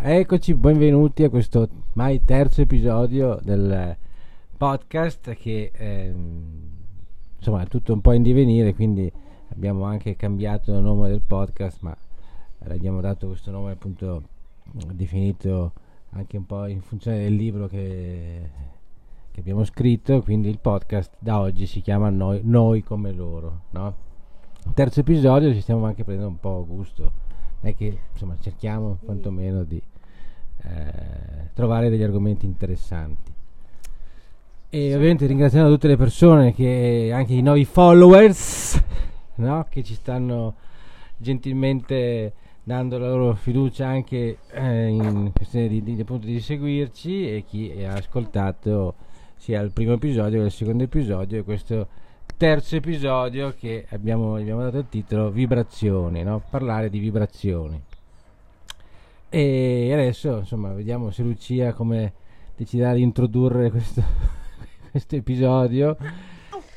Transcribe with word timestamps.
Allora, 0.00 0.18
eccoci, 0.18 0.54
benvenuti 0.54 1.24
a 1.24 1.28
questo 1.28 1.68
mai 1.92 2.24
terzo 2.24 2.62
episodio 2.62 3.38
del 3.42 3.94
podcast 4.56 5.34
che 5.34 5.70
eh, 5.74 6.14
insomma 7.36 7.60
è 7.60 7.66
tutto 7.66 7.92
un 7.92 8.00
po' 8.00 8.12
in 8.12 8.22
divenire, 8.22 8.74
quindi 8.74 9.12
abbiamo 9.50 9.84
anche 9.84 10.16
cambiato 10.16 10.72
il 10.72 10.80
nome 10.80 11.10
del 11.10 11.20
podcast, 11.20 11.80
ma 11.82 11.94
abbiamo 12.60 13.02
dato 13.02 13.26
questo 13.26 13.50
nome 13.50 13.72
appunto 13.72 14.22
definito 14.94 15.72
anche 16.12 16.38
un 16.38 16.46
po' 16.46 16.64
in 16.64 16.80
funzione 16.80 17.18
del 17.18 17.34
libro 17.34 17.66
che, 17.66 18.50
che 19.30 19.40
abbiamo 19.40 19.64
scritto, 19.64 20.22
quindi 20.22 20.48
il 20.48 20.60
podcast 20.60 21.12
da 21.18 21.40
oggi 21.40 21.66
si 21.66 21.82
chiama 21.82 22.08
Noi, 22.08 22.40
Noi 22.42 22.82
come 22.82 23.12
loro, 23.12 23.64
no? 23.72 23.94
Terzo 24.72 25.00
episodio 25.00 25.52
ci 25.52 25.60
stiamo 25.60 25.84
anche 25.84 26.04
prendendo 26.04 26.30
un 26.30 26.40
po' 26.40 26.64
gusto 26.66 27.28
è 27.60 27.74
che 27.74 27.98
insomma 28.12 28.36
cerchiamo 28.40 28.98
quantomeno 29.04 29.64
di 29.64 29.80
eh, 30.62 31.50
trovare 31.54 31.90
degli 31.90 32.02
argomenti 32.02 32.46
interessanti. 32.46 33.32
E 34.72 34.94
ovviamente 34.94 35.26
ringraziando 35.26 35.70
tutte 35.70 35.88
le 35.88 35.96
persone 35.96 36.54
che 36.54 37.10
anche 37.12 37.34
i 37.34 37.42
nuovi 37.42 37.64
followers 37.64 38.80
no? 39.36 39.66
che 39.68 39.82
ci 39.82 39.94
stanno 39.94 40.54
gentilmente 41.16 42.32
dando 42.62 42.98
la 42.98 43.08
loro 43.08 43.34
fiducia 43.34 43.88
anche 43.88 44.38
eh, 44.52 44.86
in 44.86 45.32
questione 45.34 45.66
di, 45.66 45.82
di, 45.82 46.00
appunto, 46.00 46.26
di 46.26 46.40
seguirci 46.40 47.36
e 47.36 47.44
chi 47.44 47.84
ha 47.84 47.94
ascoltato 47.94 48.94
sia 49.36 49.60
il 49.60 49.72
primo 49.72 49.94
episodio 49.94 50.38
che 50.40 50.46
il 50.46 50.52
secondo 50.52 50.84
episodio. 50.84 51.40
E 51.40 51.42
questo 51.42 51.88
terzo 52.40 52.76
episodio 52.76 53.52
che 53.54 53.84
abbiamo, 53.90 54.36
abbiamo 54.36 54.62
dato 54.62 54.78
il 54.78 54.88
titolo 54.88 55.30
Vibrazioni, 55.30 56.22
no? 56.22 56.42
parlare 56.48 56.88
di 56.88 56.98
vibrazioni. 56.98 57.78
E 59.28 59.90
adesso 59.92 60.38
insomma 60.38 60.72
vediamo 60.72 61.10
se 61.10 61.22
Lucia 61.22 61.74
come 61.74 62.14
deciderà 62.56 62.94
di 62.94 63.02
introdurre 63.02 63.70
questo, 63.70 64.02
questo 64.90 65.16
episodio 65.16 65.98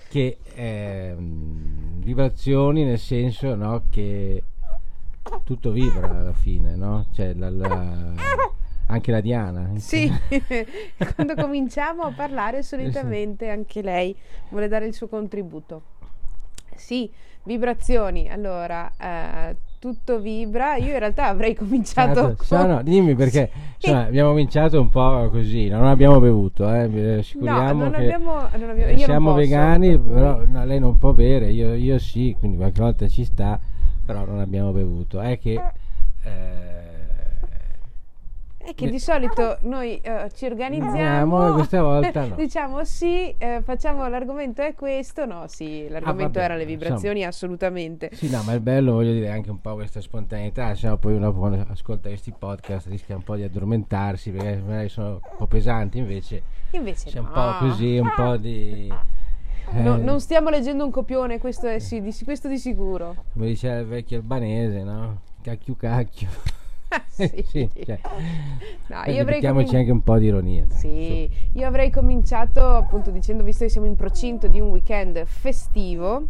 che 0.09 0.39
è 0.53 1.13
um, 1.15 2.01
vibrazioni 2.01 2.83
nel 2.83 2.99
senso 2.99 3.55
no, 3.55 3.83
che 3.89 4.43
tutto 5.45 5.71
vibra 5.71 6.09
alla 6.09 6.33
fine, 6.33 6.75
no? 6.75 7.05
Cioè 7.13 7.33
la, 7.35 7.49
la 7.49 8.13
anche 8.93 9.11
la 9.11 9.21
Diana. 9.21 9.71
Sì, 9.75 10.11
quando 11.15 11.35
cominciamo 11.35 12.03
a 12.03 12.11
parlare 12.11 12.63
solitamente 12.63 13.49
anche 13.51 13.81
lei 13.81 14.15
vuole 14.49 14.67
dare 14.67 14.85
il 14.85 14.93
suo 14.93 15.07
contributo. 15.07 15.81
Sì, 16.75 17.09
vibrazioni. 17.43 18.29
Allora, 18.29 18.91
eh, 18.99 19.55
tutto 19.79 20.19
vibra. 20.19 20.75
Io 20.75 20.93
in 20.93 20.99
realtà 20.99 21.27
avrei 21.27 21.55
cominciato. 21.55 22.35
Certo. 22.35 22.45
Con... 22.47 22.67
No, 22.67 22.83
dimmi 22.83 23.15
perché 23.15 23.49
insomma, 23.75 24.05
abbiamo 24.05 24.29
cominciato 24.29 24.79
un 24.79 24.89
po' 24.89 25.29
così. 25.29 25.67
Non 25.67 25.85
abbiamo 25.85 26.19
bevuto, 26.19 26.73
eh. 26.73 26.87
vi 26.87 27.01
assicuriamo 27.19 27.73
no, 27.73 27.89
non 27.89 27.91
che 27.91 27.97
abbiamo, 27.97 28.33
non 28.55 28.69
abbiamo, 28.69 28.97
siamo 28.97 29.33
vegani, 29.33 29.99
però 29.99 30.43
no, 30.45 30.65
lei 30.65 30.79
non 30.79 30.97
può 30.97 31.11
bere. 31.13 31.51
Io, 31.51 31.73
io, 31.73 31.99
sì, 31.99 32.35
quindi 32.37 32.57
qualche 32.57 32.81
volta 32.81 33.07
ci 33.07 33.25
sta, 33.25 33.59
però 34.05 34.25
non 34.25 34.39
abbiamo 34.39 34.71
bevuto. 34.71 35.19
È 35.19 35.37
che. 35.37 35.61
Eh, 36.23 36.92
è 38.63 38.73
che 38.75 38.89
di 38.89 38.99
solito 38.99 39.57
noi 39.63 40.01
uh, 40.05 40.29
ci 40.33 40.45
organizziamo 40.45 41.49
e 41.49 41.51
questa 41.51 41.81
volta 41.81 42.23
no. 42.27 42.35
diciamo 42.35 42.85
sì, 42.85 43.33
eh, 43.37 43.61
facciamo 43.61 44.07
l'argomento 44.07 44.61
è 44.61 44.73
questo, 44.73 45.25
no 45.25 45.45
sì, 45.47 45.87
l'argomento 45.89 46.39
ah, 46.39 46.43
era 46.43 46.55
le 46.55 46.65
vibrazioni 46.65 47.19
insomma, 47.19 47.27
assolutamente. 47.27 48.09
Sì, 48.13 48.29
no, 48.29 48.41
ma 48.43 48.53
il 48.53 48.61
bello 48.61 48.93
voglio 48.93 49.11
dire 49.11 49.29
anche 49.29 49.49
un 49.49 49.59
po' 49.59 49.73
questa 49.75 49.99
spontaneità, 49.99 50.75
se 50.75 50.87
no 50.87 50.97
poi 50.97 51.13
uno 51.13 51.33
quando 51.33 51.65
ascolta 51.67 52.07
questi 52.07 52.33
podcast 52.37 52.87
rischia 52.87 53.17
un 53.17 53.23
po' 53.23 53.35
di 53.35 53.43
addormentarsi 53.43 54.31
perché 54.31 54.61
magari 54.65 54.87
sono 54.87 55.19
un 55.21 55.37
po' 55.37 55.47
pesanti, 55.47 55.97
invece, 55.97 56.41
invece 56.71 57.09
c'è 57.09 57.19
no. 57.19 57.27
un 57.27 57.33
po' 57.33 57.67
così, 57.67 57.97
un 57.97 58.11
po' 58.15 58.37
di... 58.37 58.91
Eh, 59.75 59.81
no, 59.81 59.97
non 59.97 60.21
stiamo 60.21 60.49
leggendo 60.49 60.85
un 60.85 60.91
copione, 60.91 61.37
questo 61.37 61.67
è 61.67 61.79
sì, 61.79 62.01
di, 62.01 62.15
questo 62.23 62.47
di 62.47 62.57
sicuro. 62.57 63.25
Come 63.33 63.47
diceva 63.47 63.79
il 63.79 63.87
vecchio 63.87 64.17
albanese, 64.17 64.83
no? 64.83 65.19
Cacchio 65.41 65.75
cacchio. 65.75 66.61
sì. 67.09 67.43
sì 67.45 67.69
cioè, 67.85 67.99
no, 68.87 69.03
io 69.05 69.21
avrei 69.21 69.35
mettiamoci 69.35 69.75
anche 69.75 69.91
un 69.91 70.01
po' 70.01 70.17
di 70.17 70.25
ironia. 70.25 70.65
Dai, 70.65 70.77
sì, 70.77 71.29
su. 71.31 71.59
io 71.59 71.67
avrei 71.67 71.89
cominciato 71.89 72.65
appunto 72.65 73.11
dicendo, 73.11 73.43
visto 73.43 73.63
che 73.63 73.69
siamo 73.69 73.87
in 73.87 73.95
procinto 73.95 74.47
di 74.47 74.59
un 74.59 74.69
weekend 74.69 75.23
festivo, 75.25 76.27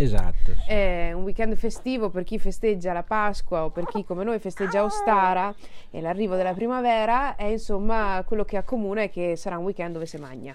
Esatto. 0.00 0.54
Sì. 0.54 0.70
È 0.70 1.12
un 1.12 1.24
weekend 1.24 1.56
festivo 1.56 2.08
per 2.08 2.22
chi 2.22 2.38
festeggia 2.38 2.92
la 2.92 3.02
Pasqua 3.02 3.64
o 3.64 3.70
per 3.70 3.84
chi 3.86 4.04
come 4.04 4.22
noi 4.22 4.38
festeggia 4.38 4.84
Ostara 4.84 5.52
e 5.90 6.00
l'arrivo 6.00 6.36
della 6.36 6.54
primavera 6.54 7.34
è 7.34 7.46
insomma 7.46 8.22
quello 8.24 8.44
che 8.44 8.56
accomuna 8.56 9.02
è 9.02 9.10
che 9.10 9.34
sarà 9.34 9.58
un 9.58 9.64
weekend 9.64 9.94
dove 9.94 10.06
si 10.06 10.16
magna. 10.18 10.54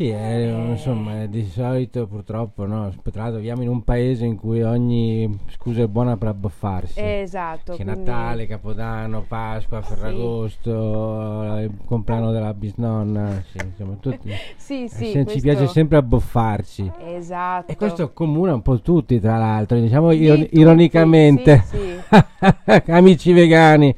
Sì, 0.00 0.08
è, 0.08 0.50
insomma, 0.66 1.26
di 1.26 1.44
solito 1.44 2.06
purtroppo, 2.06 2.64
no? 2.64 2.90
Tra 3.12 3.24
l'altro 3.24 3.36
viviamo 3.36 3.60
in 3.60 3.68
un 3.68 3.84
paese 3.84 4.24
in 4.24 4.34
cui 4.38 4.62
ogni 4.62 5.38
scusa 5.50 5.82
è 5.82 5.86
buona 5.88 6.16
per 6.16 6.28
abboffarsi. 6.28 6.94
Esatto. 6.96 7.74
Che 7.74 7.84
quindi... 7.84 8.00
Natale, 8.00 8.46
Capodanno, 8.46 9.26
Pasqua, 9.28 9.82
Ferragosto, 9.82 11.54
sì. 11.54 11.64
il 11.64 11.72
compleanno 11.84 12.32
della 12.32 12.54
bisnonna, 12.54 13.42
sì, 13.50 13.58
insomma, 13.62 13.96
tutti. 14.00 14.30
sì, 14.56 14.88
sì, 14.88 15.10
eh, 15.10 15.12
questo... 15.12 15.32
Ci 15.32 15.40
piace 15.42 15.66
sempre 15.66 15.98
abboffarci. 15.98 16.90
Esatto. 17.04 17.70
E 17.70 17.76
questo 17.76 18.04
accomuna 18.04 18.54
un 18.54 18.62
po' 18.62 18.80
tutti, 18.80 19.20
tra 19.20 19.36
l'altro, 19.36 19.78
diciamo 19.78 20.12
iron- 20.12 20.48
ironicamente. 20.52 21.62
Sì, 21.66 21.76
sì. 21.76 21.98
Amici 22.90 23.32
vegani, 23.32 23.94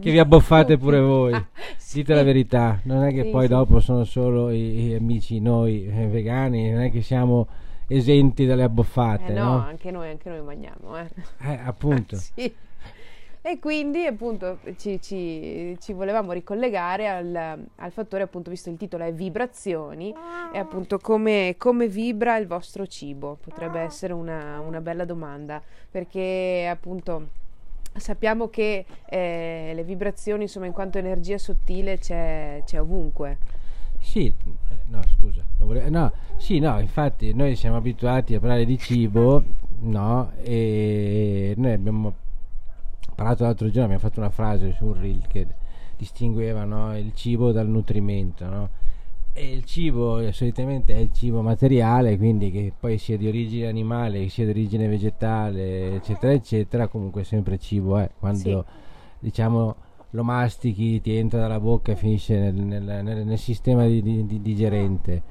che 0.00 0.10
vi 0.10 0.18
abboffate 0.18 0.78
pure 0.78 0.98
voi. 0.98 1.46
Dite 1.94 2.12
la 2.12 2.24
verità, 2.24 2.80
non 2.86 3.04
è 3.04 3.12
che 3.12 3.26
poi 3.26 3.46
dopo 3.46 3.78
sono 3.78 4.02
solo 4.02 4.50
i, 4.50 4.88
i 4.88 4.94
amici 4.94 5.38
noi 5.44 5.86
eh, 5.86 6.06
vegani, 6.06 6.70
non 6.70 6.82
è 6.82 6.90
che 6.90 7.02
siamo 7.02 7.46
esenti 7.86 8.46
dalle 8.46 8.62
abboffate. 8.62 9.26
Eh 9.26 9.34
no, 9.34 9.44
no, 9.44 9.58
anche 9.58 9.90
noi, 9.90 10.08
anche 10.08 10.28
noi 10.30 10.42
mangiamo. 10.42 10.98
Eh, 10.98 11.10
eh 11.42 11.60
appunto. 11.64 12.16
sì. 12.34 12.52
E 13.46 13.58
quindi 13.58 14.06
appunto 14.06 14.58
ci, 14.78 14.98
ci, 15.02 15.76
ci 15.78 15.92
volevamo 15.92 16.32
ricollegare 16.32 17.08
al, 17.08 17.66
al, 17.76 17.92
fattore, 17.92 18.22
appunto, 18.22 18.48
visto 18.48 18.70
il 18.70 18.78
titolo 18.78 19.04
è 19.04 19.12
vibrazioni, 19.12 20.14
e 20.50 20.58
appunto 20.58 20.96
come, 20.98 21.56
come 21.58 21.86
vibra 21.86 22.38
il 22.38 22.46
vostro 22.46 22.86
cibo? 22.86 23.36
Potrebbe 23.42 23.80
essere 23.80 24.14
una, 24.14 24.60
una 24.60 24.80
bella 24.80 25.04
domanda, 25.04 25.60
perché 25.90 26.66
appunto 26.70 27.28
sappiamo 27.96 28.48
che 28.48 28.86
eh, 29.04 29.72
le 29.74 29.84
vibrazioni, 29.84 30.44
insomma, 30.44 30.64
in 30.64 30.72
quanto 30.72 30.96
energia 30.96 31.36
sottile, 31.36 31.98
c'è, 31.98 32.62
c'è 32.64 32.80
ovunque. 32.80 33.36
Sì, 34.04 34.32
no, 34.88 35.00
scusa. 35.16 35.42
Volevo, 35.58 35.88
no, 35.88 36.12
sì, 36.36 36.58
no, 36.58 36.78
infatti 36.78 37.32
noi 37.34 37.56
siamo 37.56 37.76
abituati 37.76 38.34
a 38.34 38.38
parlare 38.38 38.66
di 38.66 38.78
cibo, 38.78 39.42
no? 39.80 40.30
E 40.42 41.54
noi 41.56 41.72
abbiamo 41.72 42.14
parlato 43.14 43.44
l'altro 43.44 43.66
giorno, 43.68 43.84
abbiamo 43.84 44.02
fatto 44.02 44.20
una 44.20 44.30
frase 44.30 44.72
su 44.72 44.86
un 44.86 45.00
reel 45.00 45.26
che 45.26 45.46
distingueva 45.96 46.64
no, 46.64 46.96
il 46.96 47.12
cibo 47.14 47.50
dal 47.50 47.66
nutrimento, 47.66 48.44
no? 48.46 48.68
E 49.32 49.52
il 49.52 49.64
cibo 49.64 50.20
eh, 50.20 50.32
solitamente 50.32 50.94
è 50.94 50.98
il 50.98 51.12
cibo 51.12 51.40
materiale, 51.40 52.16
quindi 52.16 52.52
che 52.52 52.72
poi 52.78 52.98
sia 52.98 53.16
di 53.16 53.26
origine 53.26 53.66
animale, 53.66 54.20
che 54.20 54.28
sia 54.28 54.44
di 54.44 54.50
origine 54.50 54.86
vegetale, 54.86 55.94
eccetera, 55.94 56.32
eccetera, 56.32 56.86
comunque 56.86 57.24
sempre 57.24 57.58
cibo 57.58 57.98
è. 57.98 58.08
Quando 58.16 58.38
sì. 58.38 58.64
diciamo 59.18 59.74
lo 60.14 60.22
mastichi, 60.22 61.00
ti 61.00 61.16
entra 61.16 61.40
dalla 61.40 61.58
bocca 61.58 61.92
e 61.92 61.96
finisce 61.96 62.38
nel, 62.38 62.54
nel, 62.54 62.82
nel, 62.82 63.26
nel 63.26 63.38
sistema 63.38 63.84
di, 63.86 64.00
di, 64.00 64.24
di 64.26 64.40
digerente. 64.40 65.22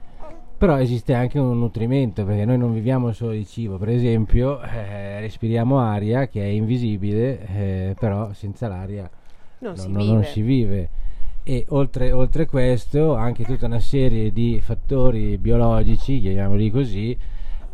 Però 0.57 0.77
esiste 0.77 1.13
anche 1.13 1.39
un 1.39 1.57
nutrimento 1.57 2.23
perché 2.23 2.45
noi 2.45 2.57
non 2.57 2.73
viviamo 2.73 3.11
solo 3.11 3.31
di 3.31 3.45
cibo, 3.45 3.77
per 3.77 3.89
esempio 3.89 4.61
eh, 4.61 5.19
respiriamo 5.19 5.79
aria 5.79 6.27
che 6.27 6.41
è 6.41 6.47
invisibile, 6.47 7.47
eh, 7.47 7.95
però 7.97 8.31
senza 8.33 8.67
l'aria 8.67 9.09
non, 9.59 9.71
no, 9.71 9.77
si, 9.77 9.89
no, 9.89 9.99
vive. 9.99 10.13
non 10.13 10.23
si 10.23 10.41
vive. 10.41 10.89
E 11.43 11.65
oltre, 11.69 12.11
oltre 12.11 12.45
questo 12.45 13.15
anche 13.15 13.43
tutta 13.43 13.65
una 13.65 13.79
serie 13.79 14.31
di 14.31 14.59
fattori 14.61 15.37
biologici, 15.37 16.19
chiamiamoli 16.19 16.69
così, 16.69 17.17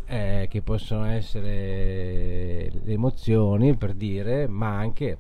eh, 0.06 0.48
che 0.50 0.62
possono 0.62 1.06
essere 1.06 2.72
le 2.84 2.94
emozioni 2.94 3.76
per 3.76 3.94
dire, 3.94 4.48
ma 4.48 4.76
anche 4.78 5.18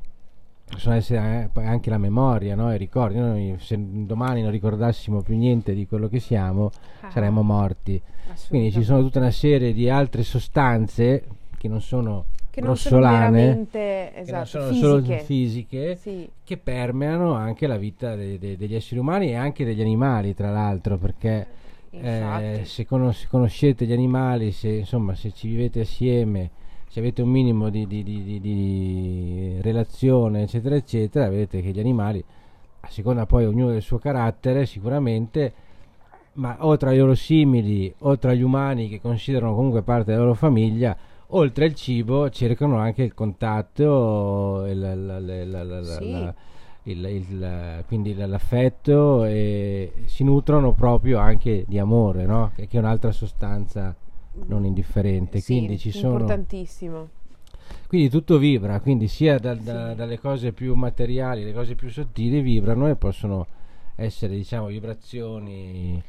possono 0.69 0.95
essere 0.95 1.50
eh, 1.54 1.66
anche 1.66 1.89
la 1.89 1.98
memoria, 1.98 2.56
no? 2.56 2.74
i 2.74 2.77
ricordi. 2.77 3.18
Noi 3.18 3.56
se 3.60 3.77
domani 3.80 4.42
non 4.42 4.51
ricordassimo 4.51 5.21
più 5.21 5.36
niente 5.36 5.74
di 5.74 5.88
quello 5.88 6.07
che 6.07 6.19
siamo, 6.19 6.71
ah, 7.01 7.10
saremmo 7.10 7.42
morti. 7.42 8.01
Quindi 8.48 8.71
ci 8.71 8.83
sono 8.83 9.01
tutta 9.01 9.19
una 9.19 9.31
serie 9.31 9.74
di 9.74 9.89
altre 9.89 10.24
sostanze 10.24 11.25
che 11.57 11.68
non 11.68 11.81
sono 11.81 12.25
che 12.51 12.62
grossolane, 12.62 13.45
non 13.45 13.68
sono, 13.69 13.83
esatto, 13.83 14.24
che 14.24 14.31
non 14.31 14.45
sono 14.45 14.68
fisiche. 14.68 14.86
solo 14.86 15.24
fisiche, 15.24 15.95
sì. 15.95 16.30
che 16.44 16.57
permeano 16.57 17.33
anche 17.33 17.68
la 17.68 17.77
vita 17.77 18.15
de- 18.15 18.38
de- 18.39 18.57
degli 18.57 18.75
esseri 18.75 19.00
umani 19.00 19.30
e 19.30 19.36
anche 19.36 19.65
degli 19.65 19.81
animali, 19.81 20.33
tra 20.33 20.51
l'altro, 20.51 20.98
perché 20.98 21.48
eh, 21.92 22.62
se, 22.63 22.86
conos- 22.86 23.27
conoscete 23.27 23.86
gli 23.86 23.94
animali, 23.94 24.51
se, 24.51 24.69
insomma, 24.69 25.15
se 25.15 25.31
ci 25.31 25.48
vivete 25.48 25.81
assieme, 25.81 26.50
se 26.89 27.00
avete 27.00 27.21
un 27.21 27.30
minimo 27.30 27.69
di, 27.69 27.86
di, 27.86 28.01
di, 28.01 28.39
di, 28.39 29.59
relazione, 29.62 30.41
eccetera, 30.41 30.75
eccetera, 30.75 31.30
vedete 31.30 31.62
che 31.62 31.69
gli 31.69 31.80
animali, 31.80 32.24
a 32.80 32.88
seconda 32.89 33.27
poi 33.27 33.45
ognuno 33.45 33.71
del 33.71 33.83
suo 33.83 34.00
carattere, 34.00 34.65
sicuramente, 34.65 35.53
ma 36.33 36.57
o 36.62 36.77
tra 36.77 36.91
i 36.91 36.97
loro 36.97 37.13
simili 37.13 37.94
o 38.00 38.18
tra 38.18 38.33
gli 38.33 38.41
umani 38.41 38.89
che 38.89 39.00
considerano 39.00 39.53
comunque 39.53 39.83
parte 39.83 40.12
della 40.12 40.24
loro 40.24 40.33
famiglia, 40.33 40.97
oltre 41.27 41.65
al 41.65 41.75
cibo 41.75 42.27
cercano 42.31 42.77
anche 42.77 43.03
il 43.03 43.13
contatto, 43.13 44.65
quindi 47.86 48.15
l'affetto 48.15 49.25
e 49.25 49.94
si 50.06 50.24
nutrono 50.24 50.71
proprio 50.71 51.19
anche 51.19 51.65
di 51.68 51.77
amore, 51.77 52.25
no? 52.25 52.51
che 52.56 52.68
è 52.68 52.77
un'altra 52.80 53.12
sostanza 53.12 53.95
non 54.47 54.65
indifferente. 54.65 55.39
Sì, 55.39 55.53
quindi 55.53 55.77
ci 55.77 55.91
sono... 55.91 56.13
importantissimo. 56.13 57.09
Quindi 57.88 58.09
tutto 58.09 58.38
vibra, 58.38 58.80
quindi 58.80 59.07
sia 59.07 59.39
da, 59.39 59.53
da, 59.56 59.89
sì. 59.89 59.95
dalle 59.95 60.19
cose 60.19 60.51
più 60.53 60.74
materiali, 60.75 61.44
le 61.44 61.53
cose 61.53 61.75
più 61.75 61.89
sottili 61.89 62.41
vibrano 62.41 62.88
e 62.88 62.95
possono 62.95 63.47
essere 63.95 64.36
diciamo 64.36 64.68
vibrazioni 64.68 66.01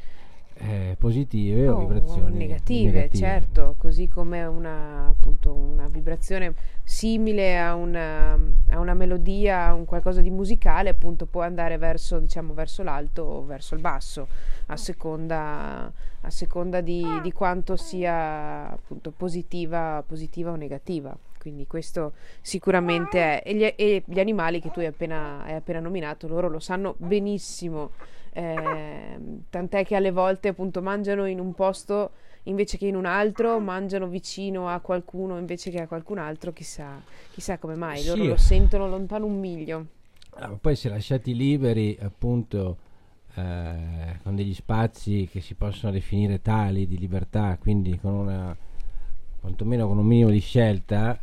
eh, 0.62 0.96
positive 0.98 1.68
o, 1.68 1.76
o 1.76 1.80
vibrazioni 1.80 2.36
negative, 2.36 2.92
negative, 2.92 3.18
certo, 3.18 3.74
così 3.78 4.08
come 4.08 4.44
una, 4.44 5.06
appunto, 5.08 5.54
una 5.54 5.86
vibrazione 5.86 6.54
simile 6.82 7.58
a 7.58 7.74
una, 7.74 8.32
a 8.68 8.78
una, 8.78 8.94
melodia, 8.94 9.68
a 9.68 9.74
un 9.74 9.86
qualcosa 9.86 10.20
di 10.20 10.30
musicale, 10.30 10.90
appunto 10.90 11.24
può 11.26 11.42
andare 11.42 11.78
verso, 11.78 12.18
diciamo, 12.18 12.52
verso 12.52 12.82
l'alto 12.82 13.22
o 13.22 13.44
verso 13.44 13.74
il 13.74 13.80
basso, 13.80 14.28
a 14.66 14.76
seconda, 14.76 15.90
a 16.20 16.30
seconda 16.30 16.80
di, 16.80 17.06
di, 17.22 17.32
quanto 17.32 17.76
sia 17.76 18.70
appunto 18.70 19.12
positiva, 19.16 20.02
positiva 20.06 20.50
o 20.50 20.56
negativa. 20.56 21.16
Quindi 21.38 21.66
questo 21.66 22.12
sicuramente 22.42 23.40
è. 23.40 23.42
E 23.48 23.54
gli, 23.54 23.72
e 23.74 24.02
gli 24.04 24.20
animali 24.20 24.60
che 24.60 24.70
tu 24.70 24.80
hai 24.80 24.86
appena, 24.86 25.42
hai 25.42 25.54
appena 25.54 25.80
nominato, 25.80 26.28
loro 26.28 26.50
lo 26.50 26.58
sanno 26.58 26.96
benissimo 26.98 27.92
eh, 28.32 29.18
tant'è 29.48 29.84
che 29.84 29.96
alle 29.96 30.10
volte 30.10 30.48
appunto 30.48 30.82
mangiano 30.82 31.26
in 31.26 31.40
un 31.40 31.54
posto 31.54 32.12
invece 32.44 32.78
che 32.78 32.86
in 32.86 32.96
un 32.96 33.04
altro, 33.04 33.58
mangiano 33.58 34.06
vicino 34.06 34.68
a 34.68 34.80
qualcuno 34.80 35.38
invece 35.38 35.70
che 35.70 35.80
a 35.80 35.86
qualcun 35.86 36.18
altro, 36.18 36.52
chissà, 36.52 37.00
chissà 37.30 37.58
come 37.58 37.74
mai, 37.74 37.98
sì. 37.98 38.08
loro 38.08 38.24
lo 38.24 38.36
sentono 38.36 38.88
lontano 38.88 39.26
un 39.26 39.38
miglio. 39.38 39.86
Ah, 40.34 40.56
poi 40.60 40.76
se 40.76 40.88
lasciati 40.88 41.34
liberi 41.34 41.98
appunto 42.00 42.78
eh, 43.34 44.18
con 44.22 44.34
degli 44.34 44.54
spazi 44.54 45.28
che 45.30 45.40
si 45.40 45.54
possono 45.54 45.92
definire 45.92 46.40
tali 46.40 46.86
di 46.86 46.98
libertà, 46.98 47.58
quindi 47.60 47.98
con 47.98 48.12
una 48.12 48.56
quantomeno 49.40 49.86
con 49.88 49.98
un 49.98 50.06
minimo 50.06 50.30
di 50.30 50.40
scelta, 50.40 51.18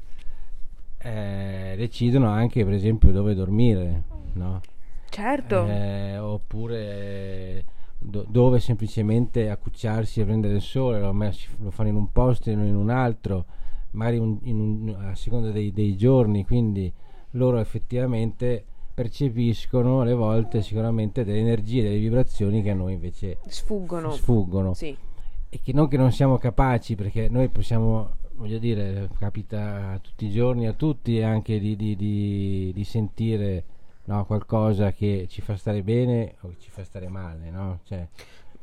eh, 0.97 1.75
decidono 1.77 2.27
anche 2.29 2.63
per 2.65 2.73
esempio 2.73 3.11
dove 3.11 3.33
dormire, 3.33 4.03
no? 4.33 4.61
Certo. 5.09 5.65
Eh, 5.65 6.17
oppure 6.17 7.65
do, 7.97 8.25
dove 8.27 8.59
semplicemente 8.59 9.49
accucciarsi 9.49 10.21
e 10.21 10.25
prendere 10.25 10.55
il 10.55 10.61
sole, 10.61 10.99
lo, 10.99 11.11
lo, 11.11 11.71
fanno 11.71 11.89
in 11.89 11.95
un 11.95 12.11
posto 12.11 12.49
e 12.49 12.55
non 12.55 12.65
in 12.65 12.75
un 12.75 12.89
altro, 12.89 13.45
magari 13.91 14.17
un, 14.17 14.37
un, 14.43 14.95
a 14.99 15.15
seconda 15.15 15.51
dei, 15.51 15.71
dei 15.71 15.95
giorni, 15.97 16.45
quindi 16.45 16.91
loro 17.31 17.59
effettivamente 17.59 18.63
percepiscono 18.93 20.01
alle 20.01 20.13
volte 20.13 20.61
sicuramente 20.61 21.23
delle 21.23 21.39
energie, 21.39 21.83
delle 21.83 21.99
vibrazioni 21.99 22.63
che 22.63 22.71
a 22.71 22.75
noi 22.75 22.93
invece 22.93 23.37
sfuggono. 23.47 24.11
sfuggono. 24.11 24.73
Sì. 24.73 24.95
E 25.49 25.59
che 25.63 25.71
non 25.71 25.87
che 25.87 25.97
non 25.97 26.11
siamo 26.11 26.37
capaci, 26.37 26.95
perché 26.95 27.29
noi 27.29 27.47
possiamo, 27.49 28.15
voglio 28.35 28.57
dire, 28.57 29.09
capita 29.17 29.97
tutti 30.01 30.25
i 30.25 30.31
giorni 30.31 30.67
a 30.67 30.73
tutti 30.73 31.21
anche 31.21 31.59
di, 31.59 31.75
di, 31.75 31.95
di, 31.95 32.71
di 32.73 32.83
sentire 32.83 33.63
no, 34.07 34.25
qualcosa 34.25 34.91
che 34.91 35.27
ci 35.29 35.41
fa 35.41 35.55
stare 35.55 35.81
bene 35.83 36.35
o 36.41 36.55
ci 36.57 36.69
fa 36.69 36.83
stare 36.83 37.07
male, 37.07 37.49
no? 37.49 37.79
Cioè, 37.83 38.07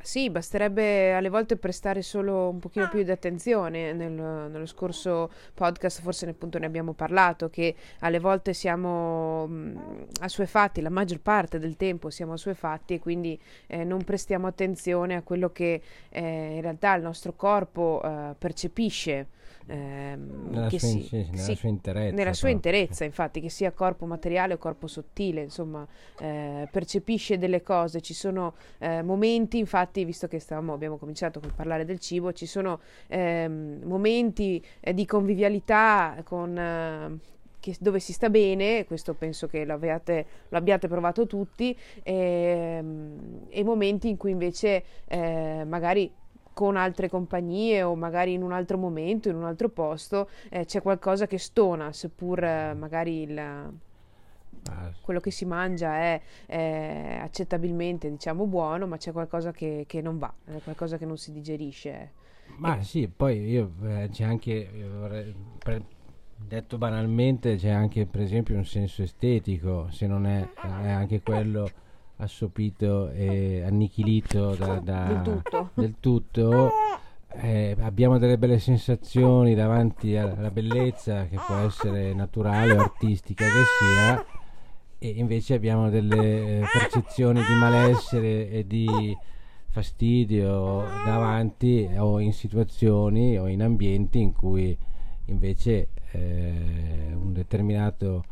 sì, 0.05 0.29
basterebbe 0.29 1.15
alle 1.15 1.31
volte 1.31 1.57
prestare 1.57 2.03
solo 2.03 2.51
un 2.51 2.59
pochino 2.59 2.91
più 2.91 3.03
di 3.03 3.11
attenzione. 3.11 3.95
Nel, 3.95 4.13
nello 4.13 4.67
scorso 4.67 5.31
podcast 5.55 6.03
forse 6.03 6.29
appunto 6.29 6.59
ne 6.59 6.67
abbiamo 6.67 6.93
parlato, 6.93 7.49
che 7.49 7.75
alle 8.01 8.21
volte 8.21 8.53
siamo 8.53 9.47
mh, 9.47 10.07
assuefatti, 10.21 10.83
la 10.83 10.91
maggior 10.91 11.21
parte 11.21 11.59
del 11.59 11.77
tempo 11.77 12.11
siamo 12.11 12.35
assuefatti 12.35 12.95
e 12.95 12.99
quindi 12.99 13.41
eh, 13.67 13.83
non 13.85 14.05
prestiamo 14.05 14.47
attenzione 14.47 15.15
a 15.15 15.23
quello 15.23 15.51
che 15.51 15.81
eh, 16.11 16.55
in 16.55 16.61
realtà 16.61 16.95
il 16.97 17.03
nostro 17.03 17.33
corpo 17.33 18.03
eh, 18.05 18.35
percepisce. 18.37 19.29
Ehm, 19.67 20.51
nella, 20.51 20.69
sua, 20.69 20.79
si, 20.79 21.03
sì, 21.03 21.27
nella 21.31 21.43
sì, 21.43 21.55
sua 21.55 21.69
interezza. 21.69 22.15
Nella 22.15 22.33
sua 22.33 22.49
interezza, 22.51 23.05
infatti, 23.05 23.41
che 23.41 23.49
sia 23.49 23.73
corpo 23.73 24.05
materiale 24.07 24.55
o 24.55 24.59
corpo 24.59 24.87
sottile, 24.87 25.43
insomma, 25.43 25.87
eh, 26.19 26.69
percepisce 26.71 27.39
delle 27.39 27.63
cose. 27.63 28.01
Ci 28.01 28.15
sono 28.15 28.55
eh, 28.79 29.03
momenti, 29.03 29.59
infatti, 29.59 30.05
visto 30.05 30.29
che 30.29 30.39
stavamo, 30.39 30.73
abbiamo 30.75 30.97
cominciato 30.97 31.41
a 31.43 31.53
parlare 31.55 31.85
del 31.85 31.99
cibo, 31.99 32.33
ci 32.33 32.47
sono 32.47 32.81
ehm, 33.07 33.81
momenti 33.85 34.63
eh, 34.81 34.93
di 34.93 35.07
convivialità 35.07 36.21
con, 36.25 36.57
eh, 36.59 37.77
dove 37.81 37.99
si 38.01 38.13
sta 38.13 38.29
bene, 38.29 38.85
questo 38.85 39.15
penso 39.15 39.47
che 39.47 39.65
l'abbiate, 39.65 40.27
l'abbiate 40.51 40.89
provato 40.89 41.27
tutti, 41.27 41.77
e, 42.03 42.13
ehm, 42.13 43.47
e, 43.49 43.65
momenti 43.65 44.09
in 44.11 44.19
cui 44.19 44.31
invece 44.31 44.85
eh, 45.07 45.65
magari 45.67 46.13
con 46.55 46.77
altre 46.77 47.11
compagnie 47.11 47.83
o 47.83 47.95
magari 47.95 48.33
in 48.33 48.43
un 48.43 48.53
altro 48.53 48.79
momento, 48.79 49.29
in 49.29 49.35
un 49.35 49.45
altro 49.45 49.69
posto, 49.69 50.31
eh, 50.49 50.65
c'è 50.65 50.81
qualcosa 50.81 51.27
che 51.27 51.37
stona, 51.37 51.93
seppur 51.93 52.43
eh, 52.43 52.75
magari 52.75 53.23
il, 53.23 53.39
ah. 53.39 53.73
quello 55.03 55.21
che 55.21 55.31
si 55.31 55.45
mangia 55.45 55.95
è, 55.97 56.21
è, 56.47 57.19
accettabilmente 57.21 58.09
diciamo 58.09 58.47
buono, 58.47 58.87
ma 58.87 58.97
c'è 58.97 59.13
qualcosa 59.13 59.51
che, 59.51 59.85
che 59.87 60.01
non 60.01 60.19
va, 60.19 60.33
qualcosa 60.63 60.97
che 60.97 61.05
non 61.05 61.19
si 61.19 61.33
digerisce. 61.33 62.13
Ma 62.57 62.79
e... 62.79 62.85
sì, 62.85 63.09
poi 63.09 63.47
io 63.51 63.73
eh, 63.83 64.09
c'è 64.11 64.25
anche, 64.25 64.71
vorrei, 64.99 65.35
per, 65.59 65.83
detto 66.37 66.79
banalmente, 66.79 67.57
c'è 67.57 67.71
anche 67.71 68.07
per 68.07 68.21
esempio 68.21 68.57
un 68.57 68.65
senso 68.65 69.03
estetico, 69.03 69.91
se 69.91 70.07
non 70.07 70.25
è, 70.25 70.49
è 70.63 70.89
anche 70.89 71.21
quello 71.21 71.69
assopito 72.17 73.11
e 73.11 73.63
annichilito 73.63 74.55
da, 74.55 74.79
da, 74.79 75.05
del 75.05 75.23
tutto, 75.23 75.71
del 75.75 75.95
tutto. 76.01 76.71
Eh, 77.37 77.77
abbiamo 77.81 78.19
delle 78.19 78.39
belle 78.39 78.61
sensazioni 78.61 79.55
davanti 79.55 80.17
alla 80.17 80.51
bellezza 80.51 81.27
che 81.27 81.37
può 81.45 81.57
essere 81.57 82.15
naturale 82.15 82.73
o 82.75 82.81
artistica 82.81 83.45
che 83.45 83.63
sia 83.81 84.25
e 84.99 85.09
invece 85.09 85.55
abbiamo 85.55 85.91
delle 85.91 86.61
eh, 86.61 86.65
percezioni 86.73 87.41
di 87.43 87.55
malessere 87.55 88.49
e 88.49 88.67
di 88.67 88.89
fastidio 89.69 90.85
davanti 91.05 91.91
o 91.97 92.21
in 92.21 92.33
situazioni 92.33 93.37
o 93.37 93.49
in 93.49 93.63
ambienti 93.63 94.21
in 94.21 94.33
cui 94.33 94.77
invece 95.27 95.89
eh, 96.13 97.13
un 97.13 97.33
determinato 97.33 98.25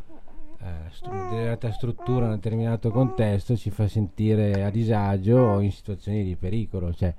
una 0.62 1.23
determinata 1.25 1.73
struttura, 1.73 2.26
un 2.26 2.33
determinato 2.33 2.90
contesto 2.90 3.57
ci 3.57 3.71
fa 3.71 3.88
sentire 3.88 4.62
a 4.64 4.71
disagio 4.71 5.38
o 5.38 5.61
in 5.61 5.73
situazioni 5.73 6.23
di 6.25 6.37
pericolo. 6.37 6.92
Cioè, 6.92 7.12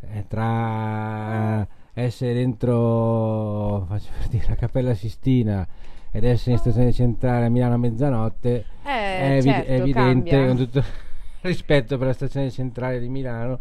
eh, 0.00 0.24
tra 0.28 1.66
essere 1.92 2.34
dentro 2.34 3.84
faccio 3.88 4.10
per 4.18 4.28
dire, 4.28 4.44
la 4.48 4.54
Cappella 4.56 4.94
Sistina 4.94 5.66
ed 6.10 6.24
essere 6.24 6.52
in 6.52 6.58
stazione 6.58 6.92
centrale 6.92 7.46
a 7.46 7.48
Milano 7.48 7.74
a 7.74 7.78
mezzanotte 7.78 8.64
eh, 8.84 8.88
è, 8.88 9.36
evi- 9.36 9.50
certo, 9.50 9.70
è, 9.70 9.74
evidente 9.74 10.30
cambia. 10.30 10.46
con 10.46 10.56
tutto 10.56 10.84
rispetto 11.42 11.98
per 11.98 12.06
la 12.08 12.12
stazione 12.12 12.50
centrale 12.50 13.00
di 13.00 13.08
Milano 13.08 13.58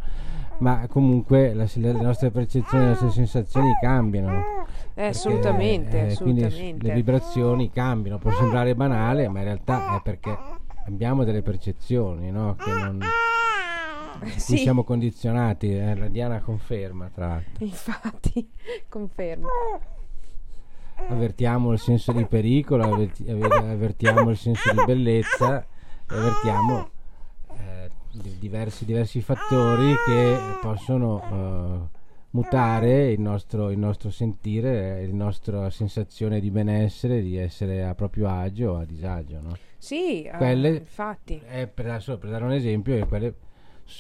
ma 0.60 0.88
comunque 0.88 1.53
la, 1.53 1.67
le 1.74 1.91
nostre 1.93 2.31
percezioni, 2.31 2.83
le 2.83 2.89
nostre 2.91 3.12
sensazioni 3.12 3.72
cambiano. 3.81 4.65
Eh, 4.93 5.07
assolutamente, 5.07 6.00
eh, 6.00 6.12
assolutamente. 6.12 6.88
le 6.88 6.93
vibrazioni 6.93 7.72
cambiano, 7.72 8.17
può 8.19 8.31
sembrare 8.31 8.75
banale, 8.75 9.27
ma 9.27 9.39
in 9.39 9.45
realtà 9.45 9.98
è 9.98 10.01
perché 10.01 10.38
abbiamo 10.86 11.24
delle 11.24 11.41
percezioni 11.41 12.31
no? 12.31 12.55
che 12.55 12.72
non, 12.72 13.01
sì. 14.38 14.57
siamo 14.57 14.83
condizionati. 14.83 15.74
Eh, 15.74 15.95
la 15.95 16.07
Diana 16.07 16.39
conferma, 16.41 17.10
tra 17.13 17.27
l'altro. 17.27 17.65
Infatti, 17.65 18.50
conferma. 18.88 19.48
Avvertiamo 21.07 21.72
il 21.72 21.79
senso 21.79 22.12
di 22.12 22.24
pericolo, 22.25 22.83
avverti, 22.83 23.27
avvertiamo 23.27 24.29
il 24.29 24.38
senso 24.38 24.72
di 24.72 24.83
bellezza, 24.86 25.65
avvertiamo 26.07 26.91
diversi, 28.13 28.86
diversi 28.86 29.22
fattori 29.22 29.93
che 30.05 30.38
possono 30.62 31.89
uh, 31.91 32.00
mutare 32.32 33.12
il 33.12 33.20
nostro, 33.20 33.72
il 33.72 33.77
nostro 33.77 34.12
sentire, 34.12 35.05
la 35.05 35.13
nostra 35.13 35.70
sensazione 35.70 36.39
di 36.39 36.51
benessere, 36.51 37.22
di 37.22 37.38
essere 37.38 37.84
a 37.84 37.96
proprio 37.96 38.29
agio 38.29 38.72
o 38.72 38.77
a 38.77 38.86
disagio. 38.86 39.39
No? 39.41 39.58
Sì, 39.77 40.29
quelle, 40.38 40.70
uh, 40.70 40.75
infatti. 40.75 41.41
Per, 41.46 41.70
per, 41.70 42.29
dare 42.29 42.43
un 42.43 42.53
esempio, 42.53 43.05
quelle 43.08 43.36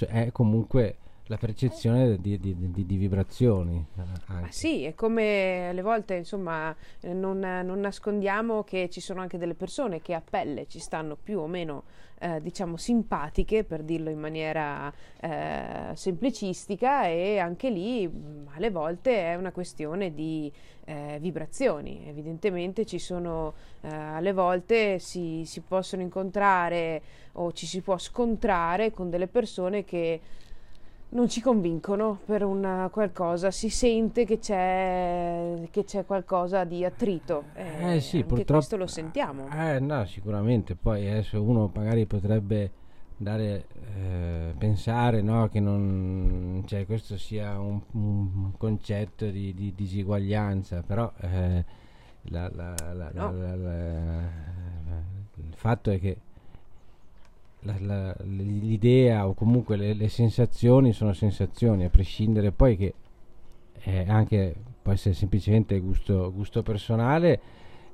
è 0.07 0.31
comunque 0.31 0.97
la 1.27 1.37
percezione 1.37 2.17
di, 2.19 2.37
di, 2.37 2.55
di, 2.57 2.85
di 2.85 2.97
vibrazioni. 2.97 3.85
Ah, 4.27 4.47
sì, 4.49 4.83
è 4.83 4.93
come 4.93 5.69
alle 5.69 5.81
volte, 5.81 6.15
insomma, 6.15 6.75
eh, 6.99 7.13
non, 7.13 7.39
non, 7.39 7.79
nascondiamo 7.79 8.63
che 8.63 8.89
ci 8.89 8.99
sono 8.99 9.21
anche 9.21 9.37
delle 9.37 9.53
persone 9.53 10.01
che 10.01 10.13
a 10.13 10.21
pelle 10.21 10.67
ci 10.67 10.79
stanno 10.79 11.15
più 11.15 11.39
o 11.39 11.47
meno, 11.47 11.83
eh, 12.19 12.41
diciamo, 12.41 12.75
simpatiche, 12.75 13.63
per 13.63 13.83
dirlo 13.83 14.09
in 14.09 14.19
maniera 14.19 14.91
eh, 15.21 15.91
semplicistica, 15.93 17.07
e 17.07 17.39
anche 17.39 17.69
lì 17.69 18.05
mm, 18.05 18.47
alle 18.55 18.69
volte 18.69 19.23
è 19.23 19.35
una 19.35 19.53
questione 19.53 20.13
di 20.13 20.51
eh, 20.83 21.19
vibrazioni. 21.21 22.03
Evidentemente 22.05 22.85
ci 22.85 22.99
sono, 22.99 23.53
eh, 23.79 23.87
alle 23.87 24.33
volte 24.33 24.99
si, 24.99 25.43
si 25.45 25.61
possono 25.61 26.01
incontrare 26.01 27.01
o 27.33 27.53
ci 27.53 27.65
si 27.65 27.79
può 27.81 27.97
scontrare 27.97 28.91
con 28.91 29.09
delle 29.09 29.27
persone 29.27 29.85
che 29.85 30.19
non 31.13 31.29
ci 31.29 31.41
convincono 31.41 32.19
per 32.25 32.43
una 32.43 32.89
qualcosa, 32.91 33.51
si 33.51 33.69
sente 33.69 34.25
che 34.25 34.39
c'è, 34.39 35.67
che 35.69 35.83
c'è 35.83 36.05
qualcosa 36.05 36.63
di 36.63 36.83
attrito. 36.83 37.45
Eh, 37.53 37.95
eh 37.95 38.01
sì, 38.01 38.23
purtroppo. 38.23 38.53
questo 38.53 38.77
lo 38.77 38.87
sentiamo. 38.87 39.47
Eh 39.49 39.79
no, 39.79 40.05
sicuramente. 40.05 40.75
Poi 40.75 41.07
adesso 41.07 41.41
uno 41.41 41.71
magari 41.73 42.05
potrebbe 42.05 42.71
dare, 43.15 43.67
eh, 43.95 44.53
pensare 44.57 45.21
no, 45.21 45.47
che 45.49 45.59
non, 45.59 46.63
cioè, 46.65 46.85
questo 46.85 47.17
sia 47.17 47.59
un, 47.59 47.79
un 47.91 48.51
concetto 48.57 49.29
di, 49.29 49.53
di, 49.53 49.73
disuguaglianza, 49.75 50.81
però 50.81 51.11
eh, 51.21 51.63
la, 52.23 52.49
la, 52.53 52.75
la, 52.93 53.11
no. 53.13 53.31
il 55.35 55.53
fatto 55.53 55.91
è 55.91 55.99
che 55.99 56.17
la, 57.63 57.75
la, 57.79 58.15
l'idea 58.23 59.27
o 59.27 59.33
comunque 59.33 59.75
le, 59.75 59.93
le, 59.93 60.09
sensazioni 60.09 60.93
sono 60.93 61.13
sensazioni, 61.13 61.83
a 61.85 61.89
prescindere 61.89 62.51
poi 62.51 62.77
che 62.77 62.93
eh, 63.83 64.05
anche 64.07 64.55
può 64.81 64.91
essere 64.91 65.13
semplicemente 65.13 65.79
gusto, 65.79 66.31
gusto 66.33 66.61
personale 66.63 67.39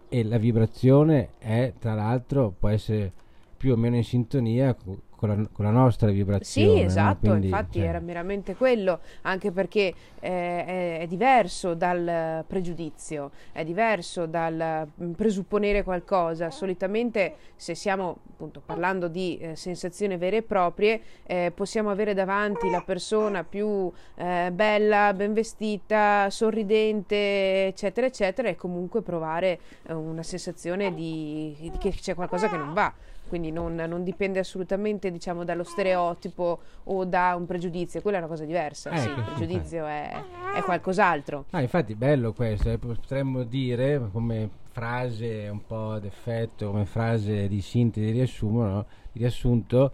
e 0.10 0.24
la 0.24 0.38
vibrazione 0.38 1.30
è 1.38 1.74
tra 1.80 1.94
l'altro 1.94 2.54
può 2.58 2.70
essere 2.70 3.14
più 3.60 3.74
o 3.74 3.75
meno 3.75 3.98
in 3.98 4.06
sintonia 4.06 4.74
con 5.20 5.28
la, 5.28 5.50
con 5.51 5.66
la 5.66 5.72
nostra 5.72 6.10
vibrazione. 6.12 6.78
Sì, 6.78 6.82
esatto, 6.82 7.18
no? 7.24 7.32
Quindi, 7.32 7.48
infatti 7.48 7.80
cioè... 7.80 7.89
era 7.89 8.00
meramente 8.00 8.56
quello, 8.56 9.01
anche 9.24 9.51
perché 9.51 9.94
eh, 10.22 10.66
è, 10.66 11.00
è, 11.01 11.08
diverso 11.08 11.74
dal 11.74 12.46
pregiudizio, 12.48 13.32
è 13.51 13.66
diverso 13.66 14.28
dal 14.28 14.88
mm, 15.04 15.12
presupponere 15.12 15.84
qualcosa. 15.84 16.50
Solitamente 16.51 17.36
se 17.58 17.75
stiamo 17.75 18.20
appunto 18.32 18.62
parlando 18.66 19.10
di 19.10 19.38
eh, 19.39 19.58
sensazioni 19.58 20.16
vere 20.16 20.38
e 20.38 20.42
proprie, 20.42 21.01
eh, 21.25 21.51
possiamo 21.54 21.89
avere 21.89 22.13
davanti 22.13 22.70
la 22.70 22.82
persona 22.82 23.44
più 23.44 23.92
eh, 24.16 24.51
bella, 24.54 25.13
ben 25.13 25.34
vestita, 25.34 26.30
sorridente, 26.30 27.68
eccetera, 27.68 28.08
eccetera, 28.08 28.48
e 28.48 28.56
comunque 28.56 29.01
provare 29.01 29.60
eh, 29.86 29.92
una 29.92 30.24
sensazione 30.24 30.94
di, 30.94 31.58
di 31.60 31.78
che 31.78 31.89
c'è 31.89 32.16
qualcosa 32.16 32.48
che 32.48 32.56
non 32.56 32.72
va 32.72 32.94
quindi 33.29 33.51
non, 33.51 33.75
non, 33.75 34.03
dipende 34.03 34.39
assolutamente 34.39 35.09
diciamo, 35.12 35.45
dallo 35.45 35.63
stereotipo 35.63 36.59
o 36.83 37.05
da 37.05 37.36
un 37.38 37.45
pregiudizio, 37.45 38.01
quella 38.01 38.17
è 38.17 38.19
una 38.19 38.29
cosa 38.29 38.43
diversa, 38.43 38.89
eh, 38.89 38.98
sì, 38.98 39.07
il 39.07 39.24
pregiudizio 39.24 39.86
è, 39.86 40.12
è, 40.55 40.62
qualcos'altro. 40.63 41.45
Ah, 41.51 41.62
infatti 41.62 41.95
bello 41.95 42.33
questo, 42.33 42.69
eh, 42.69 42.77
potremmo 42.77 43.43
dire 43.43 44.09
come 44.12 44.50
frase 44.71 45.48
un 45.50 45.65
po' 45.65 45.98
d'effetto, 46.00 46.71
come 46.71 46.86
frase 46.86 47.48
di 47.48 47.62
sintesi, 47.62 48.07
di, 48.07 48.12
riassumo, 48.12 48.63
no? 48.65 48.86
riassunto, 49.13 49.91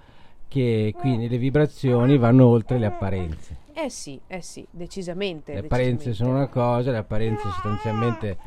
che 0.47 0.93
quindi 0.97 1.27
le 1.27 1.37
vibrazioni 1.37 2.17
vanno 2.17 2.47
oltre 2.47 2.79
le 2.79 2.85
apparenze. 2.87 3.57
Eh 3.73 3.89
sì, 3.89 4.19
eh 4.27 4.41
sì, 4.41 4.65
decisamente. 4.71 5.53
Le 5.53 5.59
apparenze 5.59 6.07
decisamente. 6.07 6.23
sono 6.23 6.35
una 6.37 6.47
cosa, 6.47 6.91
le 6.91 6.97
apparenze 6.97 7.49
sostanzialmente 7.49 8.37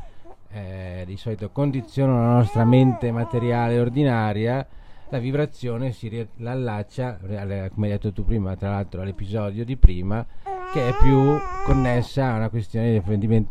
eh, 0.51 1.03
di 1.05 1.17
solito 1.17 1.49
condizionano 1.51 2.21
la 2.25 2.33
nostra 2.37 2.65
mente 2.65 3.11
materiale 3.11 3.79
ordinaria 3.79 4.65
la 5.09 5.17
vibrazione 5.17 5.91
si 5.91 6.07
riallaccia, 6.07 7.19
come 7.19 7.87
hai 7.87 7.91
detto 7.91 8.11
tu 8.11 8.23
prima, 8.23 8.55
tra 8.55 8.69
l'altro 8.69 9.01
all'episodio 9.01 9.65
di 9.65 9.75
prima, 9.75 10.25
che 10.71 10.89
è 10.89 10.93
più 10.99 11.37
connessa 11.65 12.33
a 12.33 12.35
una 12.35 12.49
questione 12.49 13.01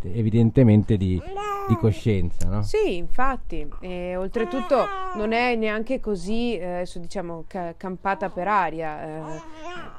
evidentemente 0.03 0.97
di, 0.97 1.21
di 1.67 1.77
coscienza. 1.77 2.49
No? 2.49 2.63
Sì, 2.63 2.97
infatti, 2.97 3.69
e 3.81 4.17
oltretutto 4.17 4.85
non 5.17 5.33
è 5.33 5.55
neanche 5.57 6.01
così, 6.01 6.57
eh, 6.57 6.87
diciamo, 6.95 7.45
ca- 7.47 7.75
campata 7.77 8.29
per 8.29 8.49
aria. 8.49 9.03
Eh, 9.03 9.41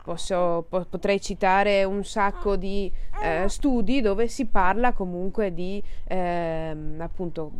posso, 0.03 0.65
po- 0.67 0.85
potrei 0.89 1.21
citare 1.21 1.83
un 1.83 2.03
sacco 2.03 2.55
di 2.55 2.91
eh, 3.21 3.47
studi 3.47 4.01
dove 4.01 4.27
si 4.27 4.45
parla 4.45 4.93
comunque 4.93 5.53
di 5.53 5.83
ehm, 6.05 6.99
appunto 6.99 7.51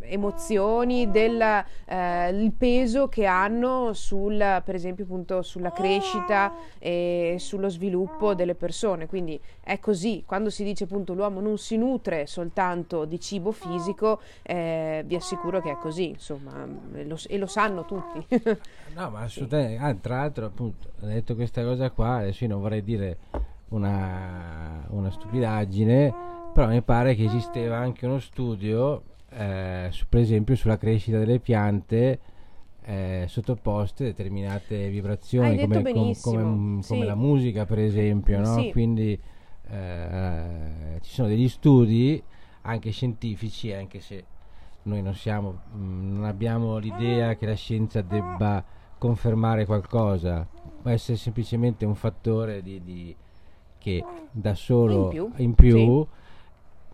emozioni, 0.00 1.10
del 1.10 1.40
eh, 1.86 2.52
peso 2.56 3.08
che 3.08 3.26
hanno 3.26 3.92
sul, 3.92 4.62
per 4.64 4.74
esempio 4.74 5.04
appunto 5.04 5.42
sulla 5.42 5.72
crescita 5.72 6.52
e 6.78 7.36
sullo 7.38 7.68
sviluppo 7.68 8.34
delle 8.34 8.54
persone. 8.54 8.91
Quindi 9.06 9.40
è 9.60 9.78
così, 9.78 10.22
quando 10.26 10.50
si 10.50 10.64
dice 10.64 10.84
appunto 10.84 11.14
l'uomo 11.14 11.40
non 11.40 11.58
si 11.58 11.76
nutre 11.76 12.26
soltanto 12.26 13.04
di 13.04 13.20
cibo 13.20 13.52
fisico, 13.52 14.20
eh, 14.42 15.02
vi 15.06 15.14
assicuro 15.14 15.60
che 15.60 15.70
è 15.72 15.76
così, 15.76 16.08
insomma, 16.08 16.66
e 16.94 17.04
lo, 17.04 17.18
e 17.28 17.38
lo 17.38 17.46
sanno 17.46 17.84
tutti. 17.84 18.26
no, 18.94 19.10
ma 19.10 19.20
assolutamente, 19.20 19.78
sì. 19.78 19.82
ah, 19.82 19.94
tra 19.94 20.16
l'altro 20.16 20.46
appunto, 20.46 20.90
ho 21.00 21.06
detto 21.06 21.34
questa 21.34 21.62
cosa 21.62 21.90
qua, 21.90 22.16
adesso 22.16 22.44
io 22.44 22.50
non 22.50 22.60
vorrei 22.60 22.82
dire 22.82 23.18
una, 23.68 24.84
una 24.88 25.10
stupidaggine, 25.10 26.14
però 26.52 26.68
mi 26.68 26.82
pare 26.82 27.14
che 27.14 27.24
esisteva 27.24 27.78
anche 27.78 28.06
uno 28.06 28.18
studio, 28.18 29.02
eh, 29.30 29.88
su, 29.90 30.04
per 30.08 30.20
esempio, 30.20 30.54
sulla 30.56 30.76
crescita 30.76 31.18
delle 31.18 31.38
piante 31.38 32.18
eh, 32.84 33.24
sottoposte 33.28 34.04
a 34.04 34.06
determinate 34.08 34.88
vibrazioni, 34.88 35.58
come, 35.60 35.82
com, 35.82 36.12
come, 36.20 36.82
sì. 36.82 36.88
come, 36.88 37.04
la 37.04 37.14
musica, 37.14 37.64
per 37.64 37.78
esempio, 37.78 38.40
no? 38.40 38.60
Sì. 38.60 38.70
Quindi 38.72 39.18
eh, 39.68 40.98
ci 41.00 41.10
sono 41.10 41.28
degli 41.28 41.48
studi 41.48 42.22
anche 42.62 42.90
scientifici, 42.90 43.72
anche 43.72 44.00
se 44.00 44.24
noi 44.82 45.02
non, 45.02 45.14
siamo, 45.14 45.60
mh, 45.72 45.78
mm, 45.78 46.14
non 46.16 46.24
abbiamo 46.24 46.78
l'idea 46.78 47.36
che 47.36 47.46
la 47.46 47.54
scienza 47.54 48.02
debba 48.02 48.64
confermare 48.98 49.64
qualcosa, 49.64 50.46
può 50.80 50.90
essere 50.90 51.16
semplicemente 51.16 51.84
un 51.84 51.94
fattore 51.94 52.62
di, 52.62 52.82
di 52.82 53.16
che 53.78 54.04
da 54.30 54.54
solo 54.54 55.04
in 55.04 55.08
più, 55.08 55.32
in 55.36 55.54
più 55.54 56.02
sì. 56.02 56.08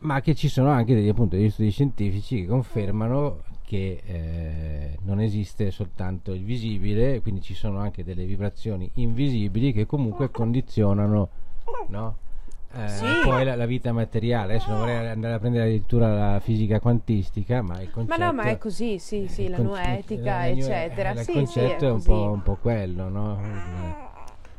ma 0.00 0.21
che 0.23 0.35
ci 0.35 0.49
sono 0.49 0.71
anche 0.71 0.95
degli, 0.95 1.09
appunto, 1.09 1.37
degli 1.37 1.50
studi 1.50 1.71
scientifici 1.71 2.40
che 2.40 2.47
confermano 2.47 3.42
che 3.69 4.01
eh, 4.03 4.99
non 5.03 5.21
esiste 5.21 5.71
soltanto 5.71 6.33
il 6.33 6.43
visibile, 6.43 7.21
quindi 7.21 7.43
ci 7.43 7.53
sono 7.53 7.81
anche 7.81 8.03
delle 8.03 8.25
vibrazioni 8.25 8.91
invisibili 8.95 9.75
che 9.75 9.85
comunque 9.85 10.31
condizionano 10.31 11.29
no? 11.89 12.17
eh, 12.73 12.89
sì. 12.89 13.05
poi 13.23 13.45
la, 13.45 13.57
la, 13.57 13.67
vita 13.67 13.93
materiale. 13.93 14.55
Adesso 14.55 14.71
non 14.71 14.79
vorrei 14.79 15.07
andare 15.09 15.35
a 15.35 15.39
prendere 15.39 15.65
addirittura 15.65 16.33
la 16.33 16.41
fisica 16.41 16.81
quantistica, 16.81 17.61
ma 17.61 17.79
il 17.83 17.91
concetto... 17.91 18.19
Ma 18.19 18.25
no, 18.25 18.33
ma 18.33 18.45
è 18.45 18.57
così, 18.57 18.99
sì, 18.99 19.29
sì, 19.29 19.49
la 19.49 19.59
noetica, 19.59 20.49
eccetera. 20.49 21.11
Il 21.11 21.19
sì, 21.19 21.33
concetto 21.33 21.85
è, 21.85 21.89
è 21.89 21.93
un, 21.93 22.03
po', 22.03 22.31
un 22.31 22.43
po' 22.43 22.57
quello, 22.57 23.09
no? 23.11 24.08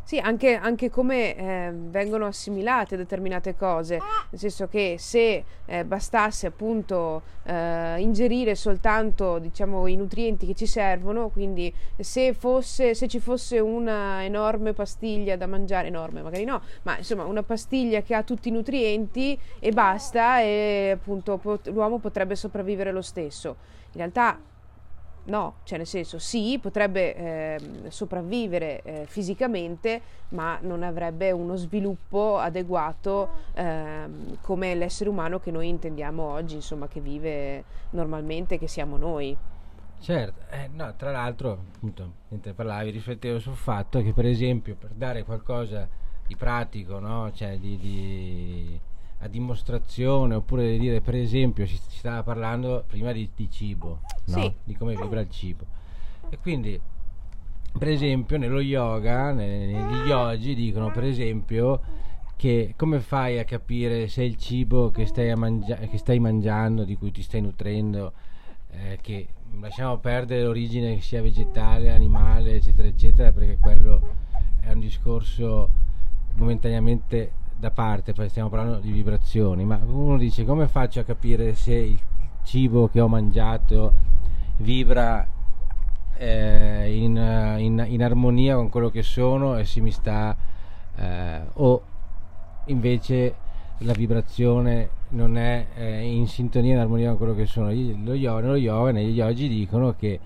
Sì, 0.09 0.17
anche, 0.17 0.55
anche 0.55 0.89
come 0.89 1.35
eh, 1.35 1.71
vengono 1.71 2.25
assimilate 2.25 2.97
determinate 2.97 3.55
cose, 3.55 3.99
nel 4.31 4.39
senso 4.39 4.67
che 4.67 4.95
se 4.97 5.43
eh, 5.67 5.85
bastasse 5.85 6.47
appunto 6.47 7.21
eh, 7.43 7.99
ingerire 7.99 8.55
soltanto 8.55 9.37
diciamo, 9.37 9.85
i 9.85 9.95
nutrienti 9.95 10.47
che 10.47 10.55
ci 10.55 10.65
servono, 10.65 11.29
quindi 11.29 11.71
se, 11.95 12.33
fosse, 12.33 12.95
se 12.95 13.07
ci 13.07 13.19
fosse 13.19 13.59
una 13.59 14.23
enorme 14.23 14.73
pastiglia 14.73 15.35
da 15.35 15.45
mangiare, 15.45 15.89
enorme 15.89 16.23
magari 16.23 16.43
no, 16.43 16.59
ma 16.81 16.97
insomma 16.97 17.25
una 17.25 17.43
pastiglia 17.43 18.01
che 18.01 18.15
ha 18.15 18.23
tutti 18.23 18.47
i 18.47 18.51
nutrienti 18.51 19.39
e 19.59 19.71
basta 19.71 20.41
e 20.41 20.89
appunto 20.91 21.37
pot- 21.37 21.67
l'uomo 21.67 21.99
potrebbe 21.99 22.35
sopravvivere 22.35 22.91
lo 22.91 23.03
stesso. 23.03 23.57
In 23.91 23.97
realtà 23.97 24.39
no, 25.25 25.55
cioè 25.63 25.77
nel 25.77 25.87
senso 25.87 26.19
sì, 26.19 26.57
potrebbe 26.61 27.15
eh, 27.15 27.59
sopravvivere 27.89 28.81
eh, 28.81 29.05
fisicamente, 29.07 30.01
ma 30.29 30.57
non 30.61 30.83
avrebbe 30.83 31.31
uno 31.31 31.55
sviluppo 31.55 32.37
adeguato 32.37 33.29
eh, 33.53 34.07
come 34.41 34.75
l'essere 34.75 35.09
umano 35.09 35.39
che 35.39 35.51
noi 35.51 35.67
intendiamo 35.67 36.23
oggi, 36.23 36.55
insomma, 36.55 36.87
che 36.87 36.99
vive 36.99 37.63
normalmente, 37.91 38.57
che 38.57 38.67
siamo 38.67 38.97
noi. 38.97 39.35
Certo, 39.99 40.45
eh, 40.51 40.69
no, 40.71 40.93
tra 40.95 41.11
l'altro, 41.11 41.65
appunto, 41.75 42.13
mentre 42.29 42.53
parlavi, 42.53 42.89
riflettevo 42.91 43.39
sul 43.39 43.55
fatto 43.55 44.01
che, 44.01 44.13
per 44.13 44.25
esempio, 44.25 44.75
per 44.75 44.91
dare 44.93 45.23
qualcosa 45.23 45.87
di 46.25 46.35
pratico, 46.35 46.99
no? 46.99 47.31
cioè 47.33 47.57
di, 47.57 47.77
di 47.77 48.79
a 49.19 49.27
dimostrazione 49.27 50.35
oppure 50.35 50.71
di 50.71 50.79
dire 50.79 51.01
per 51.01 51.15
esempio 51.15 51.65
si, 51.65 51.75
si 51.75 51.97
stava 51.97 52.23
parlando 52.23 52.83
prima 52.87 53.11
di, 53.11 53.29
di 53.35 53.49
cibo 53.51 53.99
no? 54.25 54.41
sì. 54.41 54.53
di 54.63 54.75
come 54.75 54.95
vibra 54.95 55.19
il 55.19 55.29
cibo 55.29 55.65
e 56.29 56.37
quindi 56.37 56.79
per 57.77 57.87
esempio 57.87 58.37
nello 58.37 58.61
yoga, 58.61 59.31
negli 59.31 60.07
yogi 60.07 60.55
dicono 60.55 60.91
per 60.91 61.03
esempio 61.03 61.81
che 62.35 62.73
come 62.77 62.99
fai 63.01 63.37
a 63.37 63.43
capire 63.43 64.07
se 64.07 64.23
il 64.23 64.37
cibo 64.37 64.91
che 64.91 65.05
stai, 65.05 65.35
mangia- 65.35 65.75
che 65.75 65.97
stai 65.97 66.19
mangiando, 66.19 66.85
di 66.85 66.95
cui 66.95 67.11
ti 67.11 67.21
stai 67.21 67.41
nutrendo, 67.41 68.13
eh, 68.71 68.97
che 69.01 69.27
lasciamo 69.59 69.97
perdere 69.97 70.43
l'origine 70.43 70.95
che 70.95 71.01
sia 71.01 71.21
vegetale, 71.21 71.91
animale, 71.91 72.55
eccetera, 72.55 72.87
eccetera, 72.87 73.31
perché 73.33 73.57
quello 73.59 74.01
è 74.61 74.71
un 74.71 74.79
discorso 74.79 75.69
momentaneamente 76.35 77.33
da 77.59 77.71
parte, 77.71 78.13
poi 78.13 78.29
stiamo 78.29 78.47
parlando 78.47 78.79
di 78.79 78.89
vibrazioni, 78.89 79.65
ma 79.65 79.77
uno 79.85 80.17
dice 80.17 80.45
come 80.45 80.69
faccio 80.69 81.01
a 81.01 81.03
capire 81.03 81.53
se 81.55 81.73
il 81.73 81.99
cibo 82.43 82.87
che 82.87 83.01
ho 83.01 83.09
mangiato 83.09 83.93
vibra 84.57 85.27
eh, 86.15 86.95
in, 86.95 87.17
in, 87.57 87.85
in, 87.85 88.01
armonia 88.01 88.55
con 88.55 88.69
quello 88.69 88.89
che 88.89 89.03
sono 89.03 89.57
e 89.57 89.65
se 89.65 89.81
mi 89.81 89.91
sta 89.91 90.35
eh, 90.95 91.41
o 91.51 91.81
invece 92.67 93.35
la 93.79 93.93
vibrazione 93.93 94.89
non 95.09 95.37
è 95.37 95.67
eh, 95.75 96.01
in 96.03 96.27
sintonia 96.27 96.75
in 96.75 96.79
armonia 96.79 97.09
con 97.09 97.17
quello 97.17 97.35
che 97.35 97.45
sono? 97.45 97.71
Lo 97.71 98.13
yoga, 98.13 98.47
lo 98.47 98.55
yoga 98.55 98.91
negli 98.91 99.17
yogi 99.17 99.49
dicono 99.49 99.93
che 99.97 100.17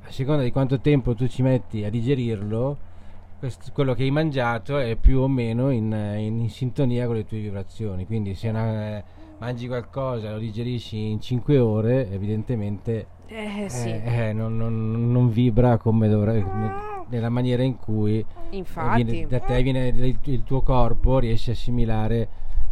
a 0.00 0.10
seconda 0.12 0.44
di 0.44 0.52
quanto 0.52 0.78
tempo 0.78 1.16
tu 1.16 1.26
ci 1.26 1.42
metti 1.42 1.82
a 1.82 1.90
digerirlo 1.90 2.86
questo, 3.38 3.70
quello 3.72 3.94
che 3.94 4.02
hai 4.02 4.10
mangiato 4.10 4.78
è 4.78 4.96
più 4.96 5.20
o 5.20 5.28
meno 5.28 5.70
in, 5.70 5.92
in, 5.92 6.40
in 6.40 6.50
sintonia 6.50 7.06
con 7.06 7.16
le 7.16 7.24
tue 7.24 7.38
vibrazioni 7.38 8.06
quindi 8.06 8.34
se 8.34 8.48
una, 8.48 9.02
mangi 9.38 9.66
qualcosa 9.66 10.32
lo 10.32 10.38
digerisci 10.38 11.10
in 11.10 11.20
5 11.20 11.58
ore 11.58 12.10
evidentemente 12.10 13.06
eh, 13.26 13.66
sì. 13.68 13.90
eh, 13.90 14.32
non, 14.32 14.56
non, 14.56 15.12
non, 15.12 15.30
vibra 15.30 15.76
come 15.76 16.08
dovrebbe 16.08 16.96
nella 17.08 17.28
maniera 17.28 17.62
in 17.62 17.76
cui 17.76 18.24
Infatti. 18.50 19.02
Viene, 19.02 19.26
da 19.26 19.40
te 19.40 19.62
viene 19.62 19.88
il, 19.88 20.18
il, 20.22 20.42
tuo 20.44 20.62
corpo 20.62 21.18
riesce 21.18 21.50
a 21.50 21.54
assimilare 21.54 22.28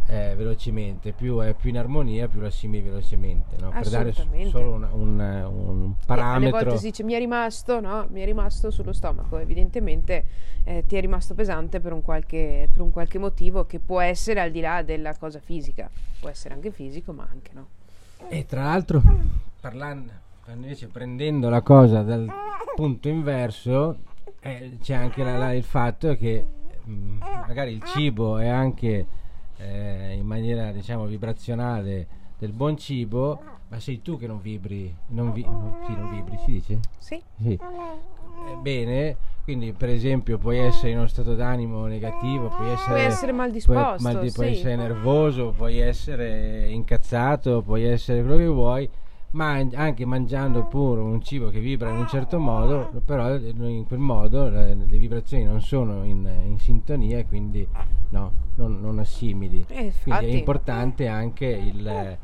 eh, 0.07 0.33
velocemente 0.35 1.11
più 1.11 1.39
è 1.39 1.53
più 1.53 1.69
in 1.69 1.77
armonia 1.77 2.27
più 2.27 2.39
lo 2.39 2.47
assimili 2.47 2.81
velocemente 2.83 3.57
no? 3.59 3.71
per 3.71 3.89
dare 3.89 4.13
solo 4.13 4.71
un, 4.71 4.87
un, 4.91 5.19
un 5.19 5.93
parametro 6.05 6.57
alle 6.57 6.65
volte 6.65 6.77
si 6.79 6.85
dice 6.85 7.03
mi 7.03 7.13
è 7.13 7.17
rimasto 7.17 7.79
no? 7.81 8.07
mi 8.09 8.21
è 8.21 8.25
rimasto 8.25 8.71
sullo 8.71 8.93
stomaco 8.93 9.37
evidentemente 9.37 10.25
eh, 10.67 10.83
ti 10.85 10.97
è 10.97 10.99
rimasto 10.99 11.33
pesante 11.33 11.79
per 11.79 11.93
un, 11.93 12.01
qualche, 12.01 12.67
per 12.69 12.81
un 12.81 12.91
qualche 12.91 13.17
motivo 13.17 13.65
che 13.65 13.79
può 13.79 14.01
essere 14.01 14.41
al 14.41 14.51
di 14.51 14.59
là 14.59 14.81
della 14.81 15.15
cosa 15.15 15.39
fisica. 15.39 15.89
Può 16.19 16.27
essere 16.27 16.53
anche 16.53 16.71
fisico 16.71 17.13
ma 17.13 17.25
anche 17.31 17.51
no? 17.53 17.67
E 18.27 18.45
tra 18.45 18.63
l'altro 18.63 19.01
parlando 19.61 20.11
invece 20.47 20.87
prendendo 20.87 21.49
la 21.49 21.61
cosa 21.61 22.01
dal 22.01 22.29
punto 22.75 23.07
inverso 23.09 23.97
eh, 24.39 24.77
c'è 24.81 24.93
anche 24.93 25.23
la, 25.23 25.37
la, 25.37 25.53
il 25.53 25.63
fatto 25.63 26.15
che 26.15 26.45
mh, 26.83 26.91
mm, 26.91 27.17
magari 27.47 27.73
il 27.73 27.83
cibo 27.83 28.37
è 28.37 28.47
anche 28.47 29.05
eh, 29.57 30.13
in 30.13 30.25
maniera 30.25 30.71
diciamo 30.71 31.05
vibrazionale 31.05 32.07
del 32.37 32.51
buon 32.51 32.77
cibo 32.77 33.41
ma 33.69 33.79
sei 33.79 34.01
tu 34.01 34.17
che 34.17 34.27
non 34.27 34.39
vibri 34.39 34.93
non, 35.07 35.33
vi, 35.33 35.41
no, 35.43 35.77
sì, 35.85 35.93
non 35.93 36.09
vibri 36.09 36.37
si 36.37 36.51
dice? 36.51 36.79
sì, 36.97 37.21
sì. 37.41 37.53
Eh, 37.53 38.55
bene 38.61 39.17
quindi 39.43 39.71
per 39.71 39.89
esempio 39.89 40.37
puoi 40.37 40.57
essere 40.57 40.91
in 40.91 40.97
uno 40.97 41.07
stato 41.07 41.33
d'animo 41.33 41.85
negativo 41.85 42.47
puoi 42.49 42.69
essere, 42.69 42.93
puoi 42.93 43.05
essere 43.05 43.31
mal 43.31 43.51
disposto 43.51 43.95
puoi, 43.95 44.13
mal 44.13 44.21
di, 44.21 44.29
sì. 44.29 44.35
puoi 44.35 44.51
essere 44.51 44.75
nervoso 44.75 45.53
puoi 45.55 45.79
essere 45.79 46.67
incazzato 46.69 47.61
puoi 47.61 47.83
essere 47.83 48.21
quello 48.21 48.37
che 48.37 48.45
vuoi 48.45 48.89
ma 49.37 49.63
anche 49.73 50.03
mangiando 50.03 50.63
pure 50.63 50.99
un 50.99 51.21
cibo 51.21 51.49
che 51.49 51.59
vibra 51.59 51.91
in 51.91 51.97
un 51.97 52.07
certo 52.07 52.39
modo, 52.39 52.89
però 53.05 53.35
in 53.35 53.85
quel 53.85 53.99
modo 53.99 54.49
le, 54.49 54.73
le 54.73 54.97
vibrazioni 54.97 55.43
non 55.43 55.61
sono 55.61 56.03
in, 56.03 56.27
in, 56.47 56.57
sintonia 56.57 57.19
e 57.19 57.27
quindi 57.27 57.65
no, 58.09 58.31
non, 58.55 58.81
non 58.81 58.97
assimili. 58.97 59.63
Eh, 59.67 59.93
quindi 60.01 60.25
è 60.25 60.29
importante 60.29 61.07
anche 61.07 61.45
il 61.45 62.17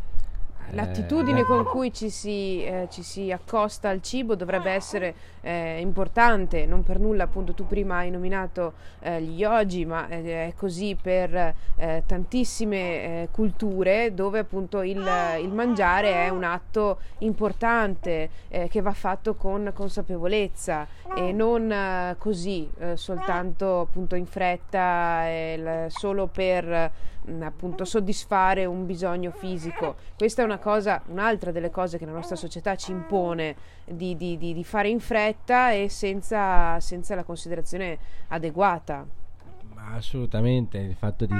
L'attitudine 0.71 1.41
eh, 1.41 1.43
con 1.43 1.63
cui 1.65 1.93
ci 1.93 2.09
si, 2.09 2.63
eh, 2.63 2.87
ci 2.89 3.03
si, 3.03 3.31
accosta 3.31 3.89
al 3.89 4.01
cibo 4.01 4.35
dovrebbe 4.35 4.71
essere 4.71 5.13
eh, 5.41 5.79
importante, 5.79 6.65
non 6.65 6.83
per 6.83 6.99
nulla 6.99 7.25
appunto 7.25 7.53
tu 7.53 7.67
prima 7.67 7.97
hai 7.97 8.09
nominato 8.09 8.73
eh, 8.99 9.21
gli 9.21 9.39
yogi, 9.39 9.85
ma 9.85 10.07
eh, 10.07 10.47
è 10.47 10.53
così 10.55 10.97
per 10.99 11.53
eh, 11.75 12.03
tantissime 12.05 13.27
culture 13.31 14.13
dove 14.13 14.39
appunto 14.39 14.81
il, 14.81 15.05
il, 15.41 15.51
mangiare 15.51 16.25
è 16.25 16.29
un 16.29 16.43
atto 16.43 16.99
importante 17.19 18.29
che 18.69 18.81
va 18.81 18.93
fatto 18.93 19.35
con 19.35 19.71
consapevolezza 19.73 20.87
e 21.15 21.31
non 21.31 22.15
così 22.17 22.69
soltanto 22.95 23.81
appunto 23.81 24.15
in 24.15 24.25
fretta, 24.25 25.25
solo 25.87 26.27
per 26.27 26.91
appunto 27.41 27.85
soddisfare 27.85 28.65
un 28.65 28.85
bisogno 28.85 29.31
fisico. 29.31 29.95
Questa 30.17 30.41
è 30.41 30.45
una 30.45 30.57
cosa, 30.57 31.01
un'altra 31.07 31.51
delle 31.51 31.69
cose 31.69 31.97
che 31.97 32.05
la 32.05 32.11
nostra 32.11 32.35
società 32.35 32.75
ci 32.75 32.91
impone 32.91 33.55
di, 33.85 34.15
di, 34.15 34.37
di, 34.37 34.53
di 34.53 34.63
fare 34.63 34.89
in 34.89 34.99
fretta 34.99 35.71
e 35.71 35.89
senza, 35.89 36.79
senza 36.79 37.15
la 37.15 37.23
considerazione 37.23 37.97
adeguata. 38.29 39.05
Assolutamente, 39.95 40.77
il 40.77 40.95
fatto 40.95 41.25
di 41.25 41.35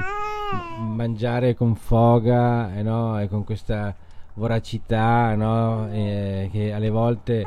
mangiare 0.78 1.54
con 1.54 1.74
foga 1.74 2.74
eh 2.76 2.82
no, 2.82 3.20
e 3.20 3.28
con 3.28 3.42
questa 3.42 3.94
voracità 4.34 5.34
no, 5.34 5.90
eh, 5.90 6.48
che 6.52 6.72
alle 6.72 6.90
volte 6.90 7.46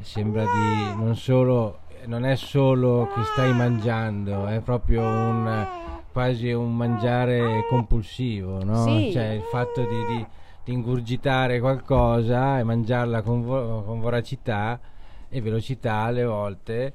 sembra 0.00 0.42
di 0.42 0.94
non 0.96 1.16
solo 1.16 1.80
non 2.04 2.24
è 2.24 2.36
solo 2.36 3.10
che 3.14 3.24
stai 3.24 3.52
mangiando, 3.52 4.46
è 4.46 4.60
proprio 4.60 5.02
un 5.02 5.66
quasi 6.12 6.52
un 6.52 6.76
mangiare 6.76 7.64
compulsivo, 7.68 8.64
no? 8.64 8.84
Sì. 8.84 9.10
Cioè 9.12 9.30
il 9.30 9.42
fatto 9.42 9.80
di, 9.82 10.16
di, 10.16 10.26
di, 10.64 10.72
ingurgitare 10.72 11.60
qualcosa 11.60 12.58
e 12.58 12.62
mangiarla 12.62 13.22
con, 13.22 13.42
vo- 13.42 13.82
con 13.82 14.00
voracità 14.00 14.80
e 15.28 15.40
velocità 15.40 15.94
alle 15.94 16.24
volte 16.24 16.94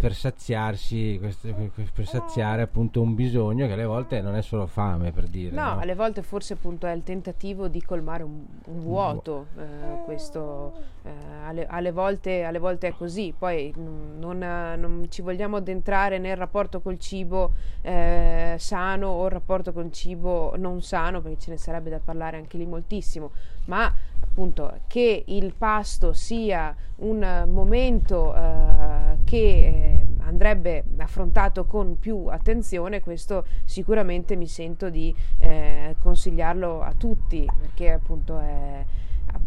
per 0.00 0.14
saziarsi, 0.14 1.20
per 1.20 2.06
saziare 2.06 2.62
appunto 2.62 3.02
un 3.02 3.14
bisogno 3.14 3.66
che 3.66 3.74
alle 3.74 3.84
volte 3.84 4.20
non 4.22 4.34
è 4.34 4.42
solo 4.42 4.66
fame 4.66 5.12
per 5.12 5.26
dire. 5.26 5.54
No, 5.54 5.74
no? 5.74 5.80
alle 5.80 5.94
volte 5.94 6.22
forse 6.22 6.54
appunto 6.54 6.86
è 6.86 6.92
il 6.92 7.02
tentativo 7.02 7.68
di 7.68 7.82
colmare 7.82 8.22
un, 8.22 8.44
un 8.66 8.80
vuoto, 8.80 9.46
eh, 9.56 10.02
questo 10.04 10.72
eh, 11.02 11.10
alle, 11.44 11.66
alle, 11.66 11.92
volte, 11.92 12.44
alle, 12.44 12.58
volte, 12.58 12.88
è 12.88 12.94
così, 12.94 13.34
poi 13.36 13.72
non, 13.76 14.38
non, 14.38 15.06
ci 15.10 15.20
vogliamo 15.20 15.56
addentrare 15.56 16.18
nel 16.18 16.36
rapporto 16.36 16.80
col 16.80 16.98
cibo 16.98 17.52
eh, 17.82 18.56
sano 18.58 19.08
o 19.08 19.26
il 19.26 19.30
rapporto 19.30 19.72
col 19.72 19.92
cibo 19.92 20.54
non 20.56 20.80
sano, 20.80 21.20
perché 21.20 21.38
ce 21.38 21.50
ne 21.50 21.56
sarebbe 21.58 21.90
da 21.90 22.00
parlare 22.02 22.38
anche 22.38 22.56
lì 22.56 22.64
moltissimo, 22.64 23.32
ma 23.66 23.92
appunto 24.18 24.80
che 24.86 25.24
il 25.26 25.54
pasto 25.54 26.12
sia 26.12 26.74
un 26.96 27.46
momento 27.50 28.34
eh, 28.34 28.93
che 29.24 29.36
eh, 29.36 30.06
andrebbe 30.20 30.84
affrontato 30.98 31.64
con 31.64 31.98
più 31.98 32.26
attenzione, 32.26 33.00
questo 33.00 33.44
sicuramente 33.64 34.36
mi 34.36 34.46
sento 34.46 34.90
di 34.90 35.14
eh, 35.38 35.96
consigliarlo 35.98 36.82
a 36.82 36.92
tutti, 36.96 37.48
perché 37.60 37.90
appunto 37.90 38.38
è 38.38 38.84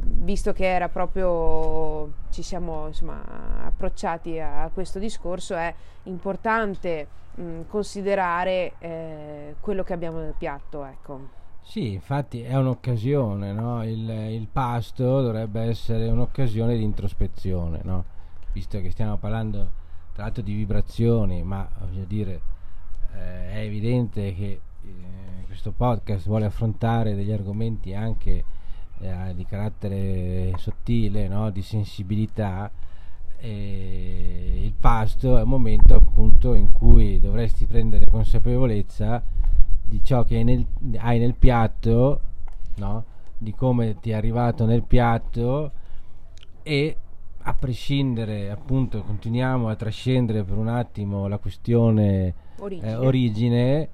visto 0.01 0.53
che 0.53 0.65
era 0.65 0.89
proprio 0.89 2.11
ci 2.29 2.41
siamo 2.41 2.87
insomma, 2.87 3.21
approcciati 3.65 4.39
a 4.39 4.69
questo 4.73 4.99
discorso, 4.99 5.55
è 5.55 5.73
importante 6.03 7.07
mh, 7.35 7.61
considerare 7.67 8.73
eh, 8.79 9.55
quello 9.59 9.83
che 9.83 9.93
abbiamo 9.93 10.19
nel 10.19 10.35
piatto. 10.37 10.83
Ecco. 10.85 11.35
Sì, 11.61 11.93
infatti 11.93 12.41
è 12.41 12.55
un'occasione, 12.55 13.51
no? 13.51 13.83
il, 13.83 14.09
il, 14.09 14.47
pasto 14.49 15.21
dovrebbe 15.21 15.61
essere 15.63 16.07
un'occasione 16.07 16.77
di 16.77 16.83
introspezione, 16.83 17.81
no? 17.83 18.15
Visto 18.58 18.82
che 18.82 18.89
stiamo 18.89 19.17
parlando 19.17 19.86
tra 20.13 20.24
l'altro 20.24 20.41
di 20.41 20.56
vibrazioni, 20.56 21.43
ma 21.43 21.70
voglio 21.80 22.06
dire, 22.06 22.41
eh, 23.13 23.52
è 23.52 23.58
evidente 23.60 24.34
che 24.34 24.62
eh, 24.84 25.46
questo 25.46 25.72
podcast 25.72 26.26
vuole 26.26 26.46
affrontare 26.46 27.13
degli 27.13 27.32
argomenti 27.32 27.93
anche 27.93 28.43
eh, 29.00 29.34
di 29.36 29.46
carattere 29.46 30.54
sottile, 30.58 31.28
no? 31.28 31.52
di 31.52 31.62
sensibilità. 31.62 32.72
E 33.39 34.62
il 34.63 34.74
pasto 34.74 35.38
è 35.38 35.43
un 35.43 35.50
momento 35.50 35.93
appunto 35.93 36.56
in 36.56 36.72
cui 36.72 37.20
dovresti 37.20 37.67
prendere 37.67 38.08
consapevolezza 38.10 39.22
di 39.84 40.04
ciò 40.04 40.24
che 40.24 40.38
hai 40.38 40.43
nel, 40.43 40.65
hai 40.98 41.20
nel 41.20 41.36
piatto, 41.36 42.22
no? 42.78 43.06
di 43.38 43.54
come 43.54 44.00
ti 44.00 44.10
è 44.10 44.15
arrivato 44.15 44.65
nel 44.65 44.82
piatto 44.82 45.72
e 46.63 46.98
a 47.47 47.53
prescindere, 47.53 48.51
appunto, 48.51 49.03
continuiamo 49.03 49.69
a 49.69 49.75
trascendere 49.75 50.43
per 50.43 50.57
un 50.57 50.67
attimo 50.67 51.27
la 51.27 51.38
questione 51.38 52.33
origine, 52.57 52.89
eh, 52.91 52.95
origine 52.95 53.89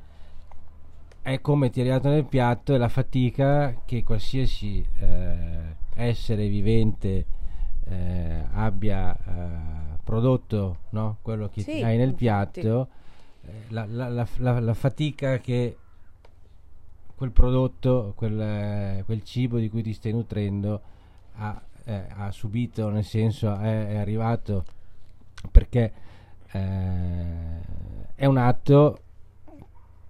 è 1.21 1.39
come 1.39 1.69
ti 1.69 1.77
è 1.79 1.83
arrivato 1.83 2.09
nel 2.09 2.25
piatto 2.25 2.73
e 2.73 2.79
la 2.79 2.89
fatica 2.89 3.83
che 3.85 4.03
qualsiasi 4.03 4.83
eh, 4.99 5.75
essere 5.93 6.47
vivente 6.47 7.25
eh, 7.85 8.43
abbia 8.53 9.15
eh, 9.15 9.97
prodotto, 10.03 10.77
no? 10.89 11.17
quello 11.21 11.47
che 11.47 11.61
Sì, 11.61 11.79
hai 11.83 11.95
nel 11.95 12.15
piatto, 12.15 12.87
eh, 13.45 13.51
la, 13.69 13.85
la- 13.87 14.09
la- 14.09 14.27
la- 14.37 14.59
la 14.59 14.73
fatica 14.73 15.37
che 15.37 15.77
quel 17.15 17.29
prodotto, 17.29 18.13
quel, 18.15 18.39
eh, 18.41 19.03
quel 19.05 19.23
cibo 19.23 19.59
di 19.59 19.69
cui 19.69 19.83
ti 19.83 19.93
stai 19.93 20.11
nutrendo 20.11 20.81
ha, 21.35 21.61
eh, 21.85 22.05
ha 22.15 22.31
subito, 22.31 22.89
nel 22.89 23.03
senso 23.03 23.55
è, 23.57 23.87
è 23.89 23.95
arrivato 23.97 24.63
perché 25.51 25.91
eh, 26.51 27.61
è 28.15 28.25
un 28.25 28.37
atto 28.37 28.99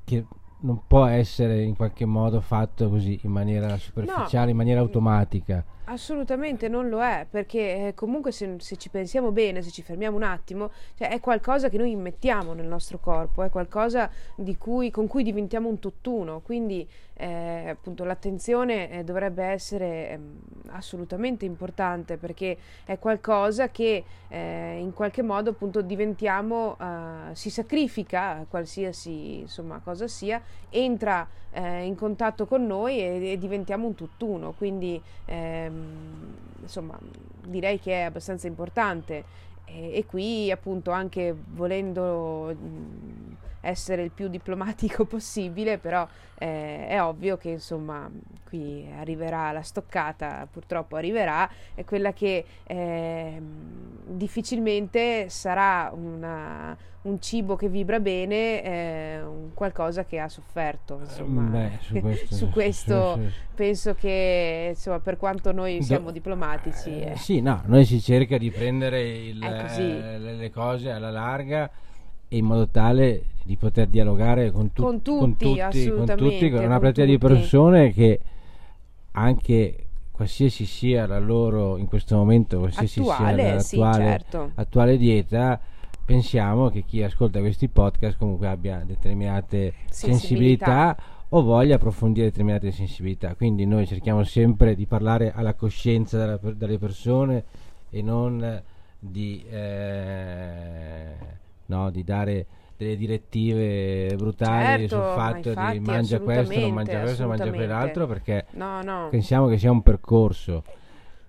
che 0.03 0.25
non 0.59 0.81
può 0.87 1.05
essere 1.05 1.61
in 1.63 1.75
qualche 1.75 2.05
modo 2.05 2.39
fatto 2.41 2.89
così 2.89 3.19
in 3.23 3.31
maniera 3.31 3.77
superficiale, 3.77 4.51
in 4.51 4.57
maniera 4.57 4.79
automatica. 4.79 5.63
Assolutamente 5.85 6.69
non 6.69 6.87
lo 6.87 7.03
è, 7.03 7.27
perché 7.29 7.87
eh, 7.87 7.93
comunque 7.93 8.31
se, 8.31 8.55
se 8.59 8.77
ci 8.77 8.87
pensiamo 8.89 9.33
bene, 9.33 9.61
se 9.61 9.69
ci 9.69 9.81
fermiamo 9.81 10.15
un 10.15 10.23
attimo, 10.23 10.71
cioè 10.97 11.09
è 11.09 11.19
qualcosa 11.19 11.67
che 11.67 11.77
noi 11.77 11.91
immettiamo 11.91 12.53
nel 12.53 12.67
nostro 12.67 12.99
corpo, 12.99 13.43
è 13.43 13.49
qualcosa 13.49 14.09
cui- 14.57 14.89
con 14.91 15.07
cui 15.07 15.23
diventiamo 15.23 15.67
un 15.67 15.79
tutt'uno, 15.79 16.39
quindi 16.39 16.87
eh, 17.15 17.69
appunto 17.69 18.05
l'attenzione 18.05 18.89
eh, 18.91 19.03
dovrebbe 19.03 19.43
essere 19.43 20.09
ehm, 20.11 20.39
assolutamente 20.67 21.45
importante 21.45 22.17
perché 22.17 22.57
è 22.85 22.97
qualcosa 22.97 23.69
che 23.69 24.03
eh, 24.29 24.77
in 24.79 24.93
qualche 24.93 25.21
modo 25.21 25.51
appunto 25.51 25.81
diventiamo, 25.81 26.77
eh, 26.79 27.35
si 27.35 27.49
sacrifica, 27.49 28.45
qualsiasi 28.49 29.39
insomma 29.41 29.79
cosa 29.83 30.07
sia, 30.07 30.41
entra 30.69 31.27
eh, 31.51 31.83
in 31.85 31.95
contatto 31.95 32.45
con 32.45 32.65
noi 32.65 32.99
e, 32.99 33.31
e 33.31 33.37
diventiamo 33.37 33.85
un 33.87 33.95
tutt'uno, 33.95 34.53
quindi 34.57 34.99
ehm, 35.25 35.72
insomma 36.61 36.97
direi 37.45 37.79
che 37.79 37.93
è 37.93 38.01
abbastanza 38.01 38.47
importante. 38.47 39.23
E, 39.65 39.97
e 39.97 40.05
qui 40.05 40.51
appunto 40.51 40.91
anche 40.91 41.35
volendo 41.53 42.55
essere 43.65 44.03
il 44.03 44.11
più 44.11 44.27
diplomatico 44.27 45.05
possibile, 45.05 45.77
però 45.77 46.05
eh, 46.37 46.87
è 46.87 47.01
ovvio 47.01 47.37
che 47.37 47.49
insomma 47.49 48.09
qui 48.47 48.85
arriverà 48.99 49.51
la 49.51 49.61
stoccata, 49.61 50.47
purtroppo 50.51 50.95
arriverà, 50.97 51.49
è 51.73 51.83
quella 51.85 52.11
che 52.13 52.45
ehm, 52.65 54.15
difficilmente 54.17 55.29
sarà 55.29 55.91
una- 55.93 56.75
un 57.03 57.19
cibo 57.21 57.55
che 57.57 57.67
vibra 57.67 57.99
bene, 57.99 58.63
eh, 58.63 59.21
un 59.21 59.53
qualcosa 59.53 60.05
che 60.05 60.19
ha 60.19 60.29
sofferto, 60.29 60.99
insomma. 61.01 61.41
Beh, 61.41 61.71
su 61.81 61.99
questo, 61.99 62.35
Su 62.35 62.49
questo 62.49 63.15
sì, 63.15 63.21
sì. 63.27 63.33
penso 63.55 63.93
che 63.93 64.67
insomma 64.69 64.99
per 64.99 65.17
quanto 65.17 65.51
noi 65.51 65.79
Do- 65.79 65.83
siamo 65.83 66.11
diplomatici 66.11 66.89
Eh, 67.01 67.11
eh, 67.11 67.15
sì, 67.17 67.41
no, 67.41 67.61
noi 67.65 67.83
si 67.85 67.99
cerca 68.01 68.37
di 68.37 68.51
prendere 68.51 69.01
il- 69.01 69.57
così. 69.61 69.81
eh, 69.81 70.17
le, 70.17 70.33
le 70.35 70.49
cose 70.49 70.91
alla 70.91 71.09
larga 71.11 71.69
in 72.37 72.45
modo 72.45 72.67
tale 72.67 73.25
di 73.43 73.55
poter 73.57 73.87
dialogare 73.87 74.51
con, 74.51 74.71
tu- 74.71 74.83
Con 74.83 75.01
tutti, 75.01 75.17
con 75.19 75.37
tutti, 75.37 75.89
con 75.89 76.05
tutti, 76.17 76.49
con 76.49 76.63
una 76.63 76.79
platea 76.79 77.05
di 77.05 77.17
persone 77.17 77.91
che 77.91 78.19
anche 79.11 79.85
qualsiasi 80.11 80.65
sia 80.65 81.05
la 81.07 81.19
loro 81.19 81.77
in 81.77 81.87
questo 81.87 82.15
momento, 82.15 82.59
qualsiasi 82.59 82.99
attuale, 82.99 83.43
sia 83.43 83.59
sì, 83.59 83.77
l'attuale 83.77 84.05
certo. 84.05 84.51
attuale 84.55 84.97
dieta, 84.97 85.59
pensiamo 86.05 86.69
che 86.69 86.83
chi 86.83 87.01
ascolta 87.03 87.39
questi 87.39 87.67
podcast 87.67 88.17
comunque 88.17 88.47
abbia 88.47 88.83
determinate 88.85 89.73
Sensibilità. 89.89 89.95
sensibilità 89.95 90.97
o 91.29 91.41
voglia 91.41 91.75
approfondire 91.75 92.27
determinate 92.27 92.71
sensibilità. 92.71 93.35
Quindi 93.35 93.65
noi 93.65 93.87
cerchiamo 93.87 94.23
sempre 94.23 94.75
di 94.75 94.85
parlare 94.85 95.33
alla 95.33 95.55
coscienza 95.55 96.17
della 96.17 96.39
delle 96.53 96.77
persone 96.77 97.43
e 97.89 98.01
non 98.01 98.61
di, 98.99 99.43
eh, 99.49 101.11
no, 101.67 101.89
di 101.89 102.03
dare 102.03 102.45
delle 102.75 102.95
direttive 102.97 104.15
brutali 104.17 104.87
Certo, 104.87 104.95
sul 104.95 105.13
fatto 105.15 105.49
infatti, 105.49 105.77
di 105.79 105.85
mangia 105.85 106.19
questo, 106.19 106.59
non 106.59 106.71
mangia 106.71 106.99
questo, 107.01 107.21
non 107.27 107.35
mangia 107.37 107.51
quell'altro 107.51 108.07
perché 108.07 108.45
No, 108.51 108.81
no. 108.81 109.07
pensiamo 109.09 109.47
che 109.47 109.57
sia 109.57 109.71
un 109.71 109.81
percorso 109.83 110.63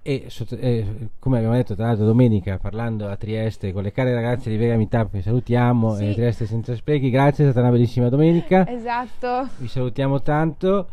e 0.07 0.25
sotto- 0.29 0.57
eh, 0.57 1.09
come 1.19 1.37
abbiamo 1.39 1.55
detto 1.55 1.75
tra 1.75 1.87
l'altro 1.87 2.05
domenica 2.07 2.59
parlando 2.59 3.09
a 3.09 3.17
Trieste 3.17 3.73
con 3.73 3.83
le 3.83 3.93
care 3.93 4.13
ragazze 4.15 4.51
di 4.51 4.57
Vega 4.57 4.77
Meetup 4.77 5.13
che 5.13 5.23
salutiamo 5.23 5.95
Sì. 5.95 6.09
e 6.11 6.15
Trieste 6.15 6.47
senza 6.47 6.75
sprechi 6.75 7.09
grazie 7.11 7.45
è 7.47 7.51
stata 7.51 7.67
una 7.67 7.75
bellissima 7.75 8.09
domenica 8.09 8.67
Esatto. 8.69 9.49
vi 9.59 9.69
salutiamo 9.69 10.21
tanto 10.23 10.89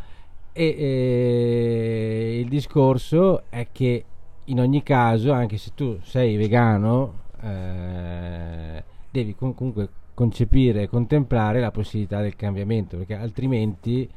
e 0.54 0.65
eh, 0.65 2.39
il 2.41 2.47
discorso 2.49 3.43
è 3.49 3.67
che 3.71 4.04
in 4.45 4.60
ogni 4.60 4.84
caso 4.84 5.32
anche 5.32 5.58
se 5.58 5.71
tu 5.75 5.97
sei 6.04 6.36
vegano 6.36 7.13
eh, 7.41 8.84
devi 9.12 9.36
com- 9.36 9.54
comunque 9.54 9.89
concepire 10.13 10.84
e 10.84 10.88
contemplare 10.88 11.60
la 11.60 11.71
possibilità 11.71 12.21
del 12.21 12.36
cambiamento 12.36 12.97
perché 12.97 13.15
altrimenti 13.15 14.10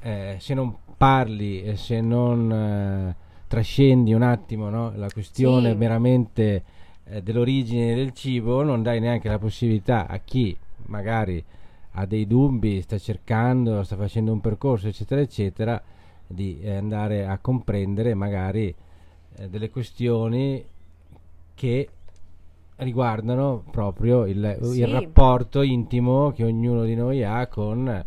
eh, 0.00 0.36
se 0.38 0.54
non 0.54 0.76
parli 0.96 1.62
e 1.62 1.76
se 1.76 2.00
non 2.00 2.50
eh, 2.52 3.16
trascendi 3.46 4.12
un 4.12 4.22
attimo 4.22 4.68
no, 4.68 4.92
la 4.96 5.08
questione 5.10 5.70
Sì. 5.70 5.76
meramente 5.76 6.62
eh, 7.04 7.22
dell'origine 7.22 7.94
del 7.94 8.12
cibo 8.12 8.62
non 8.62 8.82
dai 8.82 9.00
neanche 9.00 9.28
la 9.28 9.38
possibilità 9.38 10.06
a 10.06 10.18
chi 10.18 10.56
magari 10.86 11.42
ha 11.92 12.06
dei 12.06 12.26
dubbi, 12.26 12.80
sta 12.80 12.98
cercando, 12.98 13.82
sta 13.82 13.96
facendo 13.96 14.32
un 14.32 14.40
percorso, 14.40 14.88
eccetera, 14.88 15.20
eccetera, 15.20 15.82
di 16.26 16.58
eh, 16.62 16.76
andare 16.76 17.26
a 17.26 17.36
comprendere 17.38 18.14
magari 18.14 18.74
eh, 19.36 19.48
delle 19.50 19.68
questioni 19.68 20.64
che 21.54 21.88
riguardano 22.82 23.64
proprio 23.70 24.26
il, 24.26 24.58
Sì. 24.60 24.80
il 24.80 24.86
rapporto 24.88 25.62
intimo 25.62 26.30
che 26.32 26.44
ognuno 26.44 26.84
di 26.84 26.94
noi 26.94 27.24
ha 27.24 27.46
con 27.46 28.04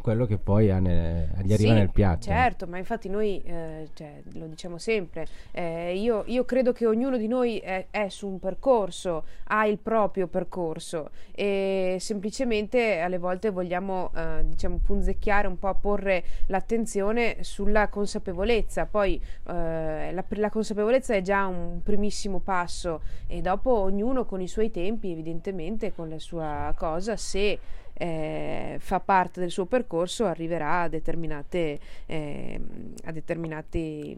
quello 0.00 0.26
che 0.26 0.38
poi 0.38 0.70
ha 0.70 0.78
nel- 0.78 1.28
gli 1.42 1.52
arriva 1.52 1.72
Sì, 1.72 1.78
nel 1.78 1.90
piatto. 1.90 2.22
Certo, 2.22 2.66
ma 2.66 2.78
infatti 2.78 3.08
noi 3.08 3.42
eh, 3.44 3.88
cioè, 3.92 4.22
lo 4.34 4.46
diciamo 4.46 4.78
sempre, 4.78 5.26
eh, 5.52 5.98
io, 5.98 6.24
io 6.26 6.44
credo 6.44 6.72
che 6.72 6.86
ognuno 6.86 7.16
di 7.16 7.26
noi 7.28 7.58
è, 7.58 7.86
è 7.90 8.08
su 8.08 8.26
un 8.26 8.38
percorso, 8.38 9.24
ha 9.44 9.66
il 9.66 9.78
proprio 9.78 10.26
percorso 10.26 11.10
e 11.32 11.96
semplicemente 12.00 13.00
alle 13.00 13.18
volte 13.18 13.50
vogliamo 13.50 14.10
eh, 14.14 14.44
diciamo 14.44 14.80
punzecchiare 14.82 15.46
un 15.46 15.58
po' 15.58 15.74
porre 15.74 16.24
l'attenzione 16.46 17.42
sulla 17.42 17.88
consapevolezza, 17.88 18.86
poi 18.86 19.20
eh, 19.48 20.12
la, 20.12 20.24
la 20.28 20.50
consapevolezza 20.50 21.14
è 21.14 21.20
già 21.20 21.46
un 21.46 21.80
primissimo 21.82 22.40
passo 22.40 23.02
e 23.26 23.40
dopo 23.40 23.70
ognuno 23.70 24.24
con 24.24 24.40
i 24.40 24.48
suoi 24.48 24.70
tempi 24.70 25.10
evidentemente 25.12 25.92
con 25.92 26.08
la 26.08 26.18
sua 26.18 26.72
cosa 26.76 27.16
se 27.16 27.58
eh, 27.98 28.76
fa 28.78 29.00
parte 29.00 29.40
del 29.40 29.50
suo 29.50 29.66
percorso 29.66 30.24
arriverà 30.24 30.82
a 30.82 30.88
determinate, 30.88 31.80
ehm, 32.06 32.94
a 33.04 33.12
determinate 33.12 34.16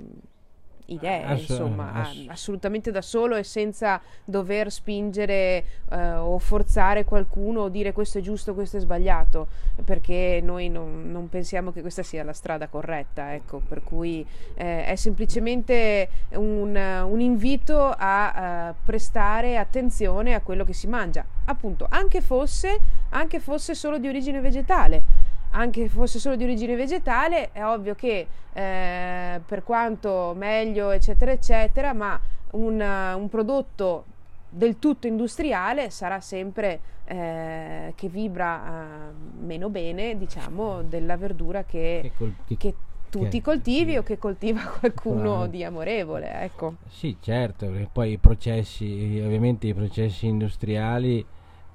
idee, 0.92 1.24
Ass- 1.24 1.48
insomma, 1.48 1.92
a- 1.92 2.00
ass- 2.00 2.24
assolutamente 2.28 2.90
da 2.90 3.02
solo 3.02 3.36
e 3.36 3.42
senza 3.42 4.00
dover 4.24 4.70
spingere 4.70 5.64
eh, 5.90 6.12
o 6.14 6.38
forzare 6.38 7.04
qualcuno 7.04 7.62
o 7.62 7.68
dire 7.68 7.92
questo 7.92 8.18
è 8.18 8.20
giusto, 8.20 8.54
questo 8.54 8.76
è 8.76 8.80
sbagliato, 8.80 9.48
perché 9.84 10.40
noi 10.42 10.68
non, 10.68 11.10
non 11.10 11.28
pensiamo 11.28 11.72
che 11.72 11.80
questa 11.80 12.02
sia 12.02 12.24
la 12.24 12.32
strada 12.32 12.68
corretta, 12.68 13.34
ecco, 13.34 13.60
per 13.66 13.82
cui 13.82 14.26
eh, 14.54 14.84
è 14.84 14.96
semplicemente 14.96 16.08
un, 16.30 16.76
un 16.76 17.20
invito 17.20 17.94
a 17.96 18.68
eh, 18.70 18.74
prestare 18.84 19.56
attenzione 19.56 20.34
a 20.34 20.40
quello 20.40 20.64
che 20.64 20.72
si 20.72 20.86
mangia, 20.86 21.24
appunto, 21.44 21.86
anche 21.88 22.20
fosse, 22.20 22.78
anche 23.10 23.40
fosse 23.40 23.74
solo 23.74 23.98
di 23.98 24.08
origine 24.08 24.40
vegetale 24.40 25.19
anche 25.50 25.88
fosse 25.88 26.18
solo 26.18 26.36
di 26.36 26.44
origine 26.44 26.76
vegetale, 26.76 27.50
è 27.52 27.64
ovvio 27.64 27.94
che 27.94 28.26
eh, 28.52 29.40
per 29.44 29.62
quanto 29.62 30.34
meglio, 30.36 30.90
eccetera, 30.90 31.32
eccetera, 31.32 31.92
ma 31.92 32.18
un, 32.52 32.80
un 32.80 33.28
prodotto 33.28 34.04
del 34.48 34.78
tutto 34.78 35.06
industriale 35.06 35.90
sarà 35.90 36.20
sempre 36.20 36.80
eh, 37.04 37.92
che 37.96 38.08
vibra 38.08 38.62
eh, 39.10 39.44
meno 39.44 39.68
bene, 39.68 40.16
diciamo, 40.18 40.82
della 40.82 41.16
verdura 41.16 41.64
che, 41.64 42.00
Che 42.02 42.12
col- 42.16 42.34
che- 42.46 42.56
che 42.56 42.74
tu 43.10 43.28
ti 43.28 43.40
coltivi 43.40 43.96
o 43.96 44.04
che 44.04 44.18
coltiva 44.18 44.60
qualcuno 44.78 45.20
Bravo. 45.20 45.46
di 45.46 45.64
amorevole, 45.64 46.32
ecco. 46.42 46.74
Sì, 46.88 47.16
certo, 47.20 47.66
perché 47.66 47.88
poi 47.92 48.12
i 48.12 48.18
processi, 48.18 49.20
ovviamente 49.24 49.66
i 49.66 49.74
processi 49.74 50.26
industriali, 50.26 51.24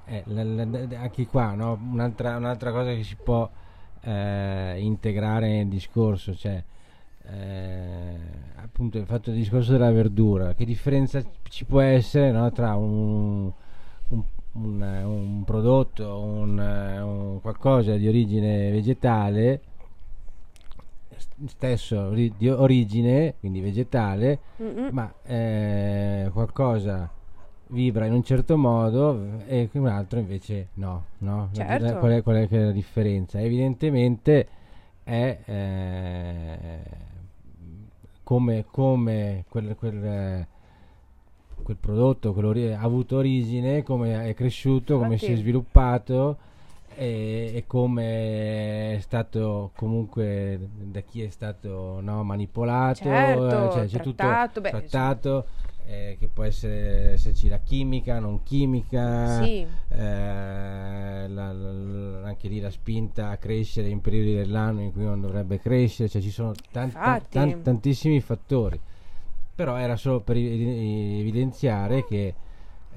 eh, 0.07 0.23
la- 0.27 0.43
la- 0.43 0.99
anche 0.99 1.25
qua, 1.25 1.53
no? 1.53 1.77
un'altra, 1.91 2.38
un'altra 2.38 2.71
cosa 2.71 2.93
che 2.93 3.03
si 3.03 3.15
può 3.21 3.49
eh, 4.05 4.75
integrare 4.79 5.47
nel 5.49 5.67
discorso, 5.67 6.35
cioè 6.35 6.63
eh, 7.27 8.15
appunto 8.61 8.97
il 8.97 9.05
fatto 9.05 9.31
del 9.31 9.39
discorso 9.39 9.71
della 9.71 9.91
verdura, 9.91 10.53
che 10.53 10.65
differenza 10.65 11.23
ci 11.49 11.65
può 11.65 11.81
essere 11.81 12.31
no, 12.31 12.51
tra 12.51 12.75
un, 12.75 13.51
un- 14.09 14.23
un, 14.53 14.81
un 14.81 15.43
prodotto, 15.43 16.19
un, 16.19 17.39
qualcosa 17.41 17.95
di 17.95 18.07
origine 18.07 18.71
vegetale, 18.71 19.61
st- 21.17 21.45
stesso 21.47 22.09
di 22.11 22.49
origine, 22.49 23.33
quindi 23.39 23.59
vegetale, 23.59 24.39
Mm-mm. 24.61 24.89
ma 24.91 25.13
eh, 25.23 26.29
qualcosa 26.31 27.09
vibra 27.67 28.06
in 28.06 28.13
un 28.13 28.23
certo 28.23 28.58
modo 28.58 29.39
e 29.47 29.69
un 29.73 29.88
altro 29.88 30.19
invece 30.19 30.69
no, 30.75 31.06
no? 31.19 31.49
Certo. 31.51 31.97
Qual, 31.97 32.12
è, 32.12 32.23
qual 32.23 32.47
è 32.47 32.58
la 32.58 32.71
differenza? 32.71 33.39
Evidentemente 33.41 34.47
è 35.04 35.39
eh, 35.45 36.80
come, 38.23 38.65
come 38.69 39.45
quel, 39.49 39.75
quel, 39.75 40.47
quel 41.62 41.78
prodotto 41.78 42.36
ha 42.38 42.80
avuto 42.80 43.17
origine, 43.17 43.84
come 43.84 44.28
è 44.30 44.34
cresciuto, 44.34 44.97
come 44.97 45.17
si 45.17 45.32
è 45.32 45.36
sviluppato 45.36 46.38
e, 46.95 47.51
e, 47.54 47.63
come 47.67 48.95
è 48.95 48.99
stato 49.01 49.71
comunque 49.75 50.60
da 50.75 51.01
chi 51.01 51.21
è 51.23 51.30
stato 51.30 51.99
no, 52.01 52.23
manipolato, 52.23 53.04
certo, 53.04 53.47
eh, 53.47 53.71
cioè, 53.71 53.86
c'è 53.86 53.99
trattato, 54.01 54.47
tutto 54.47 54.62
beh, 54.62 54.69
trattato. 54.69 55.45
Eh, 55.88 56.17
che 56.19 56.28
può 56.28 56.43
essere 56.43 57.12
esserci 57.12 57.48
la 57.48 57.60
chimica, 57.60 58.17
non 58.17 58.41
chimica, 58.41 59.43
sì. 59.43 59.63
eh, 59.89 61.28
la, 61.28 61.52
la, 61.52 62.28
anche 62.28 62.48
lì 62.48 62.60
la 62.60 62.71
spinta 62.71 63.30
a 63.30 63.38
crescere 63.38 63.89
in 63.89 64.02
periodi 64.02 64.34
dell'anno 64.34 64.82
in 64.82 64.91
cui 64.91 65.04
non 65.04 65.21
dovrebbe 65.21 65.60
crescere, 65.60 66.10
cioè 66.10 66.24
ci 66.24 66.32
sono 66.32 66.54
tanti, 66.71 66.95
tan, 67.30 67.62
tantissimi 67.62 68.19
fattori, 68.19 68.80
però 69.54 69.78
era 69.78 69.95
solo 69.95 70.21
per 70.21 70.38
evidenziare 70.38 72.04
che 72.04 72.34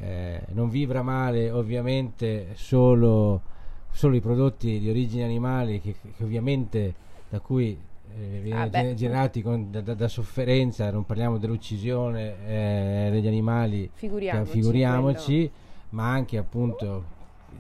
eh, 0.01 0.41
non 0.53 0.71
vibra 0.71 1.03
male 1.03 1.51
ovviamente 1.51 2.55
solo 2.55 3.43
solo 3.91 4.15
i 4.15 4.21
prodotti 4.21 4.79
di 4.79 4.89
origine 4.89 5.25
animale 5.25 5.81
che, 5.81 5.95
che 6.17 6.23
ovviamente 6.23 6.95
da 7.29 7.41
cui 7.41 7.77
eh, 8.21 8.41
viene 8.41 8.63
ah 8.63 8.95
generati 8.95 9.43
con, 9.43 9.71
da, 9.71 9.81
da, 9.81 9.95
da, 9.95 10.09
sofferenza, 10.09 10.91
non 10.91 11.07
parliamo 11.07 11.39
dell'uccisione 11.39 12.35
eh, 12.47 13.11
degli 13.11 13.27
animali, 13.27 13.89
figuriamoci, 13.93 14.51
figuriamoci 14.51 15.51
ma 15.91 16.11
anche 16.11 16.37
appunto 16.37 17.05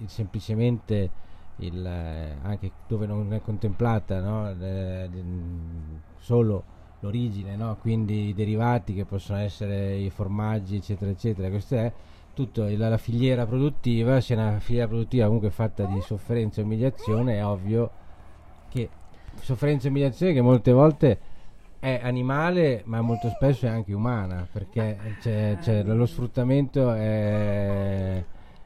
il, 0.01 0.09
semplicemente 0.09 1.11
il, 1.57 1.87
eh, 1.87 2.37
anche 2.43 2.73
dove 2.87 3.07
non 3.07 3.33
è 3.33 3.41
contemplata 3.41 4.21
no, 4.21 4.53
le, 4.53 5.09
solo 6.19 6.77
l'origine, 7.01 7.55
no? 7.55 7.77
quindi 7.81 8.29
i 8.29 8.35
derivati 8.35 8.93
che 8.95 9.05
possono 9.05 9.39
essere 9.39 9.97
i 9.97 10.11
formaggi 10.11 10.77
eccetera 10.77 11.11
eccetera, 11.11 11.49
questo 11.49 11.77
è 11.77 11.93
tutta 12.35 12.69
la 12.69 12.99
filiera 12.99 13.47
produttiva, 13.47 14.21
se 14.21 14.35
è 14.35 14.37
una 14.37 14.59
filiera 14.59 14.89
produttiva 14.89 15.27
comunque 15.27 15.51
fatta 15.51 15.85
di 15.85 16.01
sofferenza 16.01 16.61
e 16.61 16.65
umiliazione, 16.65 17.37
è 17.37 17.45
ovvio 17.45 17.98
sofferenza 19.41 19.87
e 19.87 19.91
umiliazione 19.91 20.33
che 20.33 20.41
molte 20.41 20.73
volte 20.73 21.19
è 21.79 22.01
animale 22.03 22.83
ma 22.87 23.01
molto 23.01 23.29
spesso 23.29 23.67
è 23.67 23.69
anche 23.69 23.93
umana 23.93 24.47
perché 24.51 24.99
c'è, 25.21 25.57
c'è 25.61 25.83
lo 25.85 26.07
sfruttamento 26.07 26.93
è 26.93 28.23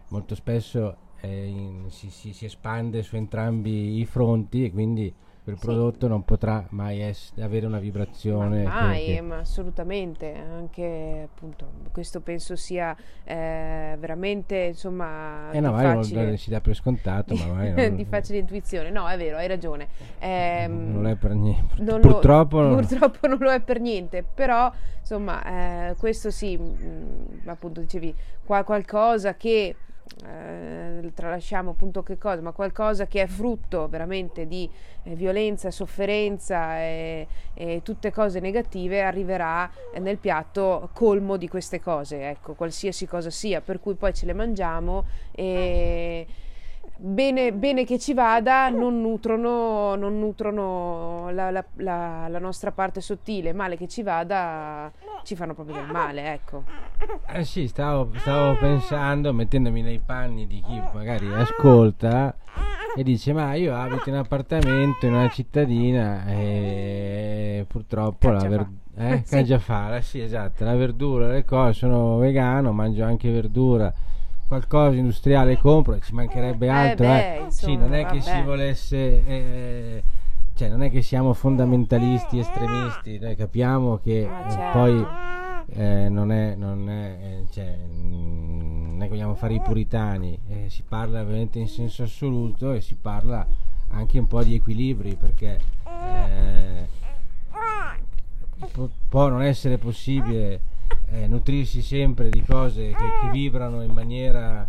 molto 0.09 0.35
spesso 0.35 0.97
è 1.21 1.27
in, 1.27 1.85
si, 1.89 2.11
si, 2.11 2.33
si 2.33 2.47
espande 2.47 3.03
su 3.03 3.17
entrambi 3.17 3.99
i 3.99 4.07
fronti 4.07 4.65
e 4.65 4.73
quindi 4.73 5.13
quel 5.43 5.59
sì. 5.59 5.65
prodotto 5.65 6.07
non 6.07 6.25
potrà 6.25 6.65
mai 6.71 7.03
es- 7.03 7.33
avere 7.41 7.67
una 7.67 7.81
vibrazione. 7.81 8.63
Ma 8.63 8.83
mai, 8.83 9.07
che... 9.07 9.21
ma 9.21 9.39
assolutamente, 9.39 10.33
anche 10.35 11.29
appunto 11.33 11.71
questo 11.91 12.21
penso 12.21 12.55
sia 12.55 12.97
eh, 13.25 13.97
veramente 13.99 14.57
insomma... 14.57 15.51
Eh 15.51 15.61
no, 15.61 15.73
facile... 15.73 16.25
non 16.27 16.37
si 16.37 16.51
dà 16.51 16.61
per 16.61 16.77
scontato, 16.77 17.35
ma 17.35 17.71
non... 17.75 17.97
di 17.97 18.05
facile 18.05 18.39
intuizione. 18.39 18.91
No, 18.91 19.09
è 19.09 19.17
vero, 19.17 19.37
hai 19.37 19.49
ragione. 19.49 19.89
Eh, 20.19 20.67
non 20.69 21.07
è 21.07 21.17
per 21.17 21.35
niente. 21.35 21.71
Non 21.83 22.01
purtroppo, 22.01 22.61
lo, 22.61 22.69
non... 22.69 22.87
purtroppo 22.87 23.27
non 23.27 23.39
lo 23.39 23.51
è 23.51 23.61
per 23.61 23.81
niente, 23.81 24.23
però 24.23 24.71
insomma 25.01 25.89
eh, 25.91 25.95
questo 25.97 26.31
sì, 26.31 26.57
mh, 26.57 27.43
mm, 27.43 27.49
appunto 27.49 27.81
dicevi, 27.81 28.15
qua 28.45 28.63
qualcosa 28.63 29.35
che 29.35 29.75
eh, 30.25 31.11
tralasciamo 31.15 31.71
appunto 31.71 32.03
che 32.03 32.19
cosa, 32.19 32.41
ma 32.41 32.53
qualcosa 32.53 33.07
che 33.07 33.23
è 33.23 33.27
frutto 33.27 33.89
veramente 33.89 34.47
di 34.47 34.69
eh, 35.05 35.15
violenza, 35.15 35.71
sofferenza 35.71 36.79
e, 36.79 37.27
e, 37.55 37.81
tutte 37.83 38.13
cose 38.13 38.41
negative 38.41 39.03
arriverà 39.03 39.71
nel 39.99 40.19
piatto 40.19 40.91
colmo 40.93 41.37
di 41.37 41.49
queste 41.49 41.81
cose, 41.81 42.29
ecco, 42.29 42.55
qualsiasi 42.55 43.07
cosa 43.07 43.31
sia, 43.31 43.61
per 43.61 43.81
cui 43.81 43.95
poi 43.95 44.13
ce 44.15 44.27
le 44.27 44.35
mangiamo 44.35 45.05
e 45.33 46.27
bene, 47.03 47.53
bene, 47.53 47.85
che 47.85 47.99
ci 47.99 48.15
vada, 48.15 48.69
non 48.69 49.01
nutrono, 49.01 49.97
non 49.97 50.21
nutrono 50.21 51.31
la, 51.33 51.51
la, 51.51 51.65
la, 51.77 52.29
la, 52.29 52.39
nostra 52.39 52.71
parte 52.71 53.01
sottile, 53.01 53.53
male 53.53 53.77
che 53.77 53.89
ci 53.89 54.03
vada, 54.03 54.91
ci 55.25 55.35
fanno 55.35 55.55
proprio 55.55 55.77
del 55.77 55.91
male, 55.91 56.33
ecco. 56.33 56.63
Eh 57.27 57.45
sì, 57.45 57.67
stavo, 57.67 58.11
stavo 58.15 58.57
pensando, 58.57 59.33
mettendomi 59.33 59.83
nei 59.83 59.99
panni 59.99 60.47
di 60.47 60.63
chi 60.65 60.81
magari 60.95 61.33
ascolta 61.35 62.37
e 62.95 63.03
dice 63.03 63.33
ma 63.33 63.55
io 63.55 63.75
abito 63.75 64.11
in 64.11 64.15
un 64.15 64.21
appartamento 64.21 65.07
in 65.07 65.15
una 65.15 65.31
cittadina 65.31 66.27
e 66.27 67.65
purtroppo 67.67 68.31
la 68.31 68.47
verdura... 68.47 68.71
Eh, 68.95 69.23
sì. 70.03 70.03
sì 70.03 70.21
esatto, 70.21 70.65
la 70.65 70.77
verdura, 70.77 71.29
le 71.29 71.45
cose, 71.45 71.73
sono 71.73 72.19
vegano, 72.19 72.73
mangio 72.73 73.05
anche 73.05 73.31
verdura 73.31 73.93
qualcosa 74.53 74.97
industriale 74.97 75.57
compro, 75.57 75.99
ci 75.99 76.13
mancherebbe 76.13 76.67
eh, 76.67 76.69
altro. 76.69 77.07
Eh 77.07 77.09
beh, 77.09 77.35
eh. 77.37 77.41
Insomma, 77.45 77.73
sì, 77.73 77.77
non 77.77 77.95
è 77.95 78.05
che 78.05 78.21
si 78.21 78.43
volesse, 78.43 79.27
eh, 79.27 80.03
cioè 80.55 80.69
non 80.69 80.83
è 80.83 80.91
che 80.91 81.01
siamo 81.01 81.33
fondamentalisti, 81.33 82.39
estremisti, 82.39 83.19
noi 83.19 83.35
capiamo 83.35 83.99
che 83.99 84.29
ah, 84.31 84.51
certo. 84.51 84.79
poi 84.79 85.07
eh, 85.75 86.09
non 86.11 86.31
è, 86.31 86.55
non 86.55 86.91
è, 86.91 87.45
cioè, 87.51 87.77
non 87.93 88.99
è 88.99 89.05
che 89.05 89.09
vogliamo 89.09 89.35
fare 89.35 89.55
i 89.55 89.61
puritani, 89.61 90.39
si 90.67 90.83
parla 90.87 91.23
ovviamente 91.23 91.59
in 91.59 91.69
senso 91.69 92.03
assoluto 92.03 92.73
e 92.73 92.83
si 92.83 92.95
parla 92.95 93.47
anche 93.89 94.19
un 94.19 94.27
po' 94.27 94.43
di 94.43 94.55
equilibri 94.55 95.17
perché 95.17 95.59
può 99.09 99.29
non 99.29 99.43
essere 99.43 99.79
possibile 99.79 100.61
eh, 101.13 101.27
nutrirsi 101.27 101.83
sempre 101.83 102.31
di 102.31 102.43
cose 102.43 102.89
che, 102.89 102.95
che, 102.95 103.31
vibrano 103.31 103.83
in 103.83 103.93
maniera 103.93 104.69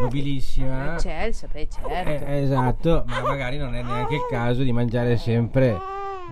nobilissima. 0.00 0.94
Eccelsa, 0.94 1.48
beh, 1.52 1.68
certo. 1.68 2.24
Eh, 2.24 2.42
esatto, 2.42 3.04
ma 3.06 3.20
magari 3.20 3.58
non 3.58 3.74
è 3.74 3.82
neanche 3.82 4.14
il 4.14 4.26
caso 4.30 4.62
di 4.62 4.72
mangiare 4.72 5.16
sempre, 5.16 5.76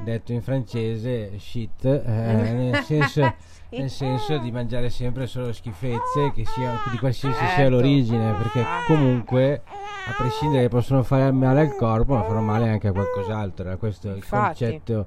detto 0.04 0.32
in 0.32 0.40
francese, 0.40 1.38
shit, 1.38 1.84
eh, 1.84 2.02
nel, 2.06 2.76
senso, 2.84 3.34
nel, 3.70 3.90
senso, 3.90 4.38
di 4.38 4.52
mangiare 4.52 4.88
sempre 4.88 5.26
solo 5.26 5.52
schifezze, 5.52 6.32
che 6.32 6.44
sia, 6.46 6.78
di 6.90 6.98
qualsiasi 6.98 7.36
certo. 7.36 7.54
sia 7.54 7.68
l'origine, 7.68 8.34
perché 8.34 8.64
comunque 8.86 9.62
a 10.06 10.14
prescindere 10.16 10.62
che 10.62 10.68
possono 10.68 11.02
fare 11.02 11.30
male 11.32 11.60
al 11.60 11.74
corpo, 11.74 12.14
ma 12.14 12.22
fanno 12.22 12.40
male 12.40 12.68
anche 12.68 12.88
a 12.88 12.92
qualcos'altro. 12.92 13.66
Era 13.66 13.76
questo 13.76 14.08
il 14.08 14.16
Infatti. 14.16 14.64
concetto 14.64 15.06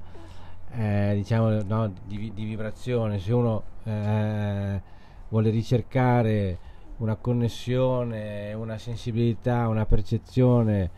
eh, 0.75 1.13
diciamo, 1.15 1.61
no, 1.63 1.93
di, 2.05 2.31
di, 2.33 2.45
vibrazione, 2.45 3.19
se 3.19 3.33
uno 3.33 3.63
eh, 3.83 4.81
vuole 5.29 5.49
ricercare 5.49 6.57
una 6.97 7.15
connessione, 7.15 8.53
una 8.53 8.77
sensibilità, 8.77 9.67
una 9.67 9.85
percezione 9.85 10.89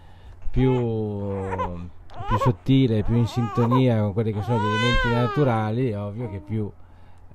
più, 0.50 0.72
più 0.72 2.38
sottile, 2.38 3.04
più 3.04 3.16
in 3.16 3.28
sintonia 3.28 4.02
con 4.02 4.14
quelli 4.14 4.32
che 4.32 4.42
sono 4.42 4.58
gli 4.58 4.66
elementi 4.66 5.10
naturali, 5.14 5.90
è 5.90 6.00
ovvio 6.00 6.30
che 6.30 6.40
più 6.40 6.72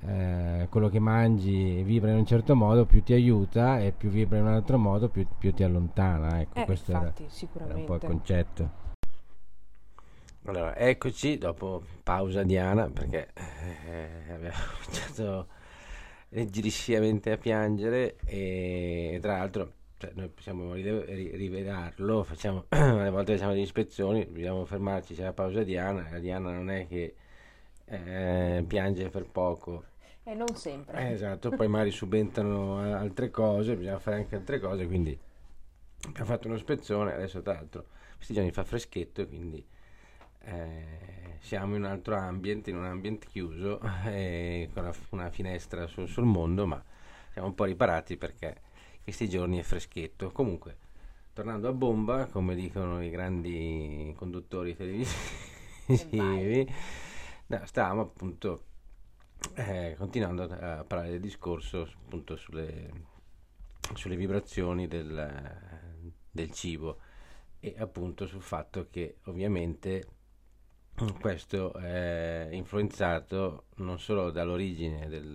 eh, 0.07 0.67
quello 0.71 0.89
che 0.89 0.99
mangi 0.99 1.83
vibra 1.83 2.11
in 2.11 2.17
un 2.17 2.27
certo 2.27 2.57
modo, 2.57 2.87
più 2.87 3.03
ti 3.03 3.13
aiuta 3.13 3.81
e 3.81 3.93
più 3.93 4.09
vibra 4.09 4.39
in 4.39 4.47
un 4.47 4.53
altro 4.53 4.79
modo, 4.79 5.09
più, 5.09 5.27
più 5.39 5.53
ti 5.53 5.63
allontana. 5.63 6.41
Ecco, 6.41 6.59
eh, 6.61 6.65
questo 6.65 6.93
infatti, 6.93 7.27
era, 7.55 7.65
era 7.67 7.77
un 7.77 7.85
po' 7.85 7.95
il 7.97 8.01
concetto. 8.01 8.80
Allora, 10.45 10.75
eccoci 10.75 11.37
dopo 11.37 11.83
pausa 12.03 12.43
Diana 12.43 12.89
perché 12.89 13.29
eh, 13.35 14.33
abbiamo 14.33 14.57
cominciato 14.83 15.49
leggerissimamente 16.31 17.33
a 17.33 17.37
piangere 17.37 18.17
e 18.25 19.19
tra 19.21 19.37
l'altro 19.37 19.73
cioè, 19.99 20.13
noi 20.15 20.29
possiamo 20.29 20.73
rivelarlo, 20.73 22.23
facciamo, 22.23 22.65
alle 22.71 23.11
volte 23.11 23.35
facciamo 23.35 23.53
le 23.53 23.61
ispezioni, 23.61 24.25
dobbiamo 24.25 24.65
fermarci, 24.65 25.15
c'è 25.15 25.25
la 25.25 25.35
pausa 25.35 25.63
Diana, 25.63 26.09
la 26.11 26.19
Diana 26.19 26.51
non 26.51 26.71
è 26.71 26.87
che 26.89 27.15
eh, 27.85 28.65
piange 28.67 29.11
per 29.11 29.27
poco. 29.27 29.85
E 30.25 30.33
non 30.33 30.55
sempre. 30.55 31.07
Eh, 31.07 31.13
esatto, 31.13 31.51
poi 31.51 31.69
magari 31.69 31.91
subentrano 31.91 32.79
altre 32.79 33.31
cose, 33.31 33.77
bisogna 33.77 33.99
fare 33.99 34.17
anche 34.17 34.37
altre 34.37 34.59
cose, 34.59 34.87
quindi 34.87 35.17
abbiamo 36.07 36.27
fatto 36.27 36.49
un'ispezione, 36.49 37.13
adesso 37.13 37.43
tra 37.43 37.53
l'altro 37.53 37.85
questi 38.17 38.33
giorni 38.33 38.53
fa 38.53 38.65
freschetto, 38.65 39.27
quindi 39.29 39.63
eh, 40.43 41.37
siamo 41.41 41.77
in 41.77 41.83
un 41.83 41.89
altro 41.89 42.17
ambiente, 42.17 42.71
in 42.71 42.77
un 42.77 42.85
ambiente 42.85 43.27
chiuso, 43.27 43.81
eh, 44.07 44.71
con 44.73 44.93
una, 45.11 45.31
finestra 45.31 45.87
sul, 45.87 46.09
sul, 46.09 46.25
mondo, 46.25 46.67
ma 46.67 46.83
siamo 47.33 47.49
un 47.49 47.55
po' 47.55 47.65
riparati 47.65 48.17
perché 48.17 48.61
questi 49.03 49.29
giorni 49.29 49.59
è 49.59 49.63
freschetto. 49.63 50.31
Comunque, 50.31 50.77
tornando 51.33 51.69
a 51.69 51.73
bomba, 51.73 52.27
come 52.27 52.55
dicono 52.55 53.03
i 53.03 53.11
grandi 53.11 54.13
conduttori 54.17 54.77
televisivi, 54.77 56.69
no, 57.47 57.61
stavamo 57.65 58.01
appunto 58.03 58.65
eh, 59.55 59.95
continuando 59.97 60.43
a 60.43 60.85
parlare 60.85 61.11
del 61.11 61.21
discorso 61.21 61.89
appunto 62.05 62.37
sulle 62.37 63.09
sulle 63.95 64.17
vibrazioni 64.17 64.87
del, 64.87 66.13
del 66.31 66.51
cibo 66.51 66.99
e 67.59 67.75
appunto 67.79 68.27
sul 68.27 68.43
fatto 68.43 68.89
che 68.91 69.17
ovviamente 69.25 70.07
questo 71.19 71.73
è 71.75 72.49
influenzato 72.51 73.65
non 73.77 73.99
solo 73.99 74.31
dall'origine 74.31 75.09
del, 75.09 75.33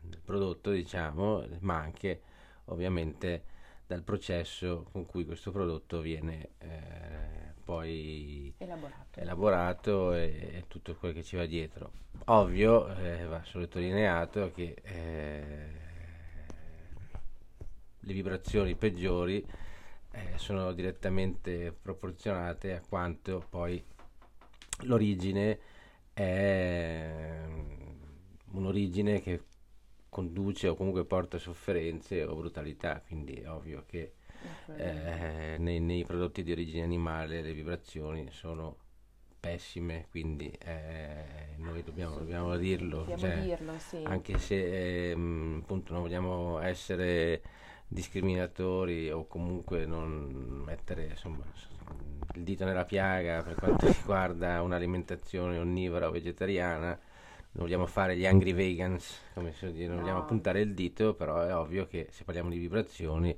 del 0.00 0.20
prodotto, 0.24 0.70
diciamo, 0.70 1.44
ma 1.60 1.76
anche 1.76 2.22
ovviamente 2.66 3.44
dal 3.86 4.02
processo 4.02 4.86
con 4.90 5.06
cui 5.06 5.24
questo 5.24 5.50
prodotto 5.50 6.00
viene 6.00 6.50
eh, 6.58 7.54
poi 7.64 8.52
elaborato, 8.58 9.20
elaborato 9.20 10.12
e, 10.14 10.50
e, 10.52 10.64
tutto 10.68 10.94
quello 10.94 11.14
che 11.14 11.22
ci 11.22 11.36
va 11.36 11.44
dietro. 11.44 11.92
Ovvio, 12.26 12.94
eh, 12.96 13.24
va 13.24 13.42
sottolineato 13.44 14.52
che 14.54 14.74
eh, 14.82 15.66
le 18.00 18.12
vibrazioni 18.12 18.74
peggiori 18.74 19.46
eh, 20.10 20.32
sono 20.36 20.72
direttamente 20.72 21.72
proporzionate 21.72 22.74
a 22.74 22.80
quanto 22.86 23.44
poi 23.48 23.82
l'origine 24.82 25.58
è 26.12 27.46
un'origine 28.52 29.20
che 29.20 29.42
conduce 30.08 30.68
o 30.68 30.74
comunque 30.74 31.04
porta 31.04 31.38
sofferenze 31.38 32.24
o 32.24 32.34
brutalità, 32.34 33.02
quindi 33.06 33.34
è 33.34 33.50
ovvio 33.50 33.84
che 33.86 34.14
eh, 34.76 35.56
nei, 35.58 35.80
nei, 35.80 36.04
prodotti 36.04 36.42
di 36.42 36.52
origine 36.52 36.84
animale 36.84 37.42
le 37.42 37.52
vibrazioni 37.52 38.28
sono 38.30 38.76
pessime, 39.38 40.06
quindi 40.10 40.50
eh, 40.64 41.54
noi 41.56 41.82
dobbiamo, 41.82 42.16
dobbiamo 42.16 42.56
dirlo, 42.56 42.98
dobbiamo 42.98 43.18
cioè, 43.18 43.40
dirlo 43.40 43.78
sì. 43.78 44.02
anche 44.04 44.38
se 44.38 45.10
eh, 45.10 45.12
appunto 45.12 45.92
non 45.92 46.02
vogliamo 46.02 46.58
essere 46.60 47.42
discriminatori 47.86 49.10
o 49.10 49.26
comunque 49.26 49.86
non 49.86 50.62
mettere 50.66 51.06
insomma, 51.06 51.44
il 52.34 52.42
dito 52.42 52.64
nella 52.64 52.84
piaga 52.84 53.42
per 53.42 53.54
quanto 53.54 53.86
riguarda 53.92 54.62
un'alimentazione 54.62 55.58
onnivora 55.58 56.08
o 56.08 56.10
vegetariana. 56.10 56.98
Non 57.50 57.64
vogliamo 57.64 57.86
fare 57.86 58.16
gli 58.16 58.26
angry 58.26 58.52
vegans, 58.52 59.20
come 59.34 59.52
si 59.52 59.70
dice, 59.72 59.86
non 59.86 59.96
no. 59.96 60.02
vogliamo 60.02 60.24
puntare 60.24 60.60
il 60.60 60.74
dito, 60.74 61.14
però 61.14 61.40
è 61.40 61.54
ovvio 61.54 61.86
che 61.86 62.08
se 62.10 62.24
parliamo 62.24 62.50
di 62.50 62.58
vibrazioni 62.58 63.36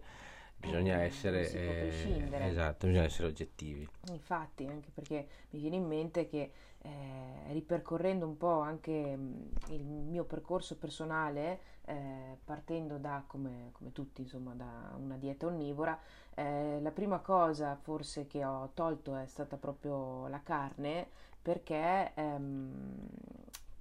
bisogna 0.61 1.01
essere 1.01 1.51
eh, 1.51 2.29
esatto, 2.49 2.87
bisogna 2.87 3.05
essere 3.05 3.29
oggettivi. 3.29 3.89
Infatti, 4.11 4.67
anche 4.67 4.91
perché 4.93 5.27
mi 5.51 5.61
viene 5.61 5.77
in 5.77 5.87
mente 5.87 6.27
che 6.27 6.53
eh, 6.83 7.53
ripercorrendo 7.53 8.27
un 8.27 8.37
po' 8.37 8.61
anche 8.61 9.17
mh, 9.17 9.51
il 9.69 9.85
mio 9.85 10.25
percorso 10.25 10.77
personale, 10.77 11.61
eh, 11.87 12.37
partendo 12.45 12.99
da, 12.99 13.25
come, 13.27 13.71
come, 13.73 13.93
tutti, 13.93 14.21
insomma, 14.21 14.53
da 14.55 14.95
una 14.97 15.17
dieta 15.17 15.47
onnivora, 15.47 15.99
eh, 16.41 16.81
la 16.81 16.91
prima 16.91 17.19
cosa 17.19 17.77
forse 17.77 18.27
che 18.27 18.45
ho 18.45 18.71
tolto 18.73 19.15
è 19.15 19.27
stata 19.27 19.57
proprio 19.57 20.27
la 20.29 20.41
carne, 20.43 21.07
perché 21.43 22.13
ehm, 22.15 23.09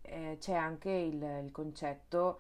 eh, 0.02 0.38
c'è 0.40 0.54
anche 0.56 0.92
il, 0.92 1.22
il 1.44 1.52
concetto 1.52 2.40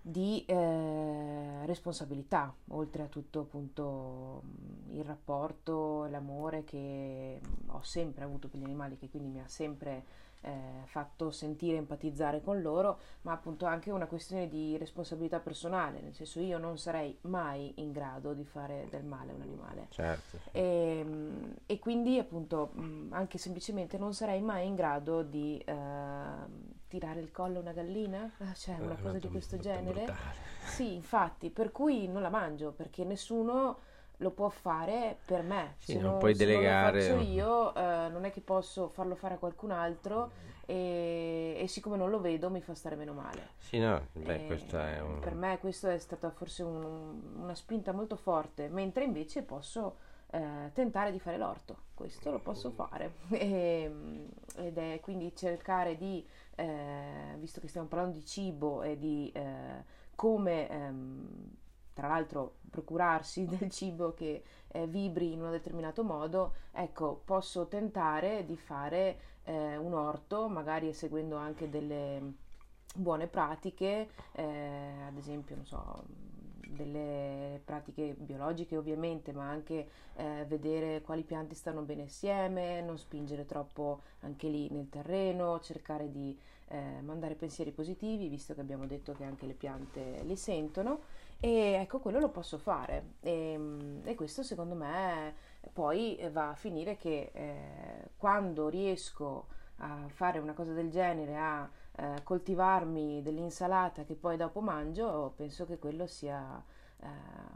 di 0.00 0.44
eh, 0.46 1.66
responsabilità, 1.66 2.54
oltre 2.68 3.02
a 3.02 3.06
tutto 3.06 3.40
appunto 3.40 4.42
il 4.90 5.04
rapporto, 5.04 6.06
l'amore 6.06 6.62
che 6.64 7.40
ho 7.66 7.82
sempre 7.82 8.24
avuto 8.24 8.48
per 8.48 8.60
gli 8.60 8.64
animali, 8.64 8.96
che 8.96 9.10
quindi 9.10 9.28
mi 9.28 9.40
ha 9.40 9.48
sempre 9.48 10.04
eh, 10.42 10.50
fatto 10.84 11.30
sentire 11.30 11.76
empatizzare 11.76 12.40
con 12.40 12.60
loro, 12.60 12.98
ma 13.22 13.32
appunto 13.32 13.66
anche 13.66 13.90
una 13.90 14.06
questione 14.06 14.48
di 14.48 14.76
responsabilità 14.78 15.38
personale, 15.38 16.00
nel 16.00 16.14
senso 16.14 16.40
io 16.40 16.58
non 16.58 16.78
sarei 16.78 17.16
mai 17.22 17.72
in 17.76 17.92
grado 17.92 18.32
di 18.32 18.44
fare 18.44 18.86
del 18.90 19.04
male 19.04 19.32
a 19.32 19.34
un 19.34 19.42
animale. 19.42 19.86
Certo. 19.90 20.38
E, 20.52 20.98
ehm, 21.00 21.54
e 21.66 21.78
quindi 21.78 22.18
appunto 22.18 22.72
anche 23.10 23.38
semplicemente 23.38 23.98
non 23.98 24.14
sarei 24.14 24.40
mai 24.40 24.66
in 24.66 24.74
grado 24.74 25.22
di 25.22 25.62
uh, 25.66 26.68
tirare 26.88 27.20
il 27.20 27.30
collo 27.30 27.58
a 27.58 27.60
una 27.60 27.72
gallina, 27.72 28.30
ah, 28.38 28.54
cioè 28.54 28.76
una 28.78 28.98
eh, 28.98 29.02
cosa 29.02 29.18
di 29.18 29.28
questo 29.28 29.58
genere. 29.58 30.04
Brutale. 30.04 30.48
Sì, 30.64 30.94
infatti, 30.94 31.50
per 31.50 31.72
cui 31.72 32.08
non 32.08 32.22
la 32.22 32.30
mangio 32.30 32.72
perché 32.72 33.04
nessuno 33.04 33.78
lo 34.20 34.30
può 34.30 34.48
fare 34.48 35.18
per 35.24 35.42
me. 35.42 35.74
Sì, 35.78 35.92
se 35.92 35.98
non, 35.98 36.10
non 36.12 36.18
puoi 36.18 36.34
se 36.34 36.44
delegare. 36.44 37.08
Non 37.08 37.10
lo 37.10 37.16
faccio 37.18 37.30
io, 37.30 37.74
eh, 37.74 38.08
non 38.08 38.24
è 38.24 38.30
che 38.30 38.40
posso 38.40 38.88
farlo 38.88 39.14
fare 39.14 39.34
a 39.34 39.38
qualcun 39.38 39.70
altro 39.70 40.30
e, 40.66 41.56
e, 41.58 41.66
siccome 41.66 41.96
non 41.96 42.10
lo 42.10 42.20
vedo 42.20 42.50
mi 42.50 42.60
fa 42.60 42.74
stare 42.74 42.96
meno 42.96 43.12
male. 43.12 43.50
Sì, 43.58 43.78
no, 43.78 44.06
beh, 44.12 44.46
questo 44.46 44.78
è 44.78 45.00
un... 45.00 45.18
Per 45.18 45.34
me 45.34 45.58
questo 45.58 45.88
è 45.88 45.98
stata 45.98 46.30
forse 46.30 46.62
un, 46.62 47.20
una 47.36 47.54
spinta 47.54 47.92
molto 47.92 48.16
forte, 48.16 48.68
mentre 48.68 49.04
invece 49.04 49.42
posso 49.42 49.96
eh, 50.30 50.70
tentare 50.72 51.10
di 51.12 51.18
fare 51.18 51.38
l'orto, 51.38 51.76
questo 51.94 52.30
lo 52.30 52.38
posso 52.38 52.70
fare. 52.70 53.14
E, 53.30 54.28
ed 54.56 54.76
è 54.76 55.00
quindi 55.00 55.34
cercare 55.34 55.96
di, 55.96 56.26
eh, 56.56 57.36
visto 57.38 57.60
che 57.60 57.68
stiamo 57.68 57.86
parlando 57.86 58.18
di 58.18 58.24
cibo 58.24 58.82
e 58.82 58.98
di 58.98 59.30
eh, 59.34 59.98
come 60.14 60.68
ehm, 60.68 61.58
tra 62.00 62.08
l'altro 62.08 62.54
procurarsi 62.70 63.44
del 63.44 63.70
cibo 63.70 64.14
che 64.14 64.42
eh, 64.68 64.86
vibri 64.86 65.32
in 65.32 65.42
un 65.42 65.50
determinato 65.50 66.02
modo, 66.02 66.54
ecco, 66.72 67.20
posso 67.26 67.66
tentare 67.66 68.46
di 68.46 68.56
fare 68.56 69.18
eh, 69.44 69.76
un 69.76 69.92
orto, 69.92 70.48
magari 70.48 70.94
seguendo 70.94 71.36
anche 71.36 71.68
delle 71.68 72.22
buone 72.94 73.26
pratiche, 73.26 74.08
eh, 74.32 74.92
ad 75.06 75.16
esempio, 75.18 75.56
non 75.56 75.66
so, 75.66 76.04
delle 76.68 77.60
pratiche 77.62 78.14
biologiche 78.16 78.78
ovviamente, 78.78 79.32
ma 79.32 79.50
anche 79.50 79.88
eh, 80.16 80.46
vedere 80.48 81.02
quali 81.02 81.22
piante 81.22 81.54
stanno 81.54 81.82
bene 81.82 82.04
assieme, 82.04 82.80
non 82.80 82.96
spingere 82.96 83.44
troppo 83.44 84.00
anche 84.20 84.48
lì 84.48 84.70
nel 84.70 84.88
terreno, 84.88 85.60
cercare 85.60 86.10
di 86.10 86.34
eh, 86.68 87.00
mandare 87.02 87.34
pensieri 87.34 87.72
positivi, 87.72 88.28
visto 88.28 88.54
che 88.54 88.60
abbiamo 88.60 88.86
detto 88.86 89.12
che 89.12 89.24
anche 89.24 89.46
le 89.46 89.54
piante 89.54 90.22
li 90.22 90.36
sentono 90.36 91.00
e 91.40 91.72
ecco, 91.80 91.98
quello 92.00 92.20
lo 92.20 92.28
posso 92.28 92.58
fare. 92.58 93.14
E, 93.20 93.52
ehm, 93.52 94.02
e 94.04 94.14
questo 94.14 94.42
secondo 94.42 94.74
me 94.74 95.34
poi 95.72 96.18
va 96.30 96.50
a 96.50 96.54
finire 96.54 96.96
che 96.96 97.30
eh, 97.32 98.10
quando 98.16 98.68
riesco 98.68 99.46
a 99.76 100.06
fare 100.08 100.38
una 100.38 100.52
cosa 100.52 100.72
del 100.72 100.90
genere, 100.90 101.36
a 101.36 101.70
eh, 101.96 102.22
coltivarmi 102.22 103.22
dell'insalata 103.22 104.04
che 104.04 104.14
poi 104.14 104.36
dopo 104.36 104.60
mangio, 104.60 105.32
penso 105.36 105.64
che 105.64 105.78
quello 105.78 106.06
sia 106.06 106.62
eh, 106.98 107.06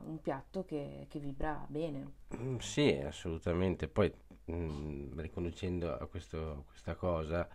un 0.06 0.20
piatto 0.20 0.64
che, 0.64 1.06
che, 1.08 1.18
vibra 1.18 1.64
bene. 1.68 2.12
Mm, 2.36 2.56
sì, 2.58 2.90
assolutamente. 3.04 3.88
Poi 3.88 4.12
mh, 4.46 4.54
mm, 4.54 5.18
riconducendo 5.18 5.96
a 5.96 6.06
questo, 6.06 6.64
questa 6.68 6.94
cosa, 6.94 7.46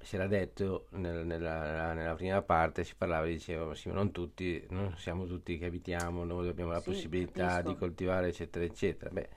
si 0.00 0.16
era 0.16 0.26
detto 0.26 0.86
nel, 0.90 1.24
nella, 1.24 1.92
nella, 1.92 2.14
prima 2.14 2.42
parte, 2.42 2.84
si 2.84 2.94
parlava, 2.96 3.26
diceva, 3.26 3.74
sì, 3.74 3.88
ma 3.88 3.94
non 3.94 4.12
tutti, 4.12 4.64
non 4.70 4.94
siamo 4.96 5.26
tutti 5.26 5.58
che 5.58 5.66
abitiamo, 5.66 6.24
noi 6.24 6.48
abbiamo 6.48 6.70
la 6.70 6.80
sì, 6.80 6.90
possibilità 6.90 7.46
capisco. 7.46 7.68
di 7.68 7.76
coltivare, 7.76 8.28
eccetera, 8.28 8.64
eccetera. 8.64 9.10
Beh, 9.10 9.28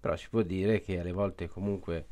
però 0.00 0.16
si 0.16 0.28
può 0.28 0.42
dire 0.42 0.80
che 0.80 1.00
alle 1.00 1.12
volte 1.12 1.48
comunque 1.48 2.06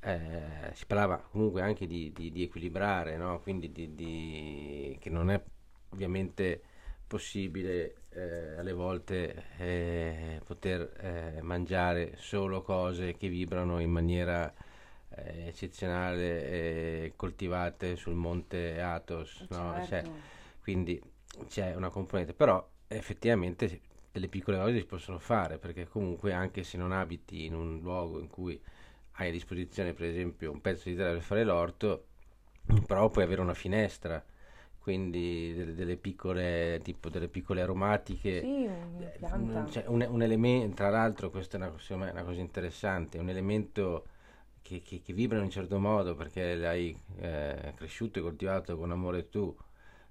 eh, 0.00 0.72
si 0.72 0.84
parlava 0.86 1.18
comunque 1.18 1.62
anche 1.62 1.86
di, 1.86 2.12
di, 2.12 2.32
di 2.32 2.42
equilibrare, 2.42 3.16
no? 3.16 3.40
quindi 3.40 3.70
di, 3.72 4.96
che 5.00 5.10
non 5.10 5.30
è 5.30 5.40
ovviamente 5.90 6.60
possibile 7.06 7.94
eh, 8.10 8.56
alle 8.56 8.72
volte 8.72 9.44
eh, 9.58 10.40
poter 10.44 10.92
eh, 10.98 11.42
mangiare 11.42 12.14
solo 12.16 12.62
cose 12.62 13.16
che 13.16 13.28
vibrano 13.28 13.78
in 13.80 13.90
maniera 13.90 14.52
eh, 15.16 15.48
eccezionale 15.48 17.04
e 17.04 17.12
coltivate 17.16 17.96
sul 17.96 18.14
monte 18.14 18.80
Athos, 18.80 19.46
no? 19.50 19.72
certo. 19.84 19.86
cioè, 19.86 20.04
quindi 20.60 21.00
c'è 21.48 21.74
una 21.74 21.88
componente, 21.88 22.34
però 22.34 22.66
effettivamente 22.88 23.80
delle 24.12 24.28
piccole 24.28 24.58
cose 24.58 24.78
si 24.78 24.84
possono 24.84 25.18
fare 25.18 25.58
perché 25.58 25.88
comunque 25.88 26.32
anche 26.32 26.62
se 26.62 26.76
non 26.76 26.92
abiti 26.92 27.46
in 27.46 27.54
un 27.54 27.80
luogo 27.80 28.20
in 28.20 28.28
cui 28.28 28.60
hai 29.12 29.28
a 29.28 29.32
disposizione 29.32 29.94
per 29.94 30.06
esempio 30.06 30.50
un 30.50 30.60
pezzo 30.60 30.88
di 30.88 30.94
terra 30.94 31.12
per 31.12 31.22
fare 31.22 31.44
l'orto, 31.44 32.06
però 32.86 33.08
puoi 33.08 33.24
avere 33.24 33.40
una 33.40 33.54
finestra 33.54 34.22
quindi 34.78 35.54
delle, 35.54 35.74
delle, 35.74 35.96
piccole 35.96 36.80
tipo 36.82 37.08
delle 37.08 37.28
piccole 37.28 37.62
aromatiche 37.62 38.40
sì, 38.40 38.68
un, 39.20 39.68
cioè, 39.70 39.84
un, 39.86 40.04
un 40.08 40.22
elemento 40.22 40.74
tra 40.74 40.90
l'altro 40.90 41.30
questa 41.30 41.56
è 41.56 41.60
una, 41.60 42.10
una 42.10 42.24
cosa 42.24 42.40
interessante 42.40 43.18
un 43.18 43.28
elemento 43.28 44.06
che, 44.72 44.82
che, 44.82 45.02
che 45.02 45.12
vibra 45.12 45.36
in 45.38 45.44
un 45.44 45.50
certo 45.50 45.78
modo 45.78 46.14
perché 46.14 46.54
l'hai 46.54 46.96
eh, 47.18 47.74
cresciuto 47.76 48.18
e 48.18 48.22
coltivato 48.22 48.76
con 48.78 48.90
amore 48.90 49.28
tu, 49.28 49.54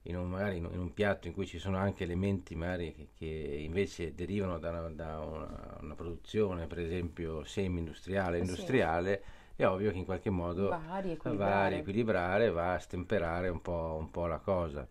in 0.03 0.18
un, 0.18 0.30
magari 0.30 0.57
in, 0.57 0.66
un 0.66 0.93
piatto 0.93 1.28
in 1.28 1.34
cui 1.34 1.47
ci 1.47 1.57
sono 1.57 1.78
anche 1.78 2.03
elementi 2.03 2.55
magari 2.55 2.93
che, 2.93 3.07
che 3.16 3.26
invece 3.26 4.14
derivano 4.14 4.59
da, 4.59 4.70
una, 4.70 4.89
da 4.89 5.20
una, 5.20 5.78
una, 5.82 5.95
produzione, 5.95 6.68
per 6.68 6.80
esempio 6.80 7.43
semi-industriale, 7.43 8.38
industriale, 8.38 9.24
sì. 9.55 9.62
è 9.62 9.68
ovvio 9.68 9.91
che 9.91 9.97
in 9.97 10.05
qualche 10.05 10.30
modo 10.30 10.70
va 10.70 10.82
a 10.89 10.99
riequilibrare, 10.99 11.51
va 11.51 11.64
a, 11.64 11.68
riequilibrare, 11.68 12.51
va 12.51 12.74
a 12.74 12.80
stemperare 12.80 13.49
un 13.49 13.62
po', 13.62 13.97
un 13.99 14.12
po 14.12 14.28
la 14.28 14.39
cosa. 14.39 14.88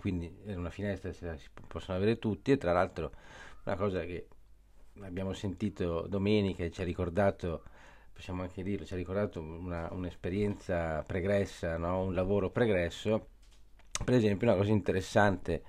quindi 0.00 0.34
è 0.44 0.54
una 0.54 0.70
finestra 0.70 1.10
che 1.10 1.38
si 1.38 1.48
possono 1.66 1.96
avere 1.96 2.18
tutti 2.18 2.52
e 2.52 2.58
tra 2.58 2.72
l'altro 2.72 3.12
una 3.64 3.76
cosa 3.76 4.04
che 4.04 4.28
abbiamo 5.00 5.32
sentito 5.32 6.06
domenica 6.06 6.64
e 6.64 6.70
ci 6.70 6.80
ha 6.80 6.84
ricordato 6.84 7.64
possiamo 8.14 8.42
anche 8.42 8.62
dirlo, 8.62 8.86
ci 8.86 8.94
ha 8.94 8.96
ricordato 8.96 9.40
una, 9.40 9.88
un'esperienza 9.92 11.02
pregressa, 11.02 11.76
no? 11.76 12.02
un 12.02 12.14
lavoro 12.14 12.48
pregresso, 12.50 13.26
per 14.04 14.14
esempio 14.14 14.46
una 14.48 14.56
cosa 14.56 14.70
interessante 14.70 15.62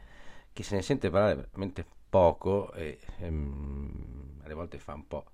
che 0.54 0.64
se 0.64 0.76
ne 0.76 0.82
sente 0.82 1.10
parlare 1.10 1.36
veramente 1.36 1.86
poco 2.10 2.72
e 2.74 3.00
ehm, 3.20 4.42
alle 4.44 4.54
volte 4.54 4.78
fa 4.80 4.94
un 4.94 5.08
po' 5.08 5.26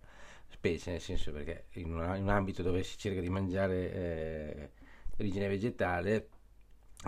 specie, 0.48 0.92
nel 0.92 1.02
senso 1.02 1.32
perché 1.32 1.66
in, 1.74 1.94
una, 1.94 2.16
in 2.16 2.24
un 2.24 2.30
ambito 2.30 2.64
dove 2.64 2.82
si 2.84 2.98
cerca 2.98 3.20
di 3.22 3.30
mangiare 3.30 3.94
eh, 3.94 4.70
origine 5.18 5.48
vegetale 5.48 6.30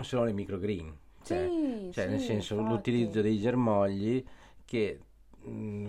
sono 0.00 0.24
le 0.24 0.32
microgreen, 0.32 0.96
cioè, 1.24 1.48
Sì, 1.48 1.90
cioè 1.92 2.04
sì, 2.04 2.10
nel 2.10 2.20
senso 2.20 2.54
infatti. 2.54 2.72
l'utilizzo 2.72 3.20
dei 3.20 3.38
germogli 3.38 4.24
che 4.64 4.98